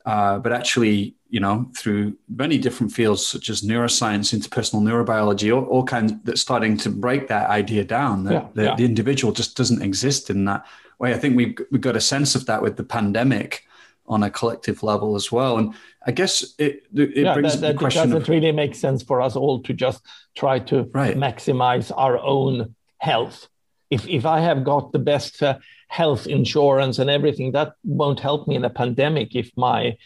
uh, 0.06 0.38
but 0.38 0.52
actually 0.52 1.14
you 1.30 1.40
know 1.40 1.70
through 1.76 2.16
many 2.28 2.58
different 2.58 2.92
fields 2.92 3.26
such 3.26 3.50
as 3.50 3.62
neuroscience 3.62 4.34
interpersonal 4.34 4.82
neurobiology 4.82 5.54
all, 5.54 5.64
all 5.64 5.84
kinds 5.84 6.12
that's 6.24 6.40
starting 6.40 6.76
to 6.76 6.90
break 6.90 7.28
that 7.28 7.48
idea 7.50 7.84
down 7.84 8.24
that 8.24 8.32
yeah, 8.32 8.48
the, 8.54 8.64
yeah. 8.64 8.74
the 8.76 8.84
individual 8.84 9.32
just 9.32 9.56
doesn't 9.56 9.82
exist 9.82 10.30
in 10.30 10.44
that 10.44 10.64
way 10.98 11.12
i 11.12 11.18
think 11.18 11.36
we've, 11.36 11.58
we've 11.70 11.82
got 11.82 11.96
a 11.96 12.00
sense 12.00 12.34
of 12.34 12.46
that 12.46 12.62
with 12.62 12.76
the 12.76 12.84
pandemic 12.84 13.64
on 14.08 14.22
a 14.22 14.30
collective 14.30 14.82
level 14.82 15.14
as 15.14 15.30
well. 15.30 15.58
And 15.58 15.74
I 16.06 16.12
guess 16.12 16.54
it 16.58 16.86
it 16.94 17.16
yeah, 17.16 17.34
brings 17.34 17.54
that, 17.54 17.60
that 17.60 17.72
the 17.74 17.78
question 17.78 18.02
doesn't 18.04 18.22
of, 18.22 18.28
really 18.28 18.52
make 18.52 18.74
sense 18.74 19.02
for 19.02 19.20
us 19.20 19.36
all 19.36 19.62
to 19.62 19.72
just 19.72 20.02
try 20.34 20.58
to 20.60 20.84
right. 20.94 21.16
maximize 21.16 21.92
our 21.94 22.18
own 22.18 22.74
health. 22.98 23.48
If 23.90 24.06
if 24.08 24.26
I 24.26 24.40
have 24.40 24.64
got 24.64 24.92
the 24.92 24.98
best 24.98 25.42
uh, 25.42 25.58
health 25.88 26.26
insurance 26.26 26.98
and 26.98 27.10
everything, 27.10 27.52
that 27.52 27.72
won't 27.84 28.20
help 28.20 28.46
me 28.46 28.54
in 28.54 28.64
a 28.64 28.70
pandemic. 28.70 29.34
If 29.34 29.50
my 29.56 29.96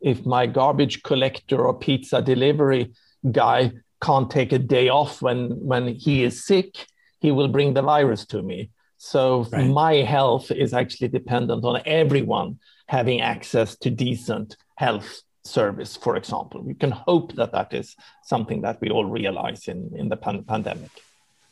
if 0.00 0.24
my 0.24 0.46
garbage 0.46 1.02
collector 1.02 1.66
or 1.66 1.78
pizza 1.78 2.22
delivery 2.22 2.92
guy 3.30 3.72
can't 4.02 4.30
take 4.30 4.52
a 4.52 4.58
day 4.58 4.88
off 4.88 5.22
when 5.22 5.50
when 5.66 5.88
he 5.88 6.24
is 6.24 6.44
sick, 6.44 6.86
he 7.20 7.30
will 7.30 7.48
bring 7.48 7.74
the 7.74 7.82
virus 7.82 8.26
to 8.26 8.42
me. 8.42 8.70
So 8.96 9.46
right. 9.50 9.66
my 9.66 9.94
health 9.94 10.50
is 10.50 10.74
actually 10.74 11.08
dependent 11.08 11.64
on 11.64 11.80
everyone 11.86 12.58
having 12.86 13.20
access 13.22 13.76
to 13.78 13.90
decent 13.90 14.56
health 14.76 15.22
service, 15.44 15.96
for 15.96 16.16
example. 16.16 16.62
We 16.62 16.74
can 16.74 16.90
hope 16.90 17.34
that 17.36 17.52
that 17.52 17.72
is 17.72 17.96
something 18.24 18.60
that 18.62 18.80
we 18.80 18.90
all 18.90 19.06
realize 19.06 19.68
in, 19.68 19.90
in 19.96 20.08
the 20.08 20.16
pan- 20.16 20.44
pandemic. 20.44 20.90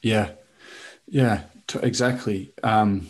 Yeah, 0.02 0.32
yeah, 1.06 1.44
exactly. 1.76 2.52
Um, 2.62 3.08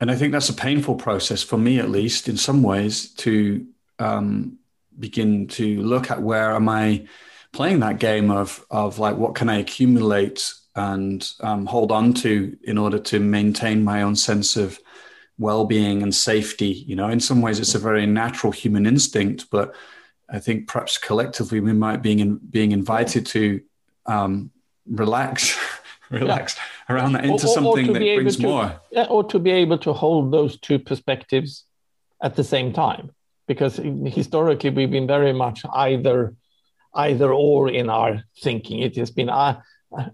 and 0.00 0.10
I 0.10 0.14
think 0.16 0.32
that's 0.32 0.48
a 0.48 0.54
painful 0.54 0.96
process 0.96 1.42
for 1.42 1.56
me, 1.56 1.78
at 1.78 1.90
least, 1.90 2.28
in 2.28 2.36
some 2.36 2.62
ways, 2.62 3.10
to 3.14 3.66
um, 3.98 4.58
begin 4.98 5.46
to 5.48 5.80
look 5.82 6.10
at 6.10 6.22
where 6.22 6.54
am 6.54 6.68
I 6.68 7.06
playing 7.52 7.80
that 7.80 7.98
game 7.98 8.30
of 8.30 8.64
of 8.70 8.98
like 8.98 9.16
what 9.16 9.34
can 9.34 9.48
I 9.48 9.58
accumulate 9.58 10.52
and 10.74 11.26
um, 11.40 11.64
hold 11.66 11.90
on 11.90 12.12
to 12.12 12.56
in 12.64 12.76
order 12.76 12.98
to 12.98 13.18
maintain 13.18 13.82
my 13.82 14.02
own 14.02 14.14
sense 14.14 14.56
of 14.56 14.78
well-being 15.38 16.02
and 16.02 16.14
safety 16.14 16.68
you 16.68 16.96
know 16.96 17.08
in 17.08 17.20
some 17.20 17.42
ways 17.42 17.58
it's 17.58 17.74
a 17.74 17.78
very 17.78 18.06
natural 18.06 18.50
human 18.50 18.86
instinct 18.86 19.46
but 19.50 19.74
i 20.30 20.38
think 20.38 20.66
perhaps 20.66 20.96
collectively 20.96 21.60
we 21.60 21.74
might 21.74 22.02
being 22.02 22.20
in, 22.20 22.36
being 22.36 22.72
invited 22.72 23.26
to 23.26 23.60
um, 24.06 24.50
relax 24.86 25.58
relax 26.10 26.56
yeah. 26.56 26.94
around 26.94 27.12
that 27.12 27.24
into 27.24 27.46
or, 27.46 27.50
or, 27.50 27.54
something 27.54 27.90
or 27.90 27.92
that 27.92 27.98
brings 27.98 28.36
to, 28.36 28.42
more. 28.42 28.80
yeah, 28.90 29.04
or 29.04 29.24
to 29.24 29.38
be 29.38 29.50
able 29.50 29.78
to 29.78 29.92
hold 29.92 30.32
those 30.32 30.58
two 30.60 30.78
perspectives 30.78 31.64
at 32.22 32.36
the 32.36 32.44
same 32.44 32.72
time. 32.72 33.10
Because 33.48 33.76
historically 33.76 34.70
we've 34.70 34.90
been 34.90 35.06
very 35.06 35.32
much 35.32 35.62
either 35.72 36.34
either 36.94 37.32
or 37.32 37.68
in 37.68 37.90
our 37.90 38.24
thinking. 38.42 38.80
It 38.80 38.96
has 38.96 39.10
been 39.10 39.28
uh, 39.28 39.60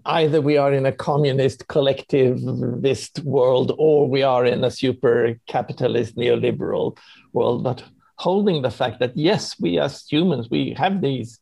either 0.05 0.41
we 0.41 0.57
are 0.57 0.73
in 0.73 0.85
a 0.85 0.91
communist 0.91 1.67
collectivist 1.67 3.19
world 3.23 3.73
or 3.77 4.07
we 4.07 4.21
are 4.21 4.45
in 4.45 4.63
a 4.63 4.71
super 4.71 5.39
capitalist 5.47 6.15
neoliberal 6.15 6.97
world. 7.31 7.63
But 7.63 7.83
holding 8.17 8.61
the 8.61 8.71
fact 8.71 8.99
that 8.99 9.17
yes 9.17 9.59
we 9.59 9.79
as 9.79 10.05
humans 10.07 10.49
we 10.49 10.73
have 10.77 11.01
these 11.01 11.39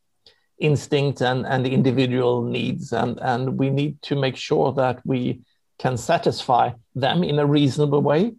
instincts 0.62 1.20
and, 1.20 1.44
and 1.46 1.66
individual 1.66 2.42
needs 2.42 2.92
and, 2.92 3.18
and 3.20 3.58
we 3.58 3.68
need 3.68 4.00
to 4.02 4.14
make 4.14 4.36
sure 4.36 4.72
that 4.72 4.96
we 5.04 5.40
can 5.78 5.96
satisfy 5.96 6.70
them 6.94 7.24
in 7.24 7.38
a 7.38 7.46
reasonable 7.46 8.02
way 8.02 8.32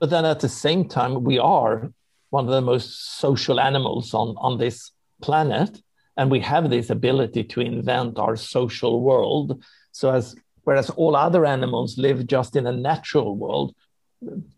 but 0.00 0.10
then 0.10 0.24
at 0.24 0.40
the 0.40 0.48
same 0.48 0.88
time 0.88 1.24
we 1.24 1.38
are 1.38 1.90
one 2.32 2.46
of 2.46 2.50
the 2.50 2.62
most 2.62 3.18
social 3.18 3.60
animals 3.60 4.14
on, 4.14 4.34
on 4.38 4.56
this 4.56 4.90
planet. 5.20 5.82
And 6.16 6.30
we 6.30 6.40
have 6.40 6.70
this 6.70 6.88
ability 6.88 7.44
to 7.44 7.60
invent 7.60 8.18
our 8.18 8.36
social 8.36 9.02
world. 9.02 9.62
So 9.92 10.10
as 10.10 10.34
whereas 10.64 10.88
all 10.90 11.14
other 11.14 11.44
animals 11.44 11.98
live 11.98 12.26
just 12.26 12.56
in 12.56 12.66
a 12.66 12.72
natural 12.72 13.36
world, 13.36 13.74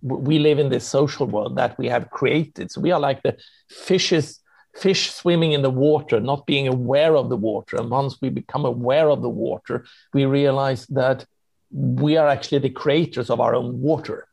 we 0.03 0.39
live 0.39 0.59
in 0.61 0.69
this 0.69 0.87
social 0.87 1.27
world 1.27 1.57
that 1.57 1.77
we 1.77 1.89
have 1.89 2.11
created. 2.11 2.71
So 2.71 2.81
we 2.81 2.93
are 2.93 3.01
like 3.01 3.23
the 3.23 3.37
fishes, 3.69 4.41
fish 4.75 5.13
swimming 5.13 5.53
in 5.53 5.63
the 5.63 5.71
water, 5.71 6.21
not 6.21 6.47
being 6.47 6.69
aware 6.69 7.17
of 7.17 7.29
the 7.29 7.37
water. 7.37 7.77
And 7.77 7.91
once 7.91 8.21
we 8.21 8.29
become 8.29 8.65
aware 8.65 9.09
of 9.09 9.23
the 9.23 9.29
water, 9.29 9.85
we 10.13 10.25
realize 10.25 10.87
that 10.89 11.25
we 11.71 12.17
are 12.17 12.29
actually 12.29 12.59
the 12.59 12.71
creators 12.71 13.31
of 13.31 13.41
our 13.41 13.55
own 13.55 13.81
water. 13.81 14.29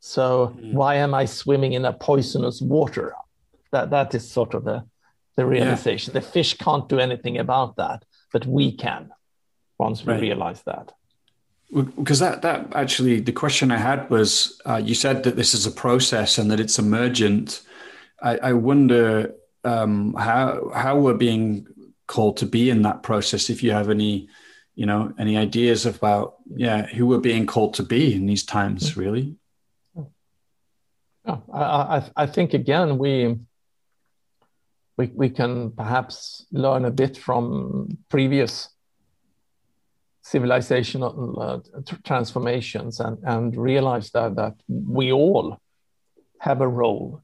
So 0.00 0.56
mm. 0.58 0.72
why 0.72 0.96
am 0.96 1.14
I 1.14 1.26
swimming 1.26 1.74
in 1.74 1.84
a 1.84 1.92
poisonous 1.92 2.60
water? 2.60 3.14
That 3.70 3.90
that 3.90 4.14
is 4.14 4.28
sort 4.28 4.54
of 4.54 4.64
the 4.64 4.84
the 5.36 5.46
realization. 5.46 6.12
Yeah. 6.12 6.20
The 6.20 6.26
fish 6.26 6.54
can't 6.54 6.88
do 6.88 6.98
anything 6.98 7.38
about 7.38 7.76
that, 7.76 8.04
but 8.32 8.44
we 8.44 8.72
can 8.72 9.10
once 9.78 10.04
we 10.04 10.12
right. 10.12 10.20
realize 10.20 10.62
that. 10.62 10.92
Because 11.72 12.18
that 12.18 12.42
that 12.42 12.74
actually 12.74 13.20
the 13.20 13.32
question 13.32 13.70
I 13.70 13.78
had 13.78 14.10
was 14.10 14.60
uh, 14.66 14.76
you 14.76 14.94
said 14.94 15.22
that 15.22 15.36
this 15.36 15.54
is 15.54 15.66
a 15.66 15.70
process 15.70 16.36
and 16.38 16.50
that 16.50 16.60
it's 16.60 16.78
emergent. 16.78 17.62
I, 18.20 18.36
I 18.50 18.52
wonder 18.52 19.34
um, 19.64 20.14
how 20.14 20.70
how 20.74 20.98
we're 20.98 21.14
being 21.14 21.66
called 22.06 22.36
to 22.38 22.46
be 22.46 22.70
in 22.70 22.82
that 22.82 23.02
process. 23.02 23.50
If 23.50 23.62
you 23.62 23.70
have 23.72 23.90
any, 23.90 24.28
you 24.74 24.86
know, 24.86 25.12
any 25.18 25.36
ideas 25.36 25.86
about 25.86 26.36
yeah 26.54 26.86
who 26.86 27.06
we're 27.06 27.18
being 27.18 27.46
called 27.46 27.74
to 27.74 27.82
be 27.82 28.14
in 28.14 28.26
these 28.26 28.44
times, 28.44 28.92
mm. 28.92 28.96
really. 28.96 29.36
Yeah, 31.26 31.38
I, 31.52 31.62
I, 31.62 32.10
I 32.16 32.26
think 32.26 32.52
again 32.54 32.98
we, 32.98 33.36
we 34.96 35.06
we 35.14 35.30
can 35.30 35.70
perhaps 35.70 36.46
learn 36.50 36.84
a 36.84 36.90
bit 36.90 37.16
from 37.16 37.98
previous 38.08 38.68
civilizational 40.24 41.14
uh, 41.40 41.58
transformations 42.04 43.00
and, 43.00 43.18
and 43.24 43.56
realize 43.56 44.10
that 44.10 44.36
that 44.36 44.54
we 44.68 45.12
all 45.12 45.58
have 46.38 46.60
a 46.60 46.68
role 46.68 47.22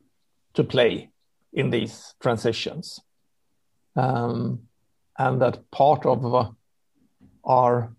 to 0.54 0.64
play 0.64 1.10
in 1.52 1.70
these 1.70 2.14
transitions. 2.20 3.00
Um, 3.96 4.60
and 5.18 5.40
that 5.42 5.70
part 5.70 6.06
of 6.06 6.24
uh, 6.34 6.50
our 7.44 7.92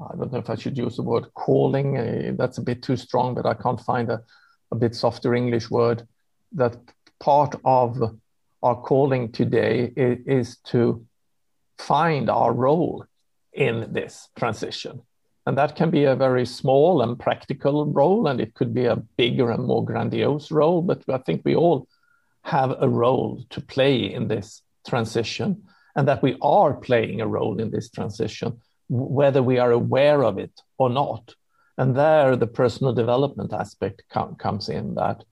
I 0.00 0.16
don't 0.16 0.32
know 0.32 0.38
if 0.38 0.48
I 0.48 0.54
should 0.54 0.78
use 0.78 0.96
the 0.96 1.02
word 1.02 1.26
calling. 1.34 1.98
Uh, 1.98 2.32
that's 2.36 2.56
a 2.58 2.62
bit 2.62 2.82
too 2.82 2.96
strong, 2.96 3.34
but 3.34 3.44
I 3.44 3.54
can't 3.54 3.80
find 3.80 4.10
a, 4.10 4.22
a 4.72 4.76
bit 4.76 4.94
softer 4.94 5.34
English 5.34 5.70
word. 5.70 6.06
That 6.52 6.76
part 7.18 7.54
of 7.64 7.98
our 8.62 8.76
calling 8.80 9.30
today 9.30 9.92
is, 9.94 10.18
is 10.26 10.56
to 10.68 11.04
find 11.78 12.30
our 12.30 12.52
role 12.52 13.04
in 13.52 13.92
this 13.92 14.28
transition. 14.36 15.02
And 15.50 15.58
that 15.58 15.74
can 15.74 15.90
be 15.90 16.04
a 16.04 16.14
very 16.14 16.46
small 16.46 17.02
and 17.02 17.18
practical 17.18 17.84
role, 17.84 18.28
and 18.28 18.40
it 18.40 18.54
could 18.54 18.72
be 18.72 18.84
a 18.84 18.94
bigger 18.94 19.50
and 19.50 19.64
more 19.64 19.84
grandiose 19.84 20.52
role. 20.52 20.80
But 20.80 21.02
I 21.08 21.18
think 21.18 21.42
we 21.44 21.56
all 21.56 21.88
have 22.42 22.76
a 22.80 22.88
role 22.88 23.44
to 23.50 23.60
play 23.60 24.14
in 24.14 24.28
this 24.28 24.62
transition, 24.86 25.64
and 25.96 26.06
that 26.06 26.22
we 26.22 26.36
are 26.40 26.74
playing 26.74 27.20
a 27.20 27.26
role 27.26 27.58
in 27.58 27.72
this 27.72 27.90
transition 27.90 28.60
whether 28.88 29.42
we 29.42 29.58
are 29.58 29.72
aware 29.72 30.22
of 30.22 30.38
it 30.38 30.52
or 30.78 30.88
not. 30.88 31.34
And 31.76 31.96
there, 31.96 32.36
the 32.36 32.46
personal 32.46 32.92
development 32.92 33.52
aspect 33.52 34.04
com- 34.08 34.36
comes 34.36 34.68
in. 34.68 34.94
That 34.94 35.24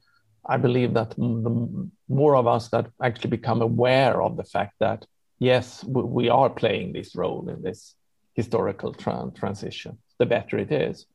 I 0.45 0.57
believe 0.57 0.95
that 0.95 1.11
the 1.11 1.89
more 2.09 2.35
of 2.35 2.49
us 2.49 2.71
that 2.71 2.91
actually 3.01 3.31
become 3.31 3.63
aware 3.63 4.21
of 4.21 4.37
the 4.37 4.43
fact 4.43 4.75
that 4.81 5.07
yes, 5.39 5.85
we 5.85 6.29
are 6.29 6.51
playing 6.51 6.93
this 6.93 7.15
role 7.15 7.49
in 7.49 7.63
this 7.63 7.95
historical 8.35 8.93
tra- 8.93 9.31
transition, 9.35 9.99
the 10.19 10.27
better 10.27 10.59
it 10.59 10.73
is. 10.73 11.07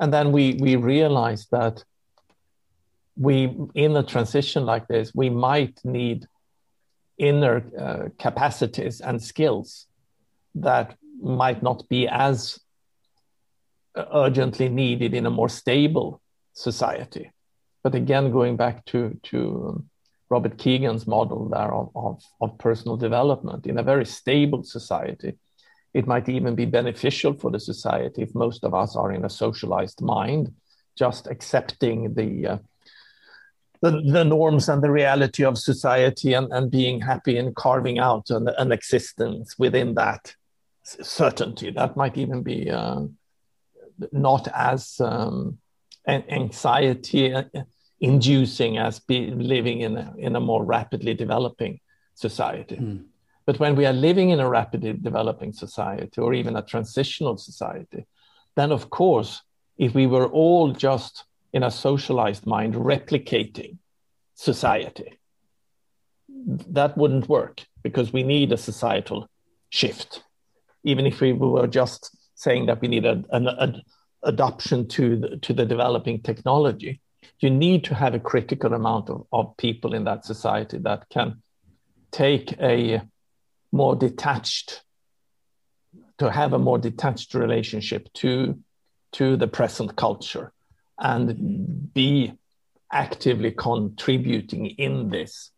And 0.00 0.12
then 0.12 0.32
we 0.32 0.54
we 0.60 0.76
realize 0.76 1.46
that 1.50 1.84
we 3.16 3.56
in 3.74 3.96
a 3.96 4.02
transition 4.02 4.66
like 4.66 4.86
this, 4.88 5.12
we 5.14 5.30
might 5.30 5.80
need 5.84 6.26
inner 7.18 7.62
uh, 7.78 8.08
capacities 8.18 9.00
and 9.00 9.22
skills 9.22 9.86
that 10.54 10.96
might 11.20 11.62
not 11.62 11.88
be 11.88 12.06
as 12.08 12.60
urgently 14.12 14.68
needed 14.68 15.14
in 15.14 15.26
a 15.26 15.30
more 15.30 15.48
stable 15.48 16.20
society. 16.52 17.30
But 17.82 17.94
again, 17.94 18.30
going 18.32 18.56
back 18.56 18.84
to, 18.86 19.18
to 19.24 19.84
Robert 20.28 20.58
Kegan's 20.58 21.06
model 21.06 21.48
there 21.48 21.72
of, 21.72 21.90
of, 21.94 22.22
of, 22.40 22.58
personal 22.58 22.96
development, 22.96 23.66
in 23.66 23.78
a 23.78 23.82
very 23.82 24.04
stable 24.04 24.64
society, 24.64 25.34
it 25.94 26.06
might 26.06 26.28
even 26.28 26.54
be 26.54 26.66
beneficial 26.66 27.32
for 27.32 27.50
the 27.50 27.60
society 27.60 28.22
if 28.22 28.34
most 28.34 28.64
of 28.64 28.74
us 28.74 28.96
are 28.96 29.12
in 29.12 29.24
a 29.24 29.30
socialized 29.30 30.02
mind, 30.02 30.52
just 30.96 31.26
accepting 31.26 32.14
the, 32.14 32.46
uh, 32.46 32.58
the, 33.80 33.90
the, 34.02 34.24
norms 34.24 34.68
and 34.68 34.82
the 34.82 34.90
reality 34.90 35.44
of 35.44 35.58
society 35.58 36.34
and, 36.34 36.52
and 36.52 36.70
being 36.70 37.00
happy 37.00 37.38
and 37.38 37.54
carving 37.54 37.98
out 37.98 38.30
an, 38.30 38.48
an 38.58 38.72
existence 38.72 39.58
within 39.58 39.94
that 39.94 40.34
certainty. 40.82 41.70
That 41.70 41.96
might 41.96 42.16
even 42.16 42.42
be 42.42 42.70
uh, 42.70 43.02
not 44.12 44.48
as 44.54 45.00
um, 45.00 45.58
anxiety 46.06 47.34
inducing 48.00 48.78
as 48.78 49.00
be 49.00 49.30
living 49.30 49.80
in 49.80 49.96
a, 49.96 50.14
in 50.18 50.36
a 50.36 50.40
more 50.40 50.64
rapidly 50.64 51.14
developing 51.14 51.80
society. 52.14 52.76
Mm. 52.76 53.04
But 53.46 53.60
when 53.60 53.76
we 53.76 53.86
are 53.86 53.92
living 53.92 54.30
in 54.30 54.40
a 54.40 54.48
rapidly 54.48 54.92
developing 54.92 55.52
society 55.52 56.20
or 56.20 56.34
even 56.34 56.56
a 56.56 56.62
transitional 56.62 57.38
society, 57.38 58.06
then 58.56 58.72
of 58.72 58.90
course, 58.90 59.42
if 59.78 59.94
we 59.94 60.06
were 60.06 60.26
all 60.26 60.72
just 60.72 61.24
in 61.52 61.62
a 61.62 61.70
socialized 61.70 62.44
mind 62.46 62.74
replicating 62.74 63.78
society, 64.34 65.18
that 66.48 66.96
wouldn't 66.98 67.28
work 67.28 67.64
because 67.82 68.12
we 68.12 68.22
need 68.22 68.52
a 68.52 68.56
societal 68.56 69.28
shift. 69.70 70.24
Even 70.82 71.06
if 71.06 71.20
we 71.20 71.32
were 71.32 71.66
just 71.68 72.16
saying 72.34 72.66
that 72.66 72.80
we 72.80 72.88
need 72.88 73.04
an, 73.04 73.24
an 73.30 73.82
adoption 74.22 74.88
to 74.88 75.16
the, 75.16 75.36
to 75.38 75.52
the 75.52 75.64
developing 75.64 76.20
technology, 76.20 77.00
you 77.40 77.50
need 77.50 77.84
to 77.84 77.94
have 77.94 78.14
a 78.14 78.20
critical 78.20 78.74
amount 78.74 79.08
of, 79.08 79.26
of 79.32 79.56
people 79.56 79.94
in 79.94 80.04
that 80.04 80.24
society 80.24 80.78
that 80.78 81.08
can 81.10 81.42
take 82.10 82.52
a 82.60 83.02
more 83.72 83.96
detached 83.96 84.82
to 86.18 86.30
have 86.30 86.52
a 86.52 86.58
more 86.58 86.78
detached 86.78 87.34
relationship 87.34 88.12
to 88.14 88.58
to 89.12 89.36
the 89.36 89.48
present 89.48 89.96
culture 89.96 90.52
and 90.98 91.92
be 91.94 92.32
actively 92.92 93.50
contributing 93.50 94.66
in 94.66 95.10
this 95.10 95.50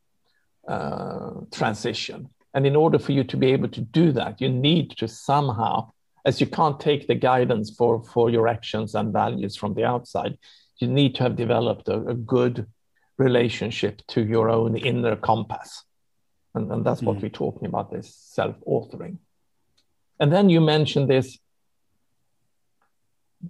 uh, 0.67 1.31
transition 1.53 2.29
and 2.55 2.67
in 2.67 2.77
order 2.77 2.99
for 2.99 3.13
you 3.13 3.25
to 3.25 3.37
be 3.37 3.53
able 3.53 3.69
to 3.69 3.81
do 3.81 4.13
that, 4.13 4.41
you 4.41 4.49
need 4.49 4.91
to 4.99 5.09
somehow, 5.09 5.93
as 6.25 6.41
you 6.41 6.47
can't 6.47 6.81
take 6.81 7.07
the 7.07 7.15
guidance 7.15 7.71
for, 7.71 8.03
for 8.05 8.31
your 8.31 8.49
actions 8.49 8.95
and 8.95 9.13
values 9.13 9.55
from 9.55 9.75
the 9.75 9.85
outside, 9.85 10.39
you 10.79 10.89
need 10.89 11.15
to 11.17 11.23
have 11.23 11.37
developed 11.37 11.89
a, 11.89 12.01
a 12.07 12.15
good 12.15 12.67
relationship 13.19 14.03
to 14.09 14.25
your 14.25 14.49
own 14.49 14.77
inner 14.77 15.17
compass. 15.17 15.85
And, 16.59 16.71
and 16.73 16.85
that's 16.85 17.01
mm. 17.01 17.07
what 17.07 17.17
hmm. 17.17 17.23
we're 17.23 17.41
talking 17.45 17.67
about 17.67 17.91
this 17.91 18.15
self 18.15 18.57
authoring. 18.67 19.17
And 20.21 20.33
then 20.33 20.51
you 20.51 20.61
mentioned 20.61 21.09
this 21.09 21.39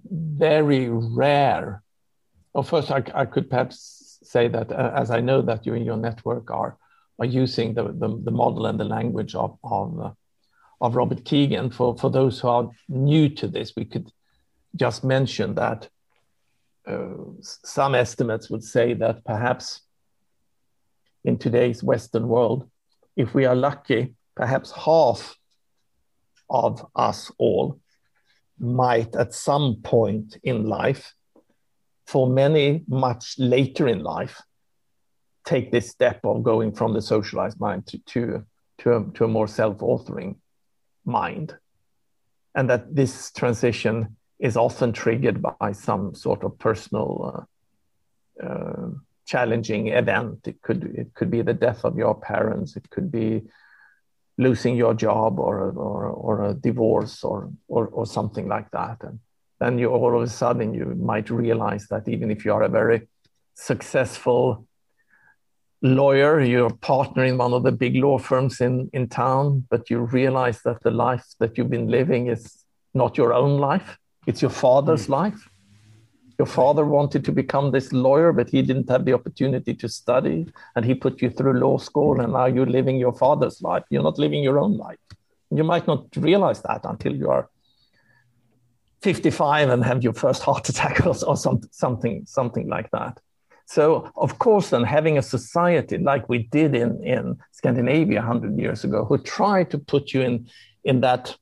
very 0.09 0.87
rare. 0.89 1.83
Well, 2.53 2.63
first, 2.63 2.91
I, 2.91 3.03
I 3.13 3.25
could 3.25 3.49
perhaps 3.49 4.19
say 4.23 4.47
that 4.47 4.71
uh, 4.71 4.93
as 4.95 5.11
I 5.11 5.19
know 5.19 5.41
that 5.41 5.65
you 5.65 5.73
and 5.73 5.85
your 5.85 5.97
network 5.97 6.51
are 6.51 6.77
are 7.19 7.25
using 7.25 7.73
the, 7.73 7.83
the, 7.83 8.21
the 8.23 8.31
model 8.31 8.65
and 8.65 8.79
the 8.79 8.85
language 8.85 9.35
of, 9.35 9.57
of, 9.63 9.99
uh, 9.99 10.11
of 10.79 10.95
Robert 10.95 11.25
Kegan 11.25 11.69
For, 11.69 11.97
for 11.97 12.09
those 12.09 12.39
who 12.39 12.47
are 12.47 12.69
new 12.87 13.27
to 13.29 13.47
this, 13.47 13.73
we 13.75 13.85
could 13.85 14.09
just 14.75 15.03
mention 15.03 15.55
that 15.55 15.89
uh, 16.87 17.09
some 17.41 17.93
estimates 17.93 18.49
would 18.49 18.63
say 18.63 18.93
that 18.93 19.25
perhaps 19.25 19.81
in 21.25 21.37
today's 21.37 21.83
Western 21.83 22.27
world, 22.27 22.69
if 23.19 23.33
we 23.33 23.43
are 23.45 23.55
lucky, 23.55 24.15
perhaps 24.33 24.71
half 24.71 25.35
of 26.49 26.85
us 26.95 27.29
all 27.37 27.77
might 28.57 29.13
at 29.15 29.33
some 29.33 29.75
point 29.83 30.37
in 30.41 30.63
life, 30.63 31.13
for 32.07 32.27
many 32.27 32.83
much 32.87 33.35
later 33.37 33.89
in 33.89 34.01
life, 34.03 34.41
take 35.43 35.69
this 35.69 35.89
step 35.89 36.21
of 36.23 36.43
going 36.43 36.71
from 36.71 36.93
the 36.93 37.01
socialized 37.01 37.59
mind 37.59 37.85
to 37.87 37.97
to 38.05 38.45
to 38.77 38.95
a, 38.95 39.11
to 39.15 39.25
a 39.25 39.27
more 39.27 39.47
self-authoring 39.47 40.35
mind. 41.03 41.57
And 42.55 42.69
that 42.69 42.95
this 42.95 43.31
transition 43.31 44.15
is 44.39 44.55
often 44.55 44.93
triggered 44.93 45.41
by 45.41 45.73
some 45.73 46.15
sort 46.15 46.43
of 46.45 46.57
personal 46.57 47.47
uh, 48.41 48.45
uh, 48.45 48.89
challenging 49.29 49.87
event. 49.87 50.47
It 50.47 50.61
could 50.61 50.81
it 51.01 51.13
could 51.13 51.29
be 51.29 51.41
the 51.43 51.53
death 51.65 51.85
of 51.85 51.97
your 51.97 52.15
parents. 52.15 52.75
It 52.75 52.89
could 52.89 53.11
be 53.11 53.43
losing 54.37 54.75
your 54.75 54.93
job 54.93 55.39
or 55.39 55.55
or, 55.71 56.05
or 56.07 56.43
a 56.45 56.53
divorce 56.53 57.23
or, 57.23 57.51
or 57.67 57.87
or 57.87 58.05
something 58.05 58.47
like 58.47 58.71
that. 58.71 58.97
And 59.03 59.19
then 59.59 59.77
you 59.77 59.89
all 59.89 60.15
of 60.15 60.23
a 60.23 60.27
sudden 60.27 60.73
you 60.73 60.85
might 61.11 61.29
realize 61.29 61.87
that 61.87 62.07
even 62.07 62.31
if 62.31 62.45
you 62.45 62.53
are 62.53 62.63
a 62.63 62.69
very 62.69 63.07
successful 63.53 64.65
lawyer, 65.81 66.41
you're 66.41 66.67
a 66.67 66.77
partner 66.91 67.25
in 67.25 67.37
one 67.37 67.53
of 67.53 67.63
the 67.63 67.71
big 67.71 67.95
law 67.95 68.17
firms 68.17 68.61
in, 68.61 68.89
in 68.93 69.07
town, 69.07 69.65
but 69.69 69.89
you 69.89 69.99
realize 69.99 70.61
that 70.63 70.81
the 70.83 70.91
life 70.91 71.25
that 71.39 71.57
you've 71.57 71.69
been 71.69 71.87
living 71.87 72.27
is 72.27 72.65
not 72.93 73.17
your 73.17 73.33
own 73.33 73.57
life, 73.59 73.97
it's 74.27 74.41
your 74.41 74.51
father's 74.51 75.07
mm. 75.07 75.09
life. 75.09 75.48
Your 76.39 76.45
father 76.45 76.85
wanted 76.85 77.25
to 77.25 77.33
become 77.33 77.71
this 77.71 77.91
lawyer, 77.91 78.31
but 78.31 78.49
he 78.49 78.61
didn't 78.61 78.89
have 78.89 79.03
the 79.03 79.11
opportunity 79.11 79.73
to 79.73 79.89
study, 79.89 80.47
and 80.73 80.85
he 80.85 80.95
put 80.95 81.21
you 81.21 81.29
through 81.29 81.59
law 81.59 81.77
school, 81.77 82.21
and 82.21 82.31
now 82.31 82.45
you're 82.45 82.65
living 82.65 82.97
your 82.97 83.11
father's 83.11 83.61
life. 83.61 83.83
You're 83.89 84.03
not 84.03 84.17
living 84.17 84.41
your 84.41 84.57
own 84.57 84.77
life. 84.77 84.97
You 85.51 85.65
might 85.65 85.85
not 85.85 86.05
realize 86.15 86.61
that 86.61 86.85
until 86.85 87.13
you 87.13 87.29
are 87.29 87.49
55 89.01 89.69
and 89.69 89.83
have 89.83 90.01
your 90.01 90.13
first 90.13 90.41
heart 90.43 90.69
attack 90.69 91.05
or, 91.05 91.13
or 91.27 91.35
some, 91.35 91.59
something, 91.71 92.23
something 92.25 92.69
like 92.69 92.89
that. 92.91 93.19
So, 93.65 94.09
of 94.15 94.39
course, 94.39 94.69
then 94.69 94.83
having 94.83 95.17
a 95.17 95.21
society 95.21 95.97
like 95.97 96.29
we 96.29 96.43
did 96.43 96.73
in, 96.73 97.03
in 97.03 97.37
Scandinavia 97.51 98.19
100 98.19 98.57
years 98.57 98.85
ago, 98.85 99.03
who 99.03 99.17
tried 99.17 99.69
to 99.71 99.77
put 99.77 100.13
you 100.13 100.21
in, 100.21 100.49
in 100.85 101.01
that 101.01 101.35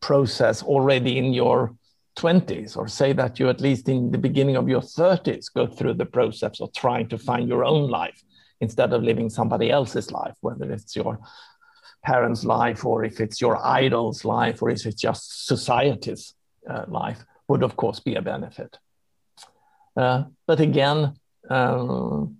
process 0.00 0.62
already 0.62 1.18
in 1.18 1.32
your 1.32 1.74
20s, 2.16 2.76
or 2.76 2.88
say 2.88 3.12
that 3.12 3.38
you 3.38 3.48
at 3.48 3.60
least 3.60 3.88
in 3.88 4.10
the 4.10 4.18
beginning 4.18 4.56
of 4.56 4.68
your 4.68 4.80
30s 4.80 5.52
go 5.52 5.66
through 5.66 5.94
the 5.94 6.06
process 6.06 6.60
of 6.60 6.72
trying 6.72 7.08
to 7.08 7.18
find 7.18 7.48
your 7.48 7.64
own 7.64 7.90
life 7.90 8.22
instead 8.60 8.92
of 8.92 9.02
living 9.02 9.28
somebody 9.28 9.70
else's 9.70 10.10
life, 10.10 10.34
whether 10.40 10.70
it's 10.70 10.94
your 10.94 11.18
parents' 12.04 12.44
life 12.44 12.84
or 12.84 13.04
if 13.04 13.20
it's 13.20 13.40
your 13.40 13.56
idol's 13.64 14.24
life 14.24 14.62
or 14.62 14.70
if 14.70 14.86
it's 14.86 15.00
just 15.00 15.46
society's 15.46 16.34
uh, 16.68 16.84
life, 16.88 17.24
would 17.48 17.62
of 17.62 17.76
course 17.76 18.00
be 18.00 18.14
a 18.14 18.22
benefit. 18.22 18.78
Uh, 19.96 20.24
but 20.46 20.60
again, 20.60 21.14
um, 21.50 22.36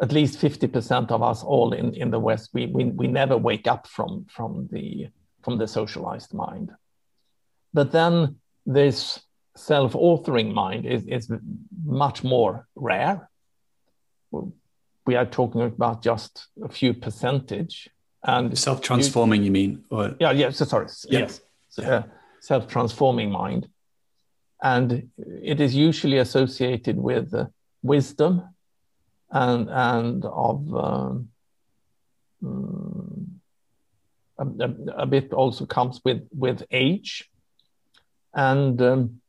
at 0.00 0.12
least 0.12 0.40
50% 0.40 1.10
of 1.10 1.22
us 1.22 1.42
all 1.42 1.72
in, 1.72 1.94
in 1.94 2.10
the 2.10 2.20
West, 2.20 2.50
we, 2.52 2.66
we, 2.66 2.84
we 2.84 3.06
never 3.06 3.36
wake 3.36 3.66
up 3.66 3.86
from, 3.86 4.26
from, 4.30 4.68
the, 4.70 5.08
from 5.42 5.58
the 5.58 5.66
socialized 5.66 6.32
mind. 6.32 6.70
But 7.74 7.92
then 7.92 8.36
this 8.68 9.20
self 9.56 9.94
authoring 9.94 10.52
mind 10.52 10.86
is, 10.86 11.04
is 11.06 11.32
much 11.84 12.22
more 12.22 12.68
rare. 12.76 13.28
We 14.30 15.16
are 15.16 15.24
talking 15.24 15.62
about 15.62 16.02
just 16.02 16.46
a 16.62 16.68
few 16.68 16.92
percentage. 16.94 17.88
And 18.22 18.56
self 18.58 18.82
transforming, 18.82 19.40
you, 19.40 19.46
you, 19.46 19.50
mean? 19.52 19.84
Or... 19.90 20.14
Yeah, 20.20 20.32
yeah, 20.32 20.50
so, 20.50 20.66
sorry. 20.66 20.88
Yeah. 21.08 21.20
Yes. 21.20 21.40
Yeah. 21.78 21.88
Uh, 21.88 22.02
self 22.40 22.68
transforming 22.68 23.30
mind. 23.30 23.68
And 24.62 25.10
it 25.16 25.60
is 25.60 25.74
usually 25.74 26.18
associated 26.18 26.98
with 26.98 27.32
uh, 27.32 27.46
wisdom 27.82 28.42
and 29.30 29.68
and 29.70 30.24
of 30.24 30.74
um, 30.74 31.28
mm, 32.42 33.26
a, 34.38 35.02
a, 35.02 35.06
bit 35.06 35.32
also 35.32 35.64
comes 35.66 36.00
with 36.04 36.26
with 36.32 36.64
age 36.70 37.30
and 38.34 38.80
um, 38.82 39.20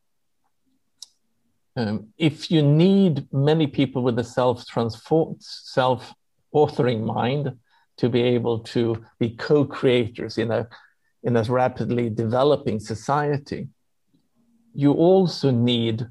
um, 1.75 2.07
if 2.17 2.51
you 2.51 2.61
need 2.61 3.27
many 3.31 3.67
people 3.67 4.01
with 4.03 4.19
a 4.19 4.23
self 4.23 4.65
self 5.39 6.13
authoring 6.53 7.03
mind 7.03 7.57
to 7.97 8.09
be 8.09 8.21
able 8.21 8.59
to 8.59 9.05
be 9.19 9.29
co-creators 9.29 10.37
in 10.37 10.51
a 10.51 10.67
in 11.23 11.35
a 11.35 11.43
rapidly 11.43 12.09
developing 12.09 12.79
society 12.79 13.67
you 14.73 14.93
also 14.93 15.51
need 15.51 16.07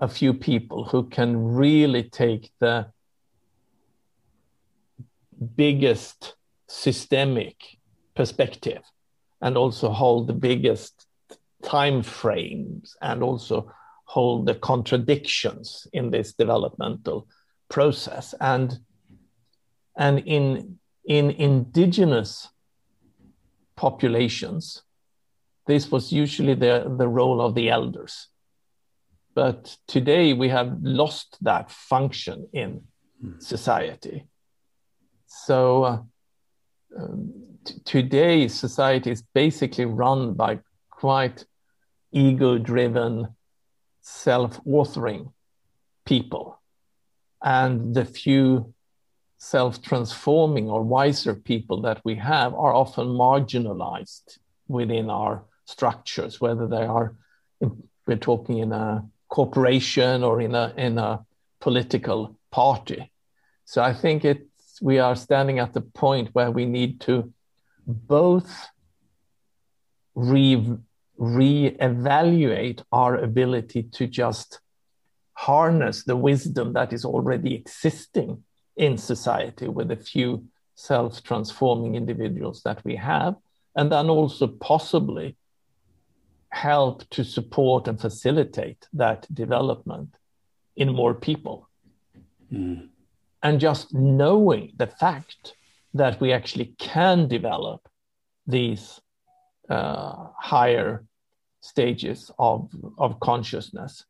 a 0.00 0.08
few 0.08 0.34
people 0.34 0.84
who 0.84 1.08
can 1.08 1.36
really 1.36 2.02
take 2.02 2.50
the 2.58 2.86
biggest 5.56 6.34
systemic 6.68 7.56
perspective 8.14 8.82
and 9.40 9.56
also 9.56 9.90
hold 9.90 10.26
the 10.26 10.32
biggest 10.32 11.01
time 11.62 12.02
frames 12.02 12.96
and 13.00 13.22
also 13.22 13.72
hold 14.04 14.46
the 14.46 14.54
contradictions 14.54 15.86
in 15.92 16.10
this 16.10 16.32
developmental 16.32 17.26
process 17.68 18.34
and 18.40 18.78
and 19.96 20.18
in 20.20 20.78
in 21.04 21.30
indigenous 21.30 22.48
populations 23.76 24.82
this 25.66 25.90
was 25.90 26.12
usually 26.12 26.54
the 26.54 26.94
the 26.98 27.08
role 27.08 27.40
of 27.40 27.54
the 27.54 27.70
elders 27.70 28.28
but 29.34 29.76
today 29.86 30.32
we 30.32 30.48
have 30.48 30.78
lost 30.82 31.38
that 31.40 31.70
function 31.70 32.48
in 32.52 32.82
society. 33.38 34.26
So 35.26 35.84
uh, 35.84 35.98
um, 36.98 37.32
t- 37.64 37.80
today 37.84 38.48
society 38.48 39.10
is 39.10 39.22
basically 39.34 39.86
run 39.86 40.34
by 40.34 40.60
quite 40.90 41.44
ego-driven, 42.12 43.34
self-authoring 44.00 45.32
people, 46.04 46.60
and 47.42 47.94
the 47.94 48.04
few 48.04 48.72
self-transforming 49.38 50.70
or 50.70 50.82
wiser 50.82 51.34
people 51.34 51.80
that 51.82 52.00
we 52.04 52.14
have 52.14 52.54
are 52.54 52.72
often 52.72 53.08
marginalized 53.08 54.38
within 54.68 55.10
our 55.10 55.42
structures, 55.64 56.40
whether 56.40 56.66
they 56.68 56.84
are 56.84 57.16
we're 58.06 58.16
talking 58.16 58.58
in 58.58 58.72
a 58.72 59.04
corporation 59.28 60.22
or 60.22 60.40
in 60.40 60.54
a 60.54 60.74
in 60.76 60.98
a 60.98 61.24
political 61.60 62.36
party. 62.50 63.10
So 63.64 63.82
I 63.82 63.94
think 63.94 64.24
it's 64.24 64.80
we 64.82 64.98
are 64.98 65.16
standing 65.16 65.58
at 65.58 65.72
the 65.72 65.80
point 65.80 66.30
where 66.32 66.50
we 66.50 66.66
need 66.66 67.00
to 67.02 67.32
both 67.86 68.68
re 70.14 70.76
re-evaluate 71.22 72.82
our 72.90 73.16
ability 73.16 73.84
to 73.84 74.08
just 74.08 74.58
harness 75.34 76.02
the 76.02 76.16
wisdom 76.16 76.72
that 76.72 76.92
is 76.92 77.04
already 77.04 77.54
existing 77.54 78.42
in 78.76 78.98
society 78.98 79.68
with 79.68 79.92
a 79.92 79.96
few 79.96 80.44
self-transforming 80.74 81.94
individuals 81.94 82.62
that 82.64 82.84
we 82.84 82.96
have 82.96 83.36
and 83.76 83.92
then 83.92 84.10
also 84.10 84.48
possibly 84.48 85.36
help 86.50 87.08
to 87.10 87.22
support 87.22 87.86
and 87.86 88.00
facilitate 88.00 88.88
that 88.92 89.32
development 89.32 90.16
in 90.74 90.92
more 90.92 91.14
people. 91.14 91.68
Mm. 92.52 92.88
And 93.44 93.60
just 93.60 93.94
knowing 93.94 94.72
the 94.76 94.88
fact 94.88 95.54
that 95.94 96.20
we 96.20 96.32
actually 96.32 96.74
can 96.78 97.28
develop 97.28 97.88
these 98.44 99.00
uh, 99.68 100.26
higher 100.36 101.04
stages 101.62 102.30
of, 102.38 102.70
of 102.98 103.18
consciousness 103.20 104.04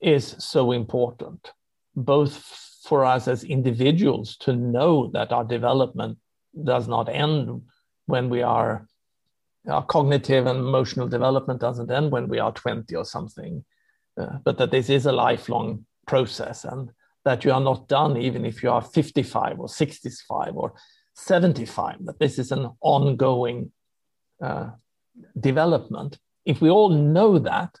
is 0.00 0.34
so 0.38 0.72
important, 0.72 1.52
both 1.94 2.36
for 2.82 3.04
us 3.04 3.28
as 3.28 3.44
individuals 3.44 4.36
to 4.38 4.52
know 4.54 5.08
that 5.12 5.32
our 5.32 5.44
development 5.44 6.18
does 6.64 6.88
not 6.88 7.08
end 7.08 7.62
when 8.06 8.28
we 8.28 8.42
are 8.42 8.86
our 9.68 9.84
cognitive 9.84 10.46
and 10.46 10.58
emotional 10.58 11.08
development 11.08 11.60
doesn't 11.60 11.90
end 11.90 12.10
when 12.10 12.28
we 12.28 12.38
are 12.38 12.52
20 12.52 12.94
or 12.94 13.04
something, 13.04 13.64
uh, 14.20 14.38
but 14.44 14.58
that 14.58 14.70
this 14.70 14.90
is 14.90 15.06
a 15.06 15.12
lifelong 15.12 15.86
process 16.06 16.64
and 16.64 16.90
that 17.24 17.44
you 17.44 17.52
are 17.52 17.60
not 17.60 17.88
done 17.88 18.16
even 18.18 18.44
if 18.44 18.62
you 18.62 18.70
are 18.70 18.82
55 18.82 19.58
or 19.58 19.68
65 19.68 20.54
or 20.54 20.74
75, 21.14 22.04
that 22.04 22.18
this 22.18 22.38
is 22.38 22.52
an 22.52 22.70
ongoing 22.82 23.72
uh, 24.42 24.70
development. 25.38 26.18
If 26.44 26.60
we 26.60 26.70
all 26.70 26.90
know 26.90 27.38
that, 27.38 27.78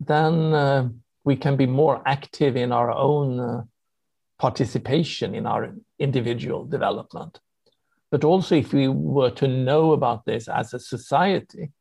then 0.00 0.52
uh, 0.52 0.88
we 1.24 1.36
can 1.36 1.56
be 1.56 1.66
more 1.66 2.02
active 2.06 2.56
in 2.56 2.72
our 2.72 2.90
own 2.90 3.40
uh, 3.40 3.62
participation 4.38 5.34
in 5.34 5.46
our 5.46 5.74
individual 5.98 6.64
development. 6.64 7.40
But 8.10 8.24
also, 8.24 8.54
if 8.54 8.72
we 8.72 8.88
were 8.88 9.30
to 9.30 9.48
know 9.48 9.92
about 9.92 10.24
this 10.24 10.48
as 10.48 10.74
a 10.74 10.78
society, 10.78 11.72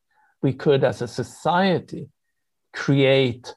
we 0.42 0.54
could, 0.54 0.84
as 0.84 1.02
a 1.02 1.08
society, 1.08 2.10
create, 2.74 3.54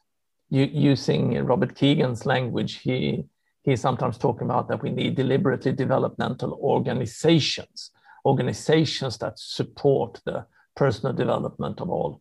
using 0.51 1.45
Robert 1.45 1.75
Kegan's 1.75 2.27
language, 2.27 2.81
he, 2.81 3.25
he's 3.63 3.81
sometimes 3.81 4.19
talking 4.19 4.47
about 4.47 4.69
that 4.69 4.83
we 4.83 4.91
need 4.91 5.15
deliberately 5.15 5.73
developmental 5.73 6.53
organizations, 6.61 7.91
organizations 8.25 9.19
that 9.19 9.39
support 9.39 10.21
the 10.25 10.47
personal 10.75 11.15
development 11.15 11.81
of 11.81 11.91
all 11.91 12.21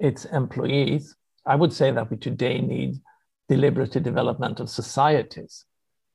its 0.00 0.24
employees. 0.26 1.14
I 1.46 1.54
would 1.54 1.72
say 1.72 1.90
that 1.92 2.10
we 2.10 2.16
today 2.16 2.60
need 2.60 3.00
deliberative 3.48 4.02
developmental 4.02 4.66
societies 4.66 5.64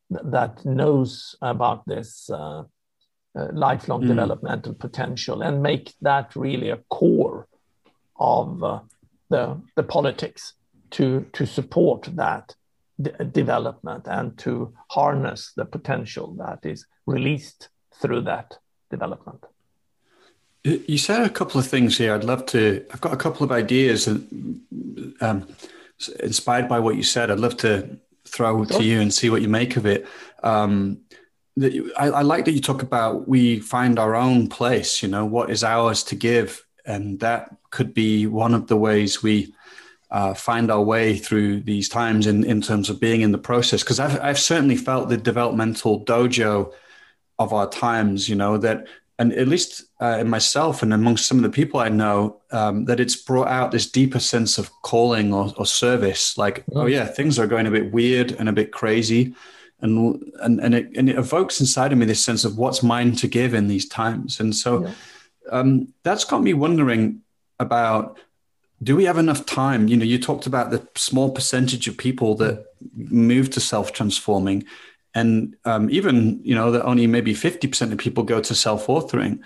that 0.09 0.63
knows 0.65 1.35
about 1.41 1.85
this 1.85 2.29
uh, 2.29 2.63
uh, 3.37 3.47
lifelong 3.51 4.03
mm. 4.03 4.07
developmental 4.07 4.73
potential 4.73 5.41
and 5.41 5.61
make 5.61 5.93
that 6.01 6.35
really 6.35 6.69
a 6.69 6.79
core 6.89 7.47
of 8.17 8.63
uh, 8.63 8.79
the, 9.29 9.61
the 9.75 9.83
politics 9.83 10.53
to, 10.91 11.25
to 11.33 11.45
support 11.45 12.09
that 12.15 12.55
development 13.31 14.07
and 14.07 14.37
to 14.37 14.73
harness 14.89 15.51
the 15.57 15.65
potential 15.65 16.33
that 16.35 16.59
is 16.63 16.85
released 17.05 17.69
through 18.01 18.21
that 18.21 18.57
development. 18.89 19.43
You 20.65 20.97
said 20.97 21.21
a 21.21 21.29
couple 21.29 21.59
of 21.59 21.67
things 21.67 21.95
here. 21.95 22.15
I'd 22.15 22.23
love 22.23 22.47
to. 22.47 22.83
I've 22.91 22.99
got 23.01 23.13
a 23.13 23.17
couple 23.17 23.43
of 23.43 23.51
ideas, 23.51 24.07
and 24.07 24.61
um, 25.21 25.47
inspired 26.21 26.67
by 26.67 26.79
what 26.79 26.95
you 26.95 27.03
said, 27.03 27.29
I'd 27.29 27.39
love 27.39 27.55
to 27.57 27.99
throw 28.27 28.65
to 28.65 28.83
you 28.83 28.99
and 28.99 29.13
see 29.13 29.29
what 29.29 29.43
you 29.43 29.47
make 29.47 29.77
of 29.77 29.85
it. 29.85 30.07
Um, 30.41 31.01
I, 31.61 32.09
I, 32.09 32.21
like 32.23 32.45
that 32.45 32.53
you 32.53 32.61
talk 32.61 32.81
about 32.81 33.27
we 33.27 33.59
find 33.59 33.99
our 33.99 34.15
own 34.15 34.47
place. 34.47 35.03
You 35.03 35.09
know 35.09 35.23
what 35.23 35.51
is 35.51 35.63
ours 35.63 36.03
to 36.05 36.15
give, 36.15 36.65
and 36.83 37.19
that 37.19 37.55
could 37.69 37.93
be 37.93 38.25
one 38.25 38.55
of 38.55 38.65
the 38.65 38.75
ways 38.75 39.21
we 39.21 39.53
uh, 40.09 40.33
find 40.33 40.71
our 40.71 40.81
way 40.81 41.15
through 41.15 41.61
these 41.61 41.87
times 41.89 42.25
in 42.25 42.43
in 42.43 42.59
terms 42.59 42.89
of 42.89 42.99
being 42.99 43.21
in 43.21 43.31
the 43.31 43.37
process. 43.37 43.83
Because 43.83 43.99
I've 43.99 44.19
I've 44.19 44.39
certainly 44.39 44.77
felt 44.77 45.09
the 45.09 45.17
developmental 45.17 46.03
dojo 46.03 46.73
of 47.37 47.53
our 47.53 47.69
times. 47.69 48.27
You 48.27 48.35
know 48.35 48.57
that 48.57 48.87
and 49.17 49.31
at 49.33 49.47
least 49.47 49.85
uh, 50.01 50.17
in 50.19 50.29
myself 50.29 50.83
and 50.83 50.93
amongst 50.93 51.27
some 51.27 51.37
of 51.37 51.43
the 51.43 51.49
people 51.49 51.79
I 51.79 51.89
know, 51.89 52.41
um, 52.51 52.85
that 52.85 52.99
it's 52.99 53.15
brought 53.15 53.47
out 53.47 53.71
this 53.71 53.89
deeper 53.89 54.19
sense 54.19 54.57
of 54.57 54.69
calling 54.81 55.33
or, 55.33 55.53
or 55.57 55.65
service. 55.65 56.37
Like, 56.37 56.65
oh 56.73 56.85
yeah, 56.85 57.05
things 57.05 57.39
are 57.39 57.47
going 57.47 57.65
a 57.65 57.71
bit 57.71 57.91
weird 57.93 58.33
and 58.33 58.49
a 58.49 58.53
bit 58.53 58.71
crazy, 58.71 59.33
and 59.79 60.21
and 60.41 60.59
and 60.59 60.75
it, 60.75 60.89
and 60.95 61.09
it 61.09 61.17
evokes 61.17 61.61
inside 61.61 61.93
of 61.93 61.97
me 61.97 62.05
this 62.05 62.23
sense 62.23 62.43
of 62.43 62.57
what's 62.57 62.83
mine 62.83 63.13
to 63.13 63.27
give 63.27 63.53
in 63.53 63.67
these 63.67 63.87
times. 63.87 64.39
And 64.39 64.53
so 64.53 64.83
yeah. 64.85 64.93
um, 65.51 65.93
that's 66.03 66.25
got 66.25 66.43
me 66.43 66.53
wondering 66.53 67.21
about 67.59 68.19
do 68.83 68.95
we 68.95 69.05
have 69.05 69.17
enough 69.17 69.45
time? 69.45 69.87
You 69.87 69.95
know, 69.95 70.03
you 70.03 70.19
talked 70.19 70.45
about 70.45 70.69
the 70.69 70.85
small 70.95 71.31
percentage 71.31 71.87
of 71.87 71.97
people 71.97 72.35
that 72.35 72.65
move 72.93 73.49
to 73.51 73.61
self 73.61 73.93
transforming 73.93 74.65
and 75.15 75.55
um, 75.65 75.89
even 75.89 76.39
you 76.43 76.53
know 76.53 76.69
that 76.71 76.83
only 76.83 77.07
maybe 77.07 77.33
50% 77.33 77.91
of 77.91 77.97
people 77.97 78.23
go 78.23 78.39
to 78.41 78.53
self-authoring. 78.53 79.39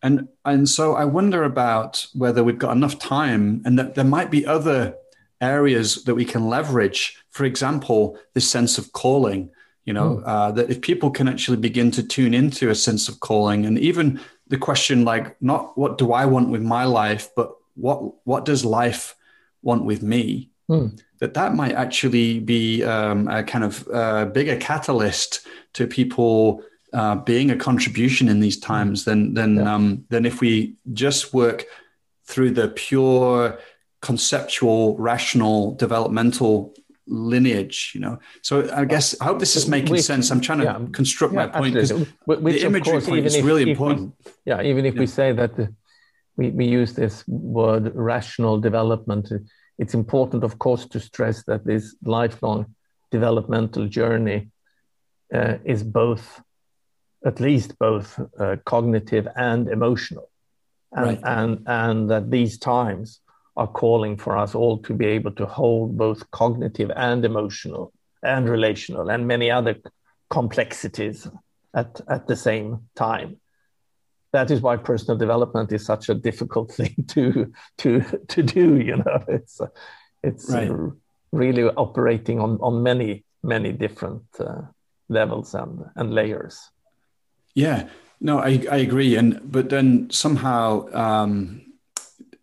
And 0.00 0.28
and 0.44 0.68
so 0.68 0.94
i 0.94 1.04
wonder 1.04 1.42
about 1.42 2.06
whether 2.14 2.44
we've 2.44 2.64
got 2.66 2.76
enough 2.76 2.98
time 3.00 3.62
and 3.64 3.76
that 3.78 3.96
there 3.96 4.04
might 4.04 4.30
be 4.30 4.46
other 4.46 4.94
areas 5.40 6.04
that 6.04 6.14
we 6.14 6.24
can 6.24 6.48
leverage. 6.48 7.16
For 7.30 7.44
example 7.44 8.18
this 8.34 8.48
sense 8.48 8.78
of 8.78 8.92
calling 8.92 9.50
you 9.84 9.92
know 9.92 10.16
mm. 10.16 10.22
uh, 10.24 10.52
that 10.52 10.70
if 10.70 10.80
people 10.80 11.10
can 11.10 11.28
actually 11.28 11.56
begin 11.56 11.90
to 11.92 12.02
tune 12.02 12.34
into 12.34 12.70
a 12.70 12.74
sense 12.74 13.08
of 13.08 13.20
calling 13.20 13.66
and 13.66 13.78
even 13.78 14.20
the 14.46 14.58
question 14.58 15.04
like 15.04 15.40
not 15.42 15.76
what 15.78 15.98
do 15.98 16.12
i 16.12 16.24
want 16.26 16.48
with 16.50 16.62
my 16.62 16.84
life 16.84 17.30
but 17.34 17.48
what 17.74 17.98
what 18.24 18.44
does 18.44 18.64
life 18.64 19.14
want 19.62 19.84
with 19.84 20.02
me? 20.02 20.50
Mm 20.70 20.98
that 21.20 21.34
that 21.34 21.54
might 21.54 21.72
actually 21.72 22.38
be 22.38 22.82
um, 22.84 23.28
a 23.28 23.42
kind 23.42 23.64
of 23.64 23.88
uh, 23.92 24.26
bigger 24.26 24.56
catalyst 24.56 25.46
to 25.74 25.86
people 25.86 26.62
uh, 26.92 27.16
being 27.16 27.50
a 27.50 27.56
contribution 27.56 28.28
in 28.28 28.40
these 28.40 28.58
times 28.58 29.04
than 29.04 29.34
than 29.34 29.56
yeah. 29.56 29.74
um, 29.74 30.04
than 30.08 30.24
if 30.24 30.40
we 30.40 30.76
just 30.92 31.34
work 31.34 31.66
through 32.24 32.50
the 32.50 32.68
pure 32.68 33.58
conceptual, 34.00 34.96
rational, 34.96 35.74
developmental 35.74 36.74
lineage. 37.06 37.92
You 37.94 38.00
know, 38.00 38.18
so 38.42 38.72
I 38.72 38.84
guess 38.84 39.20
I 39.20 39.24
hope 39.24 39.38
this 39.38 39.56
is 39.56 39.68
making 39.68 39.92
Which, 39.92 40.02
sense. 40.02 40.30
I'm 40.30 40.40
trying 40.40 40.58
to 40.58 40.64
yeah, 40.64 40.80
construct 40.92 41.34
yeah, 41.34 41.46
my 41.46 41.58
point 41.60 41.74
because 41.74 41.90
the 41.90 42.64
imagery 42.64 42.92
course, 42.92 43.06
point 43.06 43.26
is 43.26 43.34
if, 43.34 43.44
really 43.44 43.70
important. 43.70 44.14
We, 44.24 44.32
yeah, 44.46 44.62
even 44.62 44.86
if 44.86 44.94
we 44.94 45.06
say 45.06 45.32
that 45.32 45.56
the, 45.56 45.74
we 46.36 46.50
we 46.50 46.66
use 46.66 46.94
this 46.94 47.26
word 47.26 47.92
rational 47.94 48.58
development 48.60 49.30
it's 49.78 49.94
important, 49.94 50.44
of 50.44 50.58
course, 50.58 50.86
to 50.86 51.00
stress 51.00 51.44
that 51.44 51.64
this 51.64 51.94
lifelong 52.02 52.74
developmental 53.10 53.86
journey 53.86 54.50
uh, 55.32 55.54
is 55.64 55.82
both, 55.82 56.40
at 57.24 57.40
least 57.40 57.78
both 57.78 58.20
uh, 58.38 58.56
cognitive 58.64 59.28
and 59.36 59.68
emotional. 59.68 60.30
And, 60.92 61.06
right. 61.06 61.20
and, 61.24 61.62
and 61.66 62.10
that 62.10 62.30
these 62.30 62.58
times 62.58 63.20
are 63.56 63.66
calling 63.66 64.16
for 64.16 64.36
us 64.36 64.54
all 64.54 64.78
to 64.78 64.94
be 64.94 65.06
able 65.06 65.32
to 65.32 65.46
hold 65.46 65.98
both 65.98 66.30
cognitive 66.30 66.90
and 66.96 67.24
emotional 67.24 67.92
and 68.22 68.48
relational 68.48 69.10
and 69.10 69.26
many 69.26 69.50
other 69.50 69.76
complexities 70.30 71.28
at, 71.74 72.00
at 72.08 72.26
the 72.26 72.36
same 72.36 72.80
time 72.94 73.38
that 74.32 74.50
is 74.50 74.60
why 74.60 74.76
personal 74.76 75.16
development 75.16 75.72
is 75.72 75.84
such 75.84 76.08
a 76.08 76.14
difficult 76.14 76.70
thing 76.78 76.94
to 77.08 77.52
to 77.78 78.00
to 78.28 78.42
do 78.42 78.76
you 78.76 78.96
know 78.96 79.24
it's 79.28 79.60
it's 80.22 80.50
right. 80.50 80.70
really 81.32 81.64
operating 81.64 82.40
on 82.40 82.58
on 82.60 82.82
many 82.82 83.24
many 83.42 83.72
different 83.72 84.22
uh, 84.40 84.62
levels 85.08 85.54
and 85.54 85.84
and 85.96 86.12
layers 86.12 86.70
yeah 87.54 87.88
no 88.20 88.38
i 88.38 88.62
i 88.70 88.76
agree 88.76 89.16
and 89.16 89.40
but 89.50 89.70
then 89.70 90.08
somehow 90.10 90.86
um 90.92 91.62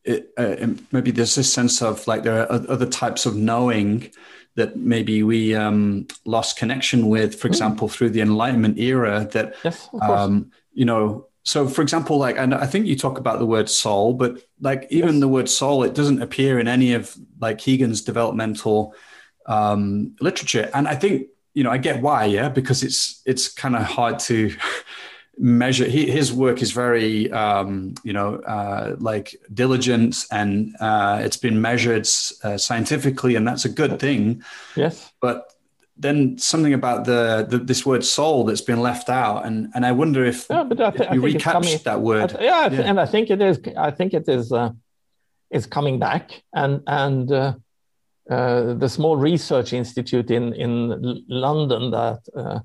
it, 0.03 0.31
uh, 0.38 0.67
maybe 0.91 1.09
there's 1.09 1.33
this 1.33 1.51
sense 1.51 1.81
of 1.81 2.05
like 2.07 2.23
there 2.23 2.41
are 2.41 2.51
other 2.69 2.86
types 2.86 3.25
of 3.25 3.36
knowing 3.36 4.11
that 4.55 4.77
maybe 4.77 5.23
we 5.23 5.53
um, 5.53 6.07
lost 6.25 6.57
connection 6.57 7.07
with, 7.07 7.36
for 7.36 7.47
mm. 7.47 7.51
example, 7.51 7.89
through 7.89 8.09
the 8.11 8.21
Enlightenment 8.21 8.79
era. 8.79 9.27
That 9.31 9.55
yes, 9.63 9.89
um, 10.01 10.51
you 10.73 10.86
know, 10.86 11.27
so 11.45 11.67
for 11.67 11.81
example 11.81 12.17
like 12.17 12.37
and 12.37 12.53
i 12.53 12.65
think 12.65 12.85
you 12.85 12.95
talk 12.95 13.17
about 13.17 13.39
the 13.39 13.45
word 13.45 13.69
soul 13.69 14.13
but 14.13 14.43
like 14.59 14.85
even 14.89 15.13
yes. 15.13 15.19
the 15.21 15.27
word 15.27 15.47
soul 15.47 15.83
it 15.83 15.93
doesn't 15.93 16.21
appear 16.21 16.59
in 16.59 16.67
any 16.67 16.93
of 16.93 17.15
like 17.39 17.57
Kegan's 17.57 18.01
developmental 18.01 18.93
um, 19.45 20.15
literature. 20.19 20.69
And 20.73 20.87
i 20.87 20.95
think 20.95 21.27
you 21.53 21.63
know 21.63 21.71
i 21.71 21.77
get 21.77 22.01
why 22.01 22.25
yeah 22.25 22.49
because 22.49 22.83
it's 22.83 23.21
it's 23.25 23.47
kind 23.47 23.75
of 23.75 23.83
hard 23.83 24.19
to 24.19 24.53
measure. 25.37 25.85
He, 25.85 26.09
his 26.09 26.31
work 26.33 26.61
is 26.61 26.71
very 26.71 27.31
um, 27.31 27.95
you 28.03 28.13
know 28.13 28.35
uh, 28.35 28.95
like 28.99 29.35
diligent 29.53 30.25
and 30.31 30.75
uh, 30.79 31.21
it's 31.23 31.37
been 31.37 31.61
measured 31.61 32.07
uh, 32.43 32.57
scientifically 32.57 33.35
and 33.35 33.47
that's 33.47 33.65
a 33.65 33.69
good 33.69 33.99
thing. 33.99 34.43
Yes. 34.75 35.11
But 35.21 35.51
then 35.97 36.37
something 36.37 36.73
about 36.73 37.05
the, 37.05 37.45
the, 37.49 37.57
this 37.57 37.85
word 37.85 38.03
soul 38.03 38.43
that's 38.43 38.61
been 38.61 38.81
left 38.81 39.09
out, 39.09 39.45
and 39.45 39.69
and 39.73 39.85
I 39.85 39.91
wonder 39.93 40.25
if, 40.25 40.45
yeah, 40.49 40.63
but 40.63 40.81
I 40.81 40.91
th- 40.91 41.09
if 41.09 41.13
you 41.13 41.21
recaptured 41.21 41.83
that 41.85 42.01
word. 42.01 42.31
Th- 42.31 42.43
yeah, 42.43 42.67
th- 42.67 42.81
yeah, 42.81 42.89
and 42.89 42.99
I 42.99 43.05
think 43.05 43.29
it 43.29 43.41
is. 43.41 43.59
I 43.77 43.91
think 43.91 44.13
it 44.13 44.27
is. 44.27 44.51
Uh, 44.51 44.71
is 45.51 45.65
coming 45.65 45.99
back, 45.99 46.43
and 46.53 46.81
and 46.87 47.31
uh, 47.31 47.53
uh, 48.29 48.73
the 48.73 48.89
small 48.89 49.15
research 49.15 49.71
institute 49.73 50.31
in 50.31 50.53
in 50.53 51.23
London 51.29 51.91
that 51.91 52.19
uh, 52.35 52.59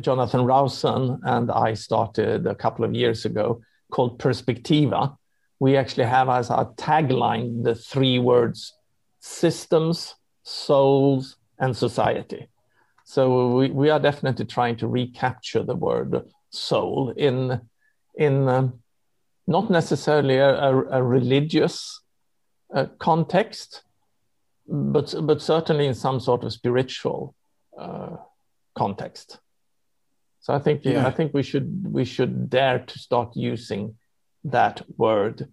Jonathan 0.00 0.44
Rowson 0.44 1.20
and 1.22 1.50
I 1.50 1.74
started 1.74 2.46
a 2.46 2.54
couple 2.54 2.84
of 2.84 2.94
years 2.94 3.24
ago, 3.24 3.62
called 3.90 4.18
Perspectiva. 4.18 5.16
We 5.60 5.76
actually 5.76 6.04
have 6.04 6.28
as 6.28 6.50
our 6.50 6.66
tagline 6.74 7.64
the 7.64 7.74
three 7.74 8.18
words: 8.18 8.74
systems, 9.20 10.16
souls, 10.42 11.36
and 11.58 11.74
society 11.74 12.48
so 13.08 13.56
we, 13.56 13.70
we 13.70 13.88
are 13.88 14.00
definitely 14.00 14.46
trying 14.46 14.76
to 14.78 14.88
recapture 14.88 15.62
the 15.62 15.76
word 15.76 16.28
soul 16.50 17.14
in 17.16 17.60
in 18.16 18.48
um, 18.48 18.80
not 19.46 19.70
necessarily 19.70 20.38
a, 20.38 20.48
a, 20.48 20.98
a 20.98 21.02
religious 21.02 22.00
uh, 22.74 22.86
context, 22.98 23.84
but 24.66 25.14
but 25.22 25.40
certainly 25.40 25.86
in 25.86 25.94
some 25.94 26.18
sort 26.18 26.42
of 26.42 26.52
spiritual 26.52 27.36
uh, 27.78 28.16
context. 28.74 29.38
So 30.40 30.52
I 30.52 30.58
think 30.58 30.84
yeah. 30.84 31.06
I 31.06 31.12
think 31.12 31.32
we 31.32 31.44
should 31.44 31.86
we 31.88 32.04
should 32.04 32.50
dare 32.50 32.80
to 32.80 32.98
start 32.98 33.36
using 33.36 33.94
that 34.42 34.82
word 34.96 35.46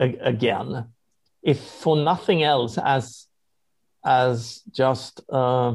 a- 0.00 0.18
again, 0.20 0.86
if 1.42 1.58
for 1.60 1.96
nothing 1.96 2.44
else 2.44 2.78
as 2.78 3.26
as 4.04 4.62
just. 4.70 5.20
Uh, 5.28 5.74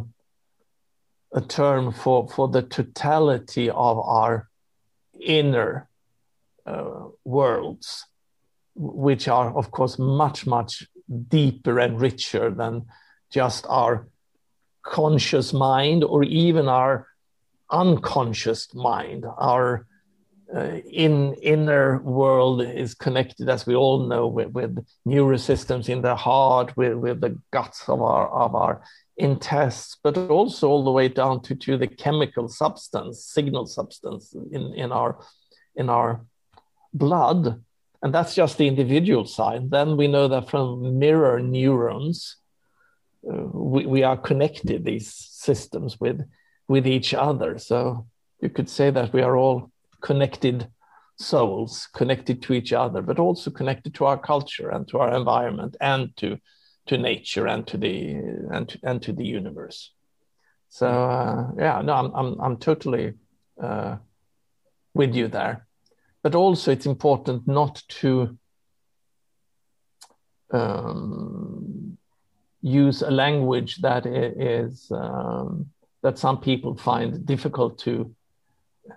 a 1.33 1.41
term 1.41 1.91
for, 1.91 2.27
for 2.27 2.47
the 2.47 2.61
totality 2.61 3.69
of 3.69 3.99
our 3.99 4.49
inner 5.19 5.89
uh, 6.65 7.05
worlds, 7.23 8.05
which 8.75 9.27
are, 9.27 9.55
of 9.55 9.71
course, 9.71 9.97
much, 9.99 10.45
much 10.45 10.87
deeper 11.29 11.79
and 11.79 11.99
richer 11.99 12.49
than 12.51 12.85
just 13.31 13.65
our 13.67 14.07
conscious 14.83 15.53
mind 15.53 16.03
or 16.03 16.23
even 16.23 16.67
our 16.67 17.07
unconscious 17.69 18.73
mind, 18.73 19.25
our 19.37 19.85
uh, 20.55 20.79
in 20.89 21.33
inner 21.35 21.99
world 21.99 22.61
is 22.61 22.93
connected, 22.93 23.49
as 23.49 23.67
we 23.67 23.75
all 23.75 24.07
know, 24.07 24.27
with, 24.27 24.47
with 24.51 24.85
neurosystems 25.05 25.89
in 25.89 26.01
the 26.01 26.15
heart, 26.15 26.75
with, 26.77 26.93
with 26.93 27.19
the 27.19 27.37
guts 27.51 27.89
of 27.89 28.01
our 28.01 28.29
of 28.29 28.55
our 28.55 28.81
intestines, 29.17 29.97
but 30.03 30.17
also 30.17 30.69
all 30.69 30.83
the 30.83 30.91
way 30.91 31.07
down 31.09 31.41
to, 31.41 31.55
to 31.55 31.77
the 31.77 31.87
chemical 31.87 32.47
substance, 32.47 33.25
signal 33.25 33.65
substance 33.65 34.35
in, 34.51 34.73
in 34.73 34.91
our 34.91 35.19
in 35.75 35.89
our 35.89 36.25
blood. 36.93 37.63
And 38.01 38.13
that's 38.13 38.35
just 38.35 38.57
the 38.57 38.67
individual 38.67 39.25
side. 39.25 39.71
Then 39.71 39.97
we 39.97 40.07
know 40.07 40.27
that 40.27 40.49
from 40.49 40.99
mirror 40.99 41.39
neurons, 41.39 42.37
uh, 43.27 43.43
we, 43.53 43.85
we 43.85 44.03
are 44.03 44.17
connected, 44.17 44.85
these 44.85 45.11
systems, 45.13 45.99
with, 45.99 46.21
with 46.67 46.85
each 46.87 47.13
other. 47.13 47.57
So 47.57 48.07
you 48.39 48.49
could 48.49 48.69
say 48.69 48.91
that 48.91 49.13
we 49.13 49.21
are 49.21 49.35
all 49.35 49.71
connected 50.01 50.67
souls, 51.17 51.87
connected 51.93 52.43
to 52.43 52.53
each 52.53 52.71
other, 52.71 53.01
but 53.01 53.19
also 53.19 53.49
connected 53.49 53.95
to 53.95 54.05
our 54.05 54.17
culture 54.17 54.69
and 54.69 54.87
to 54.89 54.99
our 54.99 55.15
environment 55.15 55.75
and 55.81 56.15
to, 56.17 56.37
to 56.87 56.97
nature 56.97 57.47
and 57.47 57.65
to 57.67 57.77
the, 57.77 58.13
and 58.51 58.69
to, 58.69 58.79
and 58.83 59.01
to 59.01 59.13
the 59.13 59.25
universe. 59.25 59.91
So 60.69 60.87
uh, 60.87 61.51
yeah, 61.57 61.81
no, 61.81 61.93
I'm, 61.93 62.15
I'm, 62.15 62.41
I'm 62.41 62.57
totally 62.57 63.13
uh, 63.61 63.97
with 64.93 65.15
you 65.15 65.27
there. 65.27 65.65
But 66.23 66.35
also 66.35 66.71
it's 66.71 66.85
important 66.85 67.47
not 67.47 67.83
to 68.01 68.37
um, 70.51 71.97
use 72.61 73.01
a 73.01 73.11
language 73.11 73.77
that 73.77 74.05
is 74.05 74.91
um, 74.91 75.67
that 76.03 76.17
some 76.17 76.39
people 76.39 76.75
find 76.75 77.25
difficult 77.25 77.77
to 77.79 78.13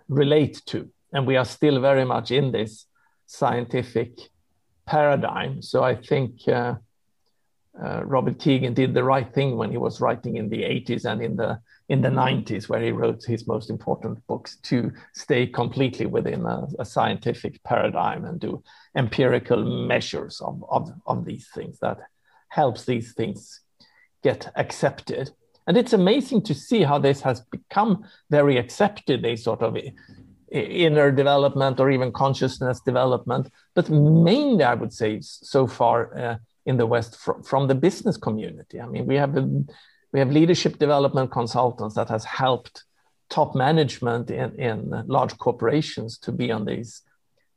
relate 0.09 0.62
to. 0.66 0.88
And 1.12 1.26
we 1.26 1.36
are 1.36 1.45
still 1.45 1.80
very 1.80 2.05
much 2.05 2.30
in 2.30 2.53
this 2.53 2.86
scientific 3.26 4.18
paradigm. 4.86 5.62
So 5.62 5.84
i 5.84 5.95
think 5.95 6.49
uh, 6.49 6.74
uh, 7.83 8.03
robert 8.05 8.39
kegan 8.39 8.75
did 8.75 8.95
the 8.95 9.05
right 9.05 9.33
thing 9.33 9.57
when 9.57 9.71
he 9.71 9.79
was 9.79 10.01
writing 10.01 10.37
in 10.37 10.49
the 10.49 10.62
80s 10.62 11.05
and 11.05 11.23
in 11.23 11.37
the 11.37 11.61
in 11.91 12.03
the 12.03 12.09
90s, 12.09 12.68
where 12.68 12.81
he 12.81 12.93
wrote 12.93 13.25
his 13.25 13.49
most 13.49 13.68
important 13.68 14.25
books, 14.29 14.59
to 14.62 14.93
stay 15.12 15.45
completely 15.45 16.07
within 16.07 16.47
a, 16.47 16.68
a 16.79 16.85
scientific 16.85 17.61
paradigm 17.64 18.25
and 18.25 18.39
do 18.39 18.62
empirical 18.95 19.64
measures 19.64 20.41
of, 20.41 20.64
of, 20.71 20.93
of 21.07 21.25
these 21.25 21.49
things 21.53 21.81
that 21.81 21.99
helps 22.49 22.85
these 22.85 23.12
things 23.12 23.62
get 24.23 24.53
accepted. 24.55 25.33
And 25.66 25.77
it's 25.77 25.93
amazing 25.93 26.43
to 26.43 26.55
see 26.55 26.85
how 26.85 27.01
this 27.01 27.23
has 27.23 27.41
become 27.41 28.05
very 28.31 28.57
accepted, 28.57 29.25
a 29.25 29.35
sort 29.35 29.61
of 29.61 29.77
inner 30.53 31.11
development 31.11 31.81
or 31.81 31.91
even 31.91 32.12
consciousness 32.12 32.81
development, 32.81 33.51
but 33.75 33.91
mainly, 33.91 34.62
I 34.62 34.75
would 34.75 34.93
say, 34.93 35.18
so 35.23 35.66
far 35.66 36.16
uh, 36.16 36.37
in 36.66 36.76
the 36.76 36.86
West 36.86 37.16
fr- 37.16 37.42
from 37.44 37.68
the 37.68 37.74
business 37.74 38.16
community. 38.16 38.80
I 38.80 38.86
mean, 38.86 39.06
we 39.06 39.16
have 39.16 39.34
we 40.12 40.18
have 40.18 40.30
leadership 40.30 40.78
development 40.78 41.30
consultants 41.30 41.94
that 41.94 42.08
has 42.08 42.24
helped 42.24 42.84
top 43.28 43.54
management 43.54 44.30
in, 44.30 44.54
in 44.58 45.04
large 45.06 45.38
corporations 45.38 46.18
to 46.18 46.32
be 46.32 46.50
on 46.50 46.64
this 46.64 47.02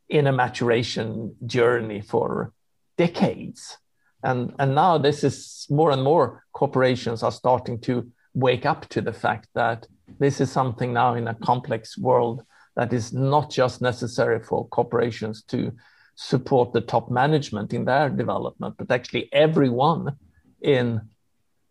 inner 0.08 0.32
maturation 0.32 1.36
journey 1.46 2.02
for 2.02 2.54
decades. 2.98 3.78
And, 4.24 4.54
and 4.60 4.76
now 4.76 4.98
this 4.98 5.24
is 5.24 5.66
more 5.70 5.92
and 5.92 6.04
more 6.04 6.44
corporations 6.54 7.24
are 7.24 7.32
starting 7.32 7.80
to 7.82 8.10
wake 8.34 8.66
up 8.66 8.88
to 8.90 9.02
the 9.02 9.14
fact 9.14 9.48
that 9.56 9.88
this 10.20 10.40
is 10.40 10.52
something 10.52 10.94
now 10.94 11.16
in 11.16 11.28
a 11.28 11.36
complex 11.36 11.98
world 11.98 12.44
that 12.76 12.94
is 12.94 13.14
not 13.14 13.50
just 13.50 13.82
necessary 13.82 14.40
for 14.40 14.68
corporations 14.68 15.44
to 15.44 15.72
support 16.16 16.74
the 16.74 16.82
top 16.82 17.10
management 17.10 17.74
in 17.74 17.86
their 17.86 18.10
development, 18.10 18.76
but 18.78 18.92
actually 18.92 19.30
everyone 19.34 20.16
in 20.62 21.02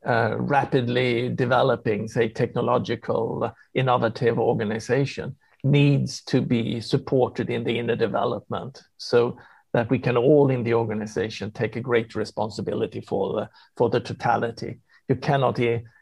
uh, 0.05 0.35
rapidly 0.37 1.29
developing, 1.29 2.09
say, 2.09 2.29
technological, 2.29 3.53
innovative 3.75 4.39
organization 4.39 5.37
needs 5.65 6.23
to 6.23 6.41
be 6.41 6.81
supported 6.81 7.49
in 7.49 7.63
the 7.63 7.79
inner 7.79 7.95
development 7.95 8.83
so 8.97 9.37
that 9.73 9.89
we 9.91 9.99
can 9.99 10.17
all 10.17 10.51
in 10.51 10.65
the 10.65 10.75
organization 10.75 11.51
take 11.53 11.77
a 11.77 11.81
great 11.81 12.15
responsibility 12.15 13.01
for 13.01 13.33
the, 13.35 13.49
for 13.77 13.89
the 13.89 14.01
totality. 14.01 14.81
You 15.09 15.17
cannot 15.17 15.61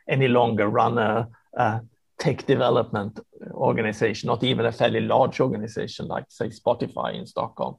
any 0.08 0.28
longer 0.28 0.68
run 0.68 0.98
a, 0.98 1.28
a 1.54 1.80
tech 2.18 2.46
development 2.46 3.20
organization, 3.52 4.26
not 4.28 4.42
even 4.42 4.66
a 4.66 4.72
fairly 4.72 5.00
large 5.00 5.40
organization 5.40 6.06
like, 6.06 6.24
say, 6.28 6.48
Spotify 6.48 7.14
in 7.14 7.26
Stockholm, 7.26 7.76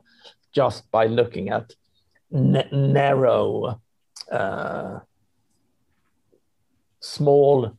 just 0.53 0.89
by 0.91 1.05
looking 1.07 1.49
at 1.49 1.73
narrow 2.31 3.81
uh, 4.31 4.99
small 6.99 7.77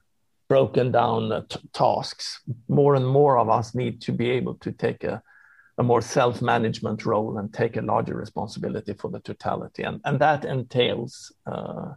broken 0.49 0.93
down 0.93 1.47
t- 1.49 1.61
tasks 1.73 2.41
more 2.69 2.95
and 2.95 3.07
more 3.07 3.39
of 3.39 3.49
us 3.49 3.75
need 3.75 4.01
to 4.03 4.13
be 4.13 4.31
able 4.31 4.55
to 4.57 4.71
take 4.73 5.03
a, 5.05 5.23
a 5.79 5.83
more 5.83 6.03
self-management 6.03 7.07
role 7.07 7.39
and 7.39 7.55
take 7.55 7.77
a 7.77 7.83
larger 7.83 8.15
responsibility 8.15 8.93
for 8.93 9.11
the 9.11 9.21
totality. 9.21 9.83
And, 9.83 10.01
and 10.05 10.21
that 10.21 10.45
entails 10.45 11.33
uh, 11.47 11.93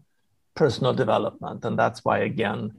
personal 0.56 0.94
development. 0.94 1.66
And 1.66 1.78
that's 1.78 2.06
why 2.06 2.20
again 2.20 2.72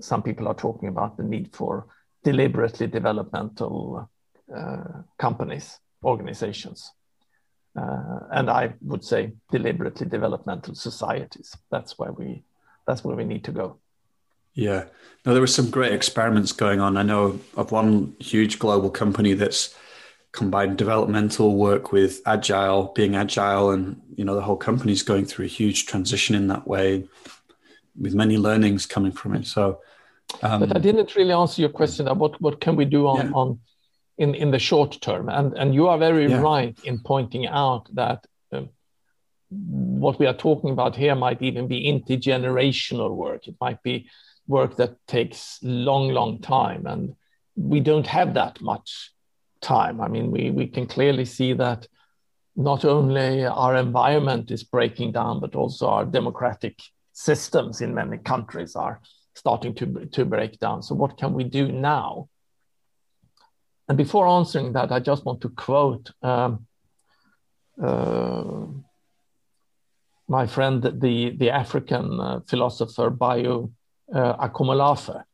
some 0.00 0.22
people 0.22 0.48
are 0.48 0.54
talking 0.54 0.88
about 0.88 1.16
the 1.16 1.24
need 1.24 1.54
for 1.54 1.86
deliberately 2.24 2.86
developmental 2.86 4.08
uh, 4.56 5.02
companies 5.18 5.78
organizations 6.04 6.92
uh, 7.76 8.20
and 8.32 8.50
i 8.50 8.72
would 8.82 9.04
say 9.04 9.32
deliberately 9.50 10.06
developmental 10.06 10.74
societies 10.74 11.56
that's 11.70 11.98
where 11.98 12.12
we 12.12 12.42
that's 12.86 13.04
where 13.04 13.16
we 13.16 13.24
need 13.24 13.44
to 13.44 13.52
go 13.52 13.78
yeah. 14.58 14.86
No, 15.24 15.34
there 15.34 15.40
were 15.40 15.46
some 15.46 15.70
great 15.70 15.92
experiments 15.92 16.50
going 16.50 16.80
on. 16.80 16.96
I 16.96 17.04
know 17.04 17.38
of 17.56 17.70
one 17.70 18.16
huge 18.18 18.58
global 18.58 18.90
company 18.90 19.34
that's 19.34 19.72
combined 20.32 20.76
developmental 20.76 21.54
work 21.54 21.92
with 21.92 22.20
agile, 22.26 22.92
being 22.96 23.14
agile, 23.14 23.70
and 23.70 24.02
you 24.16 24.24
know 24.24 24.34
the 24.34 24.42
whole 24.42 24.56
company's 24.56 25.04
going 25.04 25.26
through 25.26 25.44
a 25.44 25.48
huge 25.48 25.86
transition 25.86 26.34
in 26.34 26.48
that 26.48 26.66
way, 26.66 27.06
with 28.00 28.14
many 28.14 28.36
learnings 28.36 28.84
coming 28.84 29.12
from 29.12 29.36
it. 29.36 29.46
So, 29.46 29.80
um, 30.42 30.60
but 30.60 30.76
I 30.76 30.80
didn't 30.80 31.14
really 31.14 31.32
answer 31.32 31.60
your 31.60 31.70
question. 31.70 32.06
What 32.18 32.40
what 32.40 32.60
can 32.60 32.74
we 32.74 32.84
do 32.84 33.06
on 33.06 33.26
yeah. 33.26 33.32
on 33.34 33.60
in 34.18 34.34
in 34.34 34.50
the 34.50 34.58
short 34.58 35.00
term? 35.00 35.28
And 35.28 35.56
and 35.56 35.74
you 35.74 35.88
are 35.88 35.98
very 35.98 36.28
yeah. 36.28 36.40
right 36.40 36.78
in 36.84 36.98
pointing 37.00 37.46
out 37.46 37.88
that. 37.94 38.26
Um, 38.52 38.70
what 39.50 40.18
we 40.18 40.26
are 40.26 40.36
talking 40.36 40.70
about 40.70 40.94
here 40.94 41.14
might 41.14 41.40
even 41.40 41.68
be 41.68 41.90
intergenerational 41.90 43.16
work. 43.16 43.48
It 43.48 43.56
might 43.58 43.82
be 43.82 44.06
work 44.48 44.76
that 44.76 44.96
takes 45.06 45.58
long, 45.62 46.08
long 46.08 46.40
time. 46.40 46.86
And 46.86 47.14
we 47.54 47.80
don't 47.80 48.06
have 48.06 48.34
that 48.34 48.60
much 48.60 49.12
time. 49.60 50.00
I 50.00 50.08
mean, 50.08 50.30
we, 50.30 50.50
we 50.50 50.66
can 50.66 50.86
clearly 50.86 51.24
see 51.24 51.52
that 51.54 51.86
not 52.56 52.84
only 52.84 53.44
our 53.44 53.76
environment 53.76 54.50
is 54.50 54.64
breaking 54.64 55.12
down, 55.12 55.40
but 55.40 55.54
also 55.54 55.88
our 55.88 56.04
democratic 56.04 56.80
systems 57.12 57.80
in 57.80 57.94
many 57.94 58.18
countries 58.18 58.74
are 58.74 59.00
starting 59.34 59.74
to, 59.74 60.06
to 60.06 60.24
break 60.24 60.58
down. 60.58 60.82
So, 60.82 60.94
what 60.94 61.18
can 61.18 61.34
we 61.34 61.44
do 61.44 61.70
now? 61.70 62.28
And 63.88 63.96
before 63.96 64.26
answering 64.26 64.72
that, 64.74 64.92
I 64.92 65.00
just 65.00 65.24
want 65.24 65.40
to 65.40 65.48
quote 65.48 66.10
um, 66.22 66.66
uh, 67.82 68.66
my 70.28 70.46
friend, 70.46 70.82
the, 70.82 71.30
the 71.30 71.50
African 71.50 72.20
uh, 72.20 72.40
philosopher 72.46 73.08
Bayo 73.08 73.70
uh, 74.14 74.46
Akomolafe. 74.46 75.24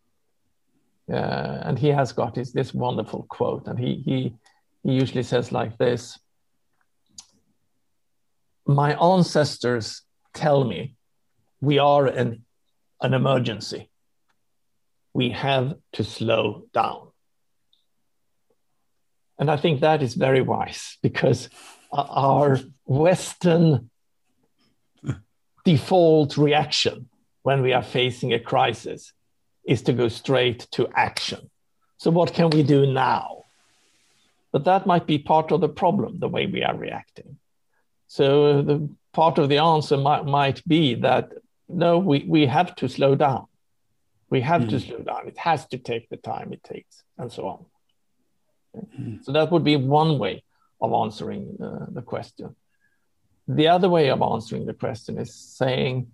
Uh, 1.11 1.14
and 1.14 1.78
he 1.78 1.88
has 1.88 2.12
got 2.12 2.36
his, 2.36 2.52
this 2.52 2.72
wonderful 2.72 3.26
quote, 3.28 3.66
and 3.66 3.78
he, 3.78 3.96
he, 3.96 4.34
he 4.82 4.92
usually 4.92 5.22
says 5.22 5.52
like 5.52 5.76
this 5.76 6.18
My 8.66 8.94
ancestors 8.94 10.02
tell 10.32 10.64
me 10.64 10.94
we 11.61 11.78
are 11.78 12.07
an, 12.07 12.44
an 13.02 13.12
emergency. 13.12 13.90
We 15.12 15.30
have 15.30 15.74
to 15.92 16.05
slow 16.05 16.64
down. 16.72 17.09
And 19.39 19.51
I 19.51 19.57
think 19.57 19.80
that 19.80 20.03
is 20.03 20.14
very 20.14 20.43
wise 20.43 20.99
because 21.03 21.49
our 21.93 22.61
Western 22.87 23.91
default 25.64 26.37
reaction 26.37 27.09
when 27.43 27.62
we 27.62 27.72
are 27.72 27.82
facing 27.82 28.32
a 28.32 28.39
crisis 28.39 29.12
is 29.64 29.82
to 29.82 29.93
go 29.93 30.09
straight 30.09 30.66
to 30.72 30.89
action. 30.95 31.51
So, 31.97 32.11
what 32.11 32.35
can 32.35 32.51
we 32.51 32.62
do 32.62 32.87
now? 32.87 33.45
But 34.53 34.64
that 34.64 34.87
might 34.87 35.07
be 35.07 35.18
part 35.18 35.51
of 35.53 35.61
the 35.61 35.68
problem, 35.68 36.18
the 36.18 36.28
way 36.28 36.47
we 36.47 36.62
are 36.62 36.76
reacting. 36.76 37.39
So, 38.07 38.62
the 38.62 38.89
part 39.12 39.39
of 39.39 39.49
the 39.49 39.59
answer 39.59 39.97
might, 39.97 40.26
might 40.26 40.66
be 40.66 40.95
that 40.97 41.32
no, 41.68 41.99
we, 41.99 42.24
we 42.28 42.47
have 42.47 42.74
to 42.76 42.89
slow 42.89 43.14
down. 43.14 43.47
We 44.30 44.43
have 44.43 44.62
mm. 44.62 44.70
to 44.70 44.80
slow 44.80 44.99
down. 44.99 45.28
It 45.28 45.39
has 45.39 45.66
to 45.68 45.78
take 45.78 46.09
the 46.09 46.16
time 46.16 46.53
it 46.53 46.62
takes, 46.62 47.03
and 47.16 47.32
so 47.32 47.47
on. 47.47 47.66
So 49.22 49.33
that 49.33 49.51
would 49.51 49.64
be 49.64 49.77
one 49.77 50.18
way 50.18 50.43
of 50.81 50.93
answering 50.93 51.57
uh, 51.62 51.87
the 51.91 52.03
question. 52.03 52.55
The 53.47 53.68
other 53.68 53.89
way 53.89 54.11
of 54.11 54.22
answering 54.22 54.66
the 54.66 54.75
question 54.75 55.18
is 55.18 55.35
saying, 55.35 56.09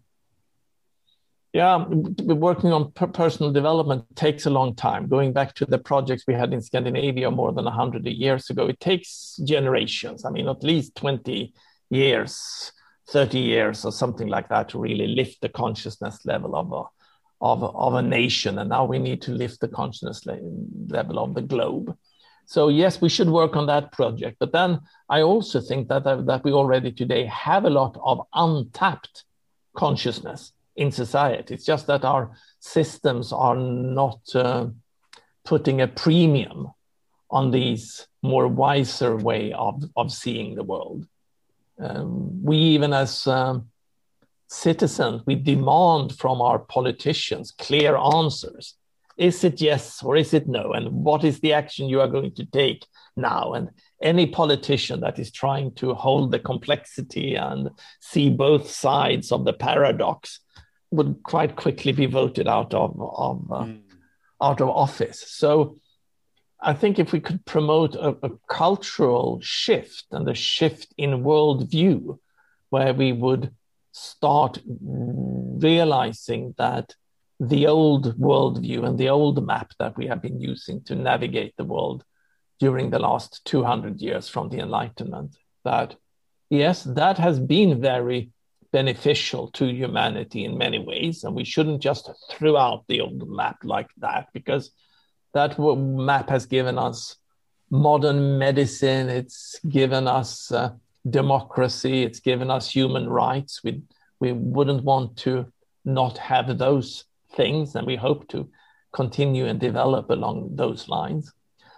yeah, 1.52 1.84
working 1.84 2.72
on 2.72 2.92
personal 2.92 3.52
development 3.52 4.04
takes 4.14 4.46
a 4.46 4.50
long 4.50 4.76
time. 4.76 5.08
Going 5.08 5.32
back 5.32 5.54
to 5.54 5.64
the 5.64 5.78
projects 5.78 6.24
we 6.26 6.34
had 6.34 6.52
in 6.52 6.60
Scandinavia 6.60 7.30
more 7.30 7.52
than 7.52 7.64
100 7.64 8.06
years 8.06 8.50
ago, 8.50 8.66
it 8.66 8.78
takes 8.78 9.36
generations. 9.44 10.24
I 10.24 10.30
mean, 10.30 10.48
at 10.48 10.62
least 10.62 10.94
20 10.94 11.52
years, 11.90 12.72
30 13.08 13.38
years, 13.40 13.84
or 13.84 13.90
something 13.90 14.28
like 14.28 14.48
that 14.48 14.68
to 14.70 14.78
really 14.78 15.08
lift 15.08 15.40
the 15.40 15.48
consciousness 15.48 16.24
level 16.24 16.54
of 16.54 16.72
a, 16.72 16.84
of, 17.44 17.64
of 17.64 17.94
a 17.94 18.02
nation. 18.02 18.60
And 18.60 18.70
now 18.70 18.84
we 18.84 19.00
need 19.00 19.20
to 19.22 19.32
lift 19.32 19.60
the 19.60 19.68
consciousness 19.68 20.24
level 20.26 21.18
of 21.18 21.34
the 21.34 21.42
globe. 21.42 21.96
So 22.50 22.66
yes, 22.66 23.00
we 23.00 23.08
should 23.08 23.30
work 23.30 23.54
on 23.54 23.66
that 23.66 23.92
project. 23.92 24.38
But 24.40 24.50
then 24.50 24.80
I 25.08 25.22
also 25.22 25.60
think 25.60 25.86
that, 25.86 26.02
that 26.02 26.42
we 26.42 26.50
already 26.50 26.90
today 26.90 27.26
have 27.26 27.64
a 27.64 27.70
lot 27.70 27.96
of 28.02 28.26
untapped 28.34 29.22
consciousness 29.76 30.52
in 30.74 30.90
society. 30.90 31.54
It's 31.54 31.64
just 31.64 31.86
that 31.86 32.04
our 32.04 32.32
systems 32.58 33.32
are 33.32 33.54
not 33.54 34.18
uh, 34.34 34.66
putting 35.44 35.80
a 35.80 35.86
premium 35.86 36.72
on 37.30 37.52
these 37.52 38.08
more 38.20 38.48
wiser 38.48 39.16
way 39.16 39.52
of, 39.52 39.84
of 39.94 40.10
seeing 40.10 40.56
the 40.56 40.64
world. 40.64 41.06
Um, 41.78 42.42
we 42.42 42.56
even 42.56 42.92
as 42.92 43.28
um, 43.28 43.68
citizens, 44.48 45.22
we 45.24 45.36
demand 45.36 46.18
from 46.18 46.42
our 46.42 46.58
politicians 46.58 47.52
clear 47.52 47.96
answers. 47.96 48.74
Is 49.20 49.44
it 49.44 49.60
yes 49.60 50.02
or 50.02 50.16
is 50.16 50.32
it 50.32 50.48
no? 50.48 50.72
And 50.72 50.90
what 51.04 51.24
is 51.24 51.40
the 51.40 51.52
action 51.52 51.90
you 51.90 52.00
are 52.00 52.08
going 52.08 52.34
to 52.36 52.46
take 52.46 52.86
now? 53.18 53.52
And 53.52 53.68
any 54.00 54.26
politician 54.26 55.00
that 55.00 55.18
is 55.18 55.30
trying 55.30 55.74
to 55.74 55.92
hold 55.92 56.30
the 56.30 56.38
complexity 56.38 57.34
and 57.34 57.68
see 58.00 58.30
both 58.30 58.70
sides 58.70 59.30
of 59.30 59.44
the 59.44 59.52
paradox 59.52 60.40
would 60.90 61.22
quite 61.22 61.54
quickly 61.54 61.92
be 61.92 62.06
voted 62.06 62.48
out 62.48 62.72
of, 62.72 62.98
of 62.98 63.52
uh, 63.52 63.64
mm. 63.64 63.82
out 64.40 64.62
of 64.62 64.70
office. 64.70 65.22
So 65.28 65.76
I 66.58 66.72
think 66.72 66.98
if 66.98 67.12
we 67.12 67.20
could 67.20 67.44
promote 67.44 67.94
a, 67.96 68.16
a, 68.22 68.30
cultural 68.48 69.38
shift 69.42 70.06
and 70.12 70.26
a 70.30 70.34
shift 70.34 70.94
in 70.96 71.22
worldview, 71.22 72.18
where 72.70 72.94
we 72.94 73.12
would 73.12 73.54
start 73.92 74.58
realizing 74.66 76.54
that 76.56 76.94
the 77.40 77.66
old 77.66 78.18
worldview 78.18 78.86
and 78.86 78.98
the 78.98 79.08
old 79.08 79.44
map 79.44 79.72
that 79.78 79.96
we 79.96 80.06
have 80.06 80.20
been 80.20 80.38
using 80.38 80.82
to 80.82 80.94
navigate 80.94 81.56
the 81.56 81.64
world 81.64 82.04
during 82.58 82.90
the 82.90 82.98
last 82.98 83.42
200 83.46 83.98
years 84.00 84.28
from 84.28 84.50
the 84.50 84.58
Enlightenment, 84.58 85.34
that 85.64 85.96
yes, 86.50 86.84
that 86.84 87.16
has 87.16 87.40
been 87.40 87.80
very 87.80 88.30
beneficial 88.72 89.50
to 89.52 89.66
humanity 89.66 90.44
in 90.44 90.58
many 90.58 90.78
ways. 90.78 91.24
And 91.24 91.34
we 91.34 91.44
shouldn't 91.44 91.80
just 91.80 92.10
throw 92.30 92.56
out 92.58 92.84
the 92.88 93.00
old 93.00 93.28
map 93.28 93.56
like 93.64 93.88
that 93.98 94.28
because 94.34 94.70
that 95.32 95.58
map 95.58 96.28
has 96.28 96.44
given 96.44 96.78
us 96.78 97.16
modern 97.70 98.38
medicine, 98.38 99.08
it's 99.08 99.58
given 99.68 100.06
us 100.06 100.52
uh, 100.52 100.72
democracy, 101.08 102.02
it's 102.02 102.20
given 102.20 102.50
us 102.50 102.70
human 102.70 103.08
rights. 103.08 103.62
We, 103.64 103.82
we 104.18 104.32
wouldn't 104.32 104.84
want 104.84 105.16
to 105.18 105.50
not 105.84 106.18
have 106.18 106.58
those 106.58 107.04
things, 107.32 107.74
and 107.74 107.86
we 107.86 107.96
hope 107.96 108.28
to 108.28 108.48
continue 108.92 109.46
and 109.46 109.60
develop 109.60 110.10
along 110.10 110.56
those 110.56 110.88
lines. 110.88 111.32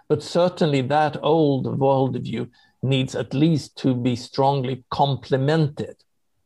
But 0.07 0.23
certainly, 0.23 0.81
that 0.81 1.17
old 1.23 1.65
worldview 1.79 2.49
needs 2.81 3.15
at 3.15 3.33
least 3.33 3.77
to 3.77 3.95
be 3.95 4.15
strongly 4.15 4.83
complemented 4.91 5.95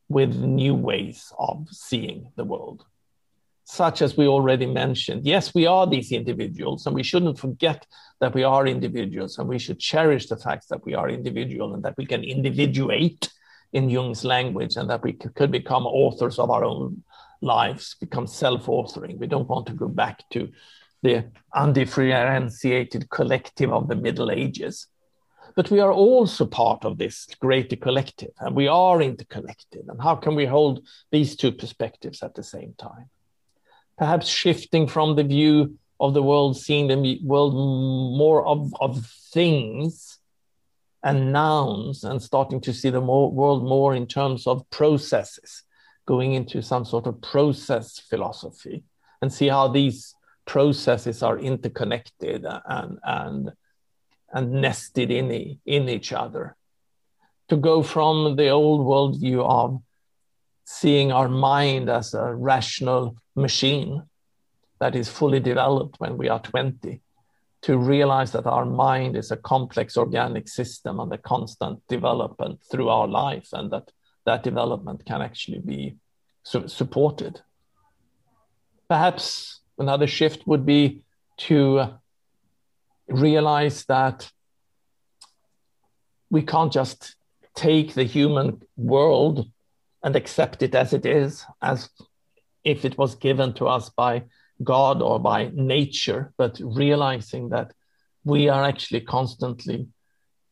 with 0.10 0.36
new 0.36 0.76
ways 0.76 1.34
of 1.38 1.68
seeing 1.72 2.32
the 2.36 2.43
world. 2.43 2.86
Such 3.66 4.01
as 4.01 4.16
we 4.16 4.28
already 4.28 4.66
mentioned, 4.66 5.26
yes, 5.26 5.53
we 5.53 5.66
are 5.66 5.86
these 5.86 6.12
individuals, 6.12 6.86
and 6.86 6.95
we 6.95 7.03
shouldn't 7.03 7.39
forget 7.39 7.86
that 8.22 8.34
we 8.34 8.43
are 8.43 8.66
individuals, 8.66 9.38
and 9.38 9.49
we 9.49 9.60
should 9.60 9.80
cherish 9.80 10.28
the 10.28 10.38
fact 10.38 10.70
that 10.70 10.86
we 10.86 10.93
are 10.93 11.10
individual 11.10 11.74
and 11.74 11.84
that 11.84 11.97
we 11.97 12.05
can 12.05 12.24
individuate 12.24 13.30
in 13.74 13.89
Jung's 13.89 14.24
language, 14.24 14.78
and 14.78 14.89
that 14.89 15.03
we 15.03 15.12
could 15.14 15.51
become 15.51 15.86
authors 15.86 16.39
of 16.39 16.49
our 16.49 16.64
own 16.64 17.03
lives, 17.42 17.96
become 18.00 18.28
self 18.28 18.66
authoring. 18.66 19.18
We 19.18 19.28
don't 19.28 19.50
want 19.50 19.68
to 19.68 19.74
go 19.74 19.88
back 19.88 20.28
to 20.32 20.50
the 21.04 21.26
undifferentiated 21.54 23.10
collective 23.10 23.72
of 23.72 23.88
the 23.88 23.96
Middle 23.96 24.32
Ages 24.32 24.88
but 25.58 25.72
we 25.72 25.80
are 25.80 25.92
also 25.92 26.46
part 26.46 26.86
of 26.86 27.00
this 27.00 27.26
greater 27.40 27.76
collective 27.76 28.30
and 28.40 28.56
we 28.56 28.68
are 28.68 29.02
interconnected. 29.02 29.88
And 29.88 30.00
how 30.00 30.16
can 30.16 30.36
we 30.36 30.46
hold 30.46 30.86
these 31.12 31.36
two 31.36 31.52
perspectives 31.52 32.22
at 32.22 32.36
the 32.36 32.44
same 32.44 32.76
time? 32.78 33.10
Perhaps 33.98 34.28
shifting 34.28 34.88
from 34.88 35.16
the 35.16 35.24
view 35.24 35.80
of 36.00 36.14
the 36.14 36.22
world, 36.22 36.58
seeing 36.58 36.88
the 36.88 37.20
world 37.24 37.56
more 37.56 38.46
of, 38.46 38.72
of 38.80 39.04
things 39.34 40.20
and 41.04 41.34
nouns 41.34 42.04
and 42.04 42.22
starting 42.22 42.62
to 42.62 42.72
see 42.72 42.92
the 42.92 43.02
more, 43.02 43.32
world 43.32 43.64
more 43.64 43.96
in 43.96 44.06
terms 44.06 44.46
of 44.46 44.70
processes, 44.70 45.64
going 46.08 46.34
into 46.34 46.62
some 46.62 46.86
sort 46.86 47.05
of 47.05 47.22
process 47.22 47.99
philosophy 47.99 48.84
and 49.22 49.32
see 49.32 49.47
how 49.47 49.68
these 49.68 50.16
processes 50.45 51.22
are 51.22 51.38
interconnected 51.38 52.45
and, 52.66 52.97
and 53.03 53.51
and 54.34 54.51
nested 54.51 55.12
in, 55.12 55.60
in 55.66 55.89
each 55.89 56.12
other. 56.14 56.55
To 57.49 57.58
go 57.58 57.82
from 57.82 58.36
the 58.36 58.49
old 58.49 58.86
worldview 58.86 59.43
of 59.47 59.82
seeing 60.66 61.12
our 61.12 61.30
mind 61.30 61.89
as 61.89 62.14
a 62.14 62.36
rational 62.36 63.16
machine 63.36 64.03
that 64.80 64.95
is 64.95 65.08
fully 65.08 65.39
developed 65.39 65.99
when 65.99 66.18
we 66.18 66.28
are 66.28 66.41
20, 66.41 67.01
to 67.64 67.78
realize 67.78 68.34
that 68.34 68.45
our 68.45 68.66
mind 68.66 69.16
is 69.16 69.32
a 69.32 69.38
complex 69.38 69.97
organic 69.97 70.47
system 70.47 70.99
a 70.99 71.18
constant 71.18 71.80
development 71.88 72.60
through 72.70 72.89
our 72.89 73.08
life, 73.08 73.49
and 73.53 73.72
that 73.72 73.91
that 74.28 74.43
development 74.43 75.05
can 75.05 75.21
actually 75.21 75.59
be 75.59 75.95
su- 76.43 76.67
supported. 76.67 77.41
Perhaps 78.89 79.61
another 79.80 80.05
shift 80.05 80.45
would 80.45 80.65
be 80.65 81.01
to 81.38 81.93
realize 83.07 83.86
that 83.86 84.30
we 86.30 86.41
can't 86.41 86.73
just 86.73 87.15
take 87.55 87.93
the 87.93 88.03
human 88.03 88.61
world 88.75 89.49
and 90.03 90.15
accept 90.15 90.61
it 90.61 90.75
as 90.75 90.91
it 90.91 91.05
is, 91.05 91.45
as 91.61 91.89
if 92.65 92.84
it 92.84 92.97
was 92.97 93.15
given 93.15 93.53
to 93.53 93.65
us 93.67 93.89
by 93.89 94.23
God 94.61 95.01
or 95.01 95.19
by 95.19 95.51
nature, 95.53 96.34
but 96.38 96.59
realizing 96.61 97.49
that 97.49 97.71
we 98.25 98.49
are 98.49 98.65
actually 98.65 99.01
constantly 99.01 99.88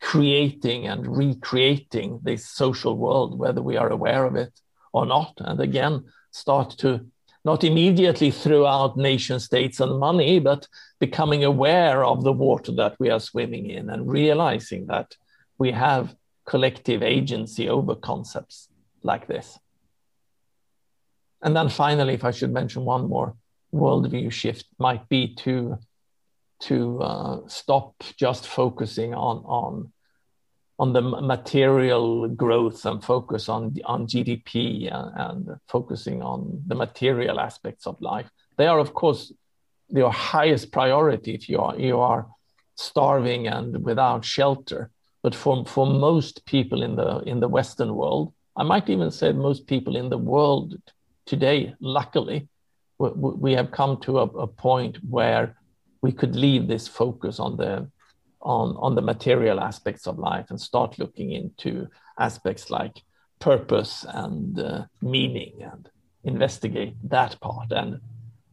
creating 0.02 0.88
and 0.88 1.18
recreating 1.18 2.20
this 2.24 2.48
social 2.48 2.98
world, 2.98 3.38
whether 3.38 3.62
we 3.62 3.78
are 3.78 3.90
aware 3.90 4.26
of 4.26 4.36
it 4.36 4.54
or 4.94 5.06
not. 5.06 5.34
And 5.40 5.60
again, 5.60 6.06
start 6.32 6.72
to 6.80 7.06
not 7.44 7.64
immediately 7.64 8.32
throw 8.32 8.66
out 8.66 8.98
nation 8.98 9.40
states 9.40 9.80
and 9.80 10.00
money, 10.00 10.40
but 10.40 10.68
becoming 11.00 11.44
aware 11.44 12.04
of 12.04 12.24
the 12.24 12.34
water 12.34 12.72
that 12.74 12.96
we 13.00 13.10
are 13.10 13.20
swimming 13.20 13.70
in 13.70 13.90
and 13.90 14.10
realizing 14.10 14.88
that 14.88 15.16
we 15.58 15.72
have 15.72 16.16
collective 16.46 17.04
agency 17.04 17.70
over 17.70 17.96
concepts 17.96 18.70
like 19.04 19.28
this. 19.28 19.60
And 21.42 21.56
then 21.56 21.70
finally, 21.70 22.16
if 22.16 22.24
I 22.24 22.32
should 22.32 22.52
mention 22.52 22.86
one 22.86 23.08
more 23.08 23.36
worldview 23.72 24.32
shift, 24.32 24.66
might 24.80 25.08
be 25.10 25.36
to 25.36 25.78
to 26.62 27.02
uh, 27.02 27.40
stop 27.48 27.96
just 28.18 28.48
focusing 28.48 29.14
on 29.14 29.38
on 29.46 29.92
on 30.78 30.92
the 30.92 31.02
material 31.02 32.28
growth 32.28 32.86
and 32.86 33.04
focus 33.04 33.48
on 33.48 33.76
on 33.86 34.08
GDP 34.08 34.94
and, 34.94 35.48
and, 35.48 35.60
focusing 35.68 36.22
on 36.22 36.62
the 36.68 36.76
material 36.76 37.40
aspects 37.40 37.88
of 37.88 38.00
life. 38.02 38.30
They 38.58 38.68
are, 38.68 38.80
of 38.80 38.94
course, 38.94 39.32
your 39.90 40.12
highest 40.12 40.72
priority 40.72 41.34
if 41.34 41.48
you 41.50 41.60
are 41.60 41.78
you 41.80 42.00
are 42.00 42.28
starving 42.76 43.48
and 43.48 43.84
without 43.84 44.26
shelter. 44.26 44.92
But 45.24 45.36
for 45.36 45.66
for 45.66 45.86
most 45.88 46.46
people 46.46 46.84
in 46.84 46.96
the 46.96 47.20
in 47.20 47.40
the 47.40 47.48
Western 47.48 47.96
world, 47.96 48.34
I 48.56 48.64
might 48.64 48.90
even 48.90 49.12
say 49.12 49.32
most 49.32 49.68
people 49.68 49.96
in 49.96 50.10
the 50.10 50.18
world 50.18 50.76
today, 51.26 51.74
luckily, 51.80 52.48
we, 52.98 53.10
we 53.10 53.54
have 53.54 53.72
come 53.72 53.98
to 54.02 54.20
a, 54.20 54.24
a 54.24 54.48
point 54.48 54.98
where 55.10 55.56
we 56.06 56.12
could 56.12 56.36
leave 56.36 56.68
this 56.68 56.88
focus 56.88 57.40
on 57.40 57.58
the 57.58 57.74
on, 58.42 58.76
on 58.78 58.94
the 58.94 59.02
material 59.02 59.60
aspects 59.60 60.06
of 60.06 60.20
life 60.20 60.48
and 60.52 60.62
start 60.62 61.00
looking 61.00 61.32
into 61.32 61.88
aspects 62.20 62.70
like 62.70 62.96
purpose 63.40 64.06
and 64.08 64.60
uh, 64.60 64.86
meaning 65.02 65.54
and 65.72 65.90
investigate 66.24 66.94
that 67.16 67.40
part. 67.42 67.72
And 67.72 68.02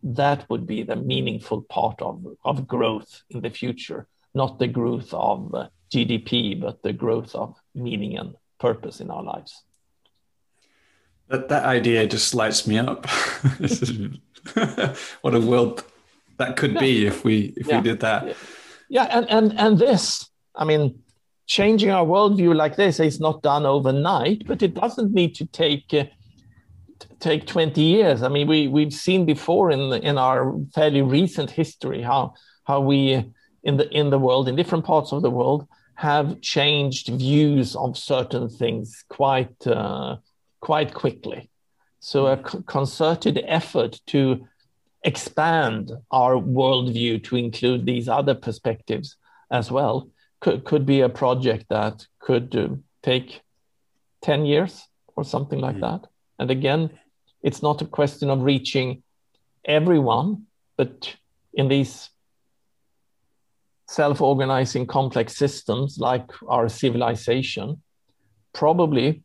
that 0.02 0.48
would 0.48 0.66
be 0.66 0.82
the 0.82 0.96
meaningful 0.96 1.60
part 1.78 2.00
of, 2.00 2.24
of 2.42 2.66
growth 2.66 3.22
in 3.28 3.42
the 3.42 3.50
future 3.50 4.06
not 4.34 4.58
the 4.58 4.66
growth 4.66 5.12
of 5.12 5.54
uh, 5.54 5.68
GDP, 5.90 6.58
but 6.60 6.82
the 6.82 6.92
growth 6.92 7.34
of 7.34 7.56
meaning 7.74 8.16
and 8.16 8.34
purpose 8.58 9.00
in 9.00 9.10
our 9.10 9.22
lives. 9.22 9.62
That 11.28 11.48
that 11.48 11.64
idea 11.64 12.06
just 12.06 12.34
lights 12.34 12.66
me 12.66 12.78
up. 12.78 13.06
what 15.22 15.34
a 15.34 15.40
world 15.40 15.84
that 16.42 16.56
could 16.56 16.74
yeah. 16.74 16.80
be 16.80 17.06
if 17.06 17.24
we 17.24 17.54
if 17.56 17.66
yeah. 17.66 17.76
we 17.76 17.82
did 17.82 18.00
that. 18.00 18.36
Yeah, 18.88 19.04
and 19.04 19.30
and 19.30 19.58
and 19.58 19.78
this, 19.78 20.28
I 20.54 20.64
mean, 20.64 21.00
changing 21.46 21.90
our 21.90 22.04
worldview 22.04 22.54
like 22.54 22.76
this 22.76 23.00
is 23.00 23.20
not 23.20 23.42
done 23.42 23.64
overnight, 23.66 24.46
but 24.46 24.62
it 24.62 24.74
doesn't 24.74 25.12
need 25.12 25.34
to 25.36 25.46
take. 25.46 25.92
Uh, 25.92 26.04
take 27.18 27.46
20 27.46 27.80
years 27.80 28.22
i 28.22 28.28
mean 28.28 28.46
we 28.46 28.68
we've 28.68 28.92
seen 28.92 29.24
before 29.26 29.72
in 29.72 29.90
the, 29.90 30.00
in 30.08 30.16
our 30.18 30.54
fairly 30.72 31.02
recent 31.02 31.50
history 31.50 32.00
how 32.00 32.32
how 32.64 32.80
we 32.80 33.24
in 33.64 33.76
the 33.76 33.88
in 33.90 34.10
the 34.10 34.18
world 34.18 34.48
in 34.48 34.54
different 34.54 34.84
parts 34.84 35.12
of 35.12 35.20
the 35.20 35.30
world 35.30 35.66
have 36.02 36.40
changed 36.40 37.08
views 37.08 37.76
of 37.76 37.96
certain 37.96 38.48
things 38.48 39.04
quite 39.08 39.66
uh, 39.66 40.16
quite 40.60 40.94
quickly. 40.94 41.50
So 42.00 42.26
a 42.26 42.36
concerted 42.36 43.44
effort 43.46 44.00
to 44.08 44.46
expand 45.04 45.92
our 46.10 46.34
worldview 46.34 47.22
to 47.24 47.36
include 47.36 47.84
these 47.84 48.08
other 48.08 48.34
perspectives 48.34 49.16
as 49.50 49.70
well 49.70 50.08
could, 50.40 50.64
could 50.64 50.86
be 50.86 51.00
a 51.00 51.08
project 51.08 51.66
that 51.70 52.06
could 52.20 52.54
uh, 52.56 52.68
take 53.02 53.42
10 54.22 54.46
years 54.46 54.88
or 55.16 55.24
something 55.24 55.58
like 55.58 55.76
mm. 55.76 55.80
that. 55.80 56.08
And 56.38 56.50
again, 56.50 56.90
it's 57.42 57.62
not 57.62 57.82
a 57.82 57.86
question 57.86 58.30
of 58.30 58.42
reaching 58.42 59.02
everyone, 59.64 60.46
but 60.76 61.14
in 61.54 61.68
these 61.68 62.10
self 63.88 64.20
organizing 64.20 64.86
complex 64.86 65.36
systems 65.36 65.98
like 65.98 66.28
our 66.48 66.68
civilization, 66.68 67.82
probably 68.52 69.22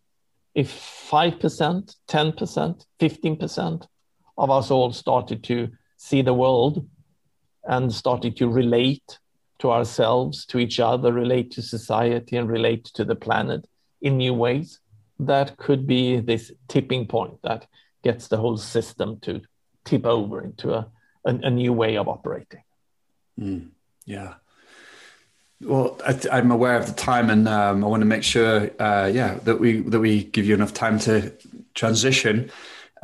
if 0.54 0.72
5%, 1.12 1.96
10%, 2.10 2.86
15% 3.00 3.88
of 4.38 4.50
us 4.52 4.72
all 4.72 4.92
started 4.92 5.44
to 5.46 5.70
see 5.98 6.22
the 6.22 6.34
world 6.34 6.88
and 7.64 7.94
started 7.94 8.38
to 8.38 8.48
relate 8.48 9.20
to 9.60 9.72
ourselves, 9.72 10.46
to 10.46 10.60
each 10.60 10.80
other, 10.80 11.12
relate 11.12 11.52
to 11.52 11.62
society, 11.62 12.38
and 12.38 12.50
relate 12.50 12.86
to 12.86 13.04
the 13.04 13.16
planet 13.16 13.68
in 14.02 14.18
new 14.18 14.34
ways, 14.34 14.80
that 15.20 15.58
could 15.58 15.88
be 15.88 16.20
this 16.20 16.52
tipping 16.68 17.08
point 17.08 17.42
that 17.44 17.66
gets 18.04 18.28
the 18.28 18.38
whole 18.38 18.58
system 18.58 19.20
to 19.22 19.42
tip 19.84 20.06
over 20.06 20.44
into 20.44 20.74
a, 20.74 20.88
a, 21.26 21.30
a 21.30 21.50
new 21.50 21.74
way 21.74 21.98
of 21.98 22.08
operating. 22.08 22.62
Mm, 23.40 23.70
yeah. 24.06 24.36
Well, 25.62 26.00
I, 26.06 26.38
am 26.38 26.52
aware 26.52 26.78
of 26.78 26.86
the 26.86 26.94
time, 26.94 27.32
and 27.32 27.48
um, 27.48 27.84
I 27.84 27.88
want 27.88 28.02
to 28.02 28.06
make 28.06 28.24
sure, 28.24 28.70
uh, 28.80 29.10
yeah, 29.12 29.40
that 29.44 29.60
we 29.60 29.82
that 29.82 30.00
we 30.00 30.26
give 30.26 30.46
you 30.46 30.54
enough 30.54 30.74
time 30.74 31.00
to 31.00 31.34
transition. 31.74 32.52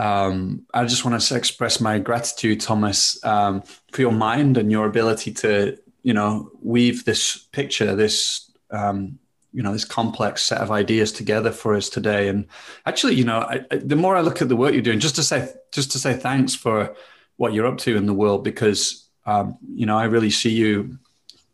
Um, 0.04 0.66
I 0.74 0.84
just 0.86 1.06
want 1.06 1.22
to 1.22 1.36
express 1.36 1.80
my 1.80 1.98
gratitude, 2.00 2.60
Tomas, 2.60 3.24
um, 3.24 3.62
for 3.94 4.02
your 4.02 4.12
mind 4.12 4.58
and 4.58 4.70
your 4.70 4.86
ability 4.86 5.32
to, 5.44 5.78
you 6.02 6.14
know, 6.14 6.52
weave 6.62 7.06
this 7.06 7.38
picture, 7.52 7.96
this, 7.96 8.52
um, 8.70 9.18
you 9.54 9.64
know, 9.64 9.72
this 9.72 9.86
complex 9.86 10.44
set 10.44 10.60
of 10.60 10.72
ideas 10.72 11.12
together 11.14 11.52
for 11.52 11.76
us 11.76 11.90
today. 11.90 12.28
And 12.28 12.48
actually, 12.86 13.16
you 13.16 13.24
know, 13.24 13.40
I, 13.40 13.66
I, 13.72 13.78
the 13.78 13.96
more 13.96 14.18
I 14.18 14.22
look 14.22 14.42
at 14.42 14.50
the 14.50 14.58
work 14.58 14.74
you're 14.74 14.82
doing, 14.82 15.00
just 15.00 15.16
to 15.16 15.24
say, 15.24 15.54
just 15.72 15.92
to 15.94 16.00
say 16.00 16.14
thanks 16.14 16.54
for 16.54 16.96
what 17.38 17.54
you're 17.54 17.68
up 17.68 17.78
to 17.78 17.96
in 17.96 18.06
the 18.06 18.14
world, 18.14 18.44
because, 18.44 19.08
um, 19.26 19.58
you 19.74 19.86
know, 19.86 19.98
I 19.98 20.06
really 20.06 20.32
see 20.32 20.52
you 20.52 20.98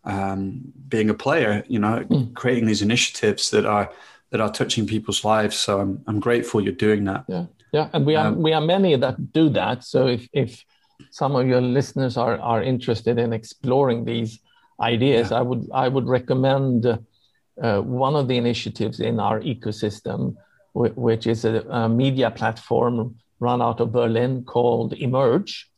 um, 0.05 0.73
being 0.87 1.09
a 1.11 1.13
player, 1.13 1.63
you 1.67 1.77
know, 1.77 2.03
mm. 2.09 2.33
creating 2.33 2.65
these 2.65 2.81
initiatives 2.81 3.51
that 3.51 3.65
are 3.65 3.91
that 4.31 4.41
are 4.41 4.51
touching 4.51 4.87
people's 4.87 5.23
lives. 5.23 5.55
So 5.55 5.79
I'm 5.79 6.03
I'm 6.07 6.19
grateful 6.19 6.61
you're 6.61 6.73
doing 6.73 7.03
that. 7.05 7.25
Yeah, 7.27 7.45
yeah, 7.71 7.89
and 7.93 8.05
we 8.05 8.15
are 8.15 8.27
um, 8.27 8.41
we 8.41 8.53
are 8.53 8.61
many 8.61 8.95
that 8.95 9.33
do 9.33 9.49
that. 9.49 9.83
So 9.83 10.07
if 10.07 10.27
if 10.33 10.63
some 11.11 11.35
of 11.35 11.47
your 11.47 11.61
listeners 11.61 12.17
are 12.17 12.39
are 12.39 12.63
interested 12.63 13.17
in 13.17 13.33
exploring 13.33 14.05
these 14.05 14.39
ideas, 14.81 15.31
yeah. 15.31 15.39
I 15.39 15.41
would 15.41 15.69
I 15.73 15.87
would 15.87 16.07
recommend 16.07 16.85
uh, 16.85 17.81
one 17.81 18.15
of 18.15 18.27
the 18.27 18.37
initiatives 18.37 18.99
in 18.99 19.19
our 19.19 19.41
ecosystem, 19.41 20.35
which 20.73 21.27
is 21.27 21.45
a, 21.45 21.61
a 21.69 21.89
media 21.89 22.31
platform 22.31 23.15
run 23.39 23.61
out 23.61 23.79
of 23.79 23.91
Berlin 23.91 24.43
called 24.43 24.93
Emerge, 24.93 25.69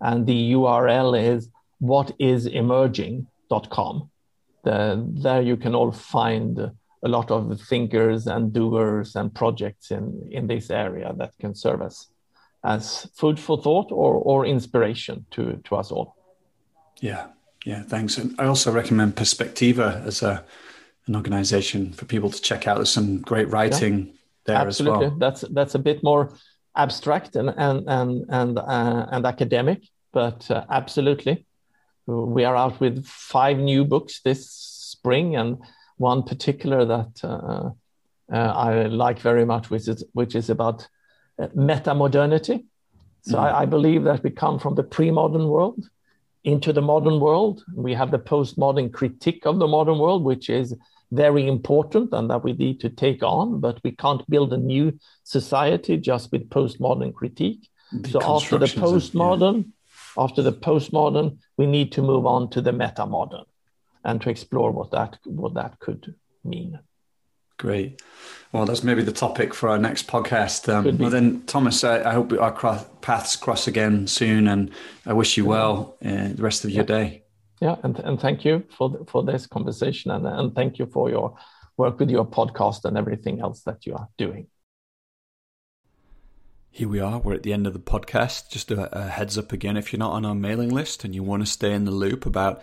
and 0.00 0.26
the 0.26 0.52
URL 0.52 1.14
is 1.20 1.48
what 1.80 2.12
is 2.18 2.46
emerging 2.46 3.26
com. 3.70 4.10
The, 4.64 5.04
there 5.22 5.42
you 5.42 5.56
can 5.56 5.74
all 5.74 5.92
find 5.92 6.70
a 7.02 7.08
lot 7.08 7.30
of 7.30 7.60
thinkers 7.60 8.26
and 8.26 8.52
doers 8.52 9.16
and 9.16 9.34
projects 9.34 9.90
in, 9.90 10.28
in 10.30 10.46
this 10.46 10.70
area 10.70 11.12
that 11.16 11.32
can 11.38 11.54
serve 11.54 11.82
as, 11.82 12.06
as 12.64 13.08
food 13.14 13.38
for 13.38 13.60
thought 13.60 13.92
or, 13.92 14.14
or 14.14 14.46
inspiration 14.46 15.24
to, 15.30 15.60
to 15.64 15.76
us 15.76 15.90
all. 15.90 16.16
Yeah, 17.00 17.28
yeah, 17.64 17.82
thanks. 17.82 18.18
And 18.18 18.34
I 18.38 18.46
also 18.46 18.72
recommend 18.72 19.16
Perspectiva 19.16 20.04
as 20.04 20.22
a, 20.22 20.44
an 21.06 21.14
organization 21.14 21.92
for 21.92 22.04
people 22.04 22.30
to 22.30 22.40
check 22.42 22.66
out. 22.66 22.76
There's 22.76 22.90
some 22.90 23.20
great 23.20 23.48
writing 23.48 24.06
yeah, 24.06 24.12
there 24.44 24.56
absolutely. 24.56 25.06
as 25.06 25.12
well. 25.12 25.26
Absolutely 25.26 25.50
that's, 25.50 25.54
that's 25.54 25.74
a 25.74 25.78
bit 25.78 26.02
more 26.02 26.34
abstract 26.76 27.36
and, 27.36 27.50
and, 27.56 27.88
and, 27.88 28.24
and, 28.28 28.58
uh, 28.58 29.06
and 29.10 29.26
academic, 29.26 29.82
but 30.12 30.50
uh, 30.50 30.64
absolutely 30.70 31.46
we 32.08 32.44
are 32.44 32.56
out 32.56 32.80
with 32.80 33.04
five 33.06 33.58
new 33.58 33.84
books 33.84 34.20
this 34.22 34.50
spring, 34.50 35.36
and 35.36 35.58
one 35.98 36.22
particular 36.22 36.84
that 36.84 37.24
uh, 37.24 37.70
uh, 38.32 38.36
I 38.36 38.86
like 38.86 39.20
very 39.20 39.44
much, 39.44 39.70
which 39.70 39.88
is 39.88 40.04
which 40.12 40.34
is 40.34 40.50
about 40.50 40.88
uh, 41.38 41.48
meta 41.54 41.94
modernity. 41.94 42.66
So 43.22 43.36
mm. 43.36 43.40
I, 43.40 43.62
I, 43.62 43.66
believe 43.66 44.04
that 44.04 44.22
we 44.22 44.30
come 44.30 44.58
from 44.58 44.74
the 44.74 44.82
pre-modern 44.82 45.48
world 45.48 45.88
into 46.44 46.72
the 46.72 46.82
modern 46.82 47.20
world. 47.20 47.64
We 47.74 47.94
have 47.94 48.10
the 48.10 48.18
postmodern 48.18 48.92
critique 48.92 49.44
of 49.44 49.58
the 49.58 49.66
modern 49.66 49.98
world, 49.98 50.24
which 50.24 50.48
is 50.48 50.74
very 51.10 51.48
important 51.48 52.12
and 52.12 52.30
that 52.30 52.44
we 52.44 52.52
need 52.52 52.80
to 52.80 52.90
take 52.90 53.22
on, 53.22 53.60
but 53.60 53.80
we 53.82 53.92
can't 53.92 54.28
build 54.28 54.52
a 54.52 54.58
new 54.58 54.98
society 55.24 55.96
just 55.96 56.30
with 56.30 56.50
postmodern 56.50 57.14
critique. 57.14 57.68
So 58.10 58.20
after 58.22 58.58
the 58.58 58.66
postmodern, 58.66 59.64
yeah 59.64 59.72
after 60.18 60.42
the 60.42 60.52
postmodern, 60.52 61.38
we 61.56 61.66
need 61.66 61.92
to 61.92 62.02
move 62.02 62.26
on 62.26 62.50
to 62.50 62.60
the 62.60 62.72
metamodern 62.72 63.44
and 64.08 64.22
to 64.22 64.30
explore 64.30 64.70
what 64.70 64.90
that 64.90 65.18
what 65.24 65.54
that 65.54 65.78
could 65.78 66.14
mean. 66.42 66.80
Great. 67.58 68.00
Well, 68.52 68.64
that's 68.64 68.82
maybe 68.82 69.02
the 69.02 69.12
topic 69.12 69.52
for 69.52 69.68
our 69.68 69.78
next 69.78 70.06
podcast. 70.06 70.72
Um, 70.72 70.96
well, 70.96 71.10
then, 71.10 71.42
Tomas, 71.42 71.82
I, 71.82 72.08
I 72.08 72.12
hope 72.14 72.32
our 72.32 72.52
cross, 72.52 72.86
paths 73.00 73.34
cross 73.36 73.66
again 73.66 74.06
soon, 74.06 74.46
and 74.46 74.70
I 75.04 75.12
wish 75.12 75.36
you 75.36 75.44
well 75.44 75.96
uh, 76.04 76.28
the 76.28 76.42
rest 76.42 76.64
of 76.64 76.70
your 76.70 76.84
day. 76.84 77.24
Yeah, 77.60 77.76
and, 77.82 77.98
and 77.98 78.20
thank 78.20 78.44
you 78.44 78.64
for 78.76 79.04
for 79.06 79.22
this 79.24 79.46
conversation, 79.46 80.10
and, 80.10 80.26
and 80.26 80.54
thank 80.54 80.78
you 80.78 80.86
for 80.86 81.10
your 81.10 81.36
work 81.76 81.98
with 81.98 82.10
your 82.10 82.24
podcast 82.24 82.84
and 82.84 82.96
everything 82.96 83.40
else 83.40 83.62
that 83.62 83.84
you 83.86 83.94
are 83.94 84.08
doing. 84.16 84.46
Here 86.70 86.88
we 86.88 87.00
are, 87.00 87.18
we're 87.18 87.34
at 87.34 87.42
the 87.42 87.52
end 87.52 87.66
of 87.66 87.72
the 87.72 87.80
podcast. 87.80 88.50
Just 88.50 88.70
a, 88.70 88.96
a, 88.96 89.08
heads 89.08 89.36
up 89.36 89.52
again 89.52 89.76
if 89.76 89.92
you're 89.92 89.98
not 89.98 90.12
on 90.12 90.24
our 90.24 90.34
mailing 90.34 90.70
list 90.70 91.04
and 91.04 91.14
you 91.14 91.22
want 91.22 91.42
to 91.42 91.50
stay 91.50 91.72
in 91.72 91.84
the 91.84 91.90
loop 91.90 92.24
about 92.24 92.62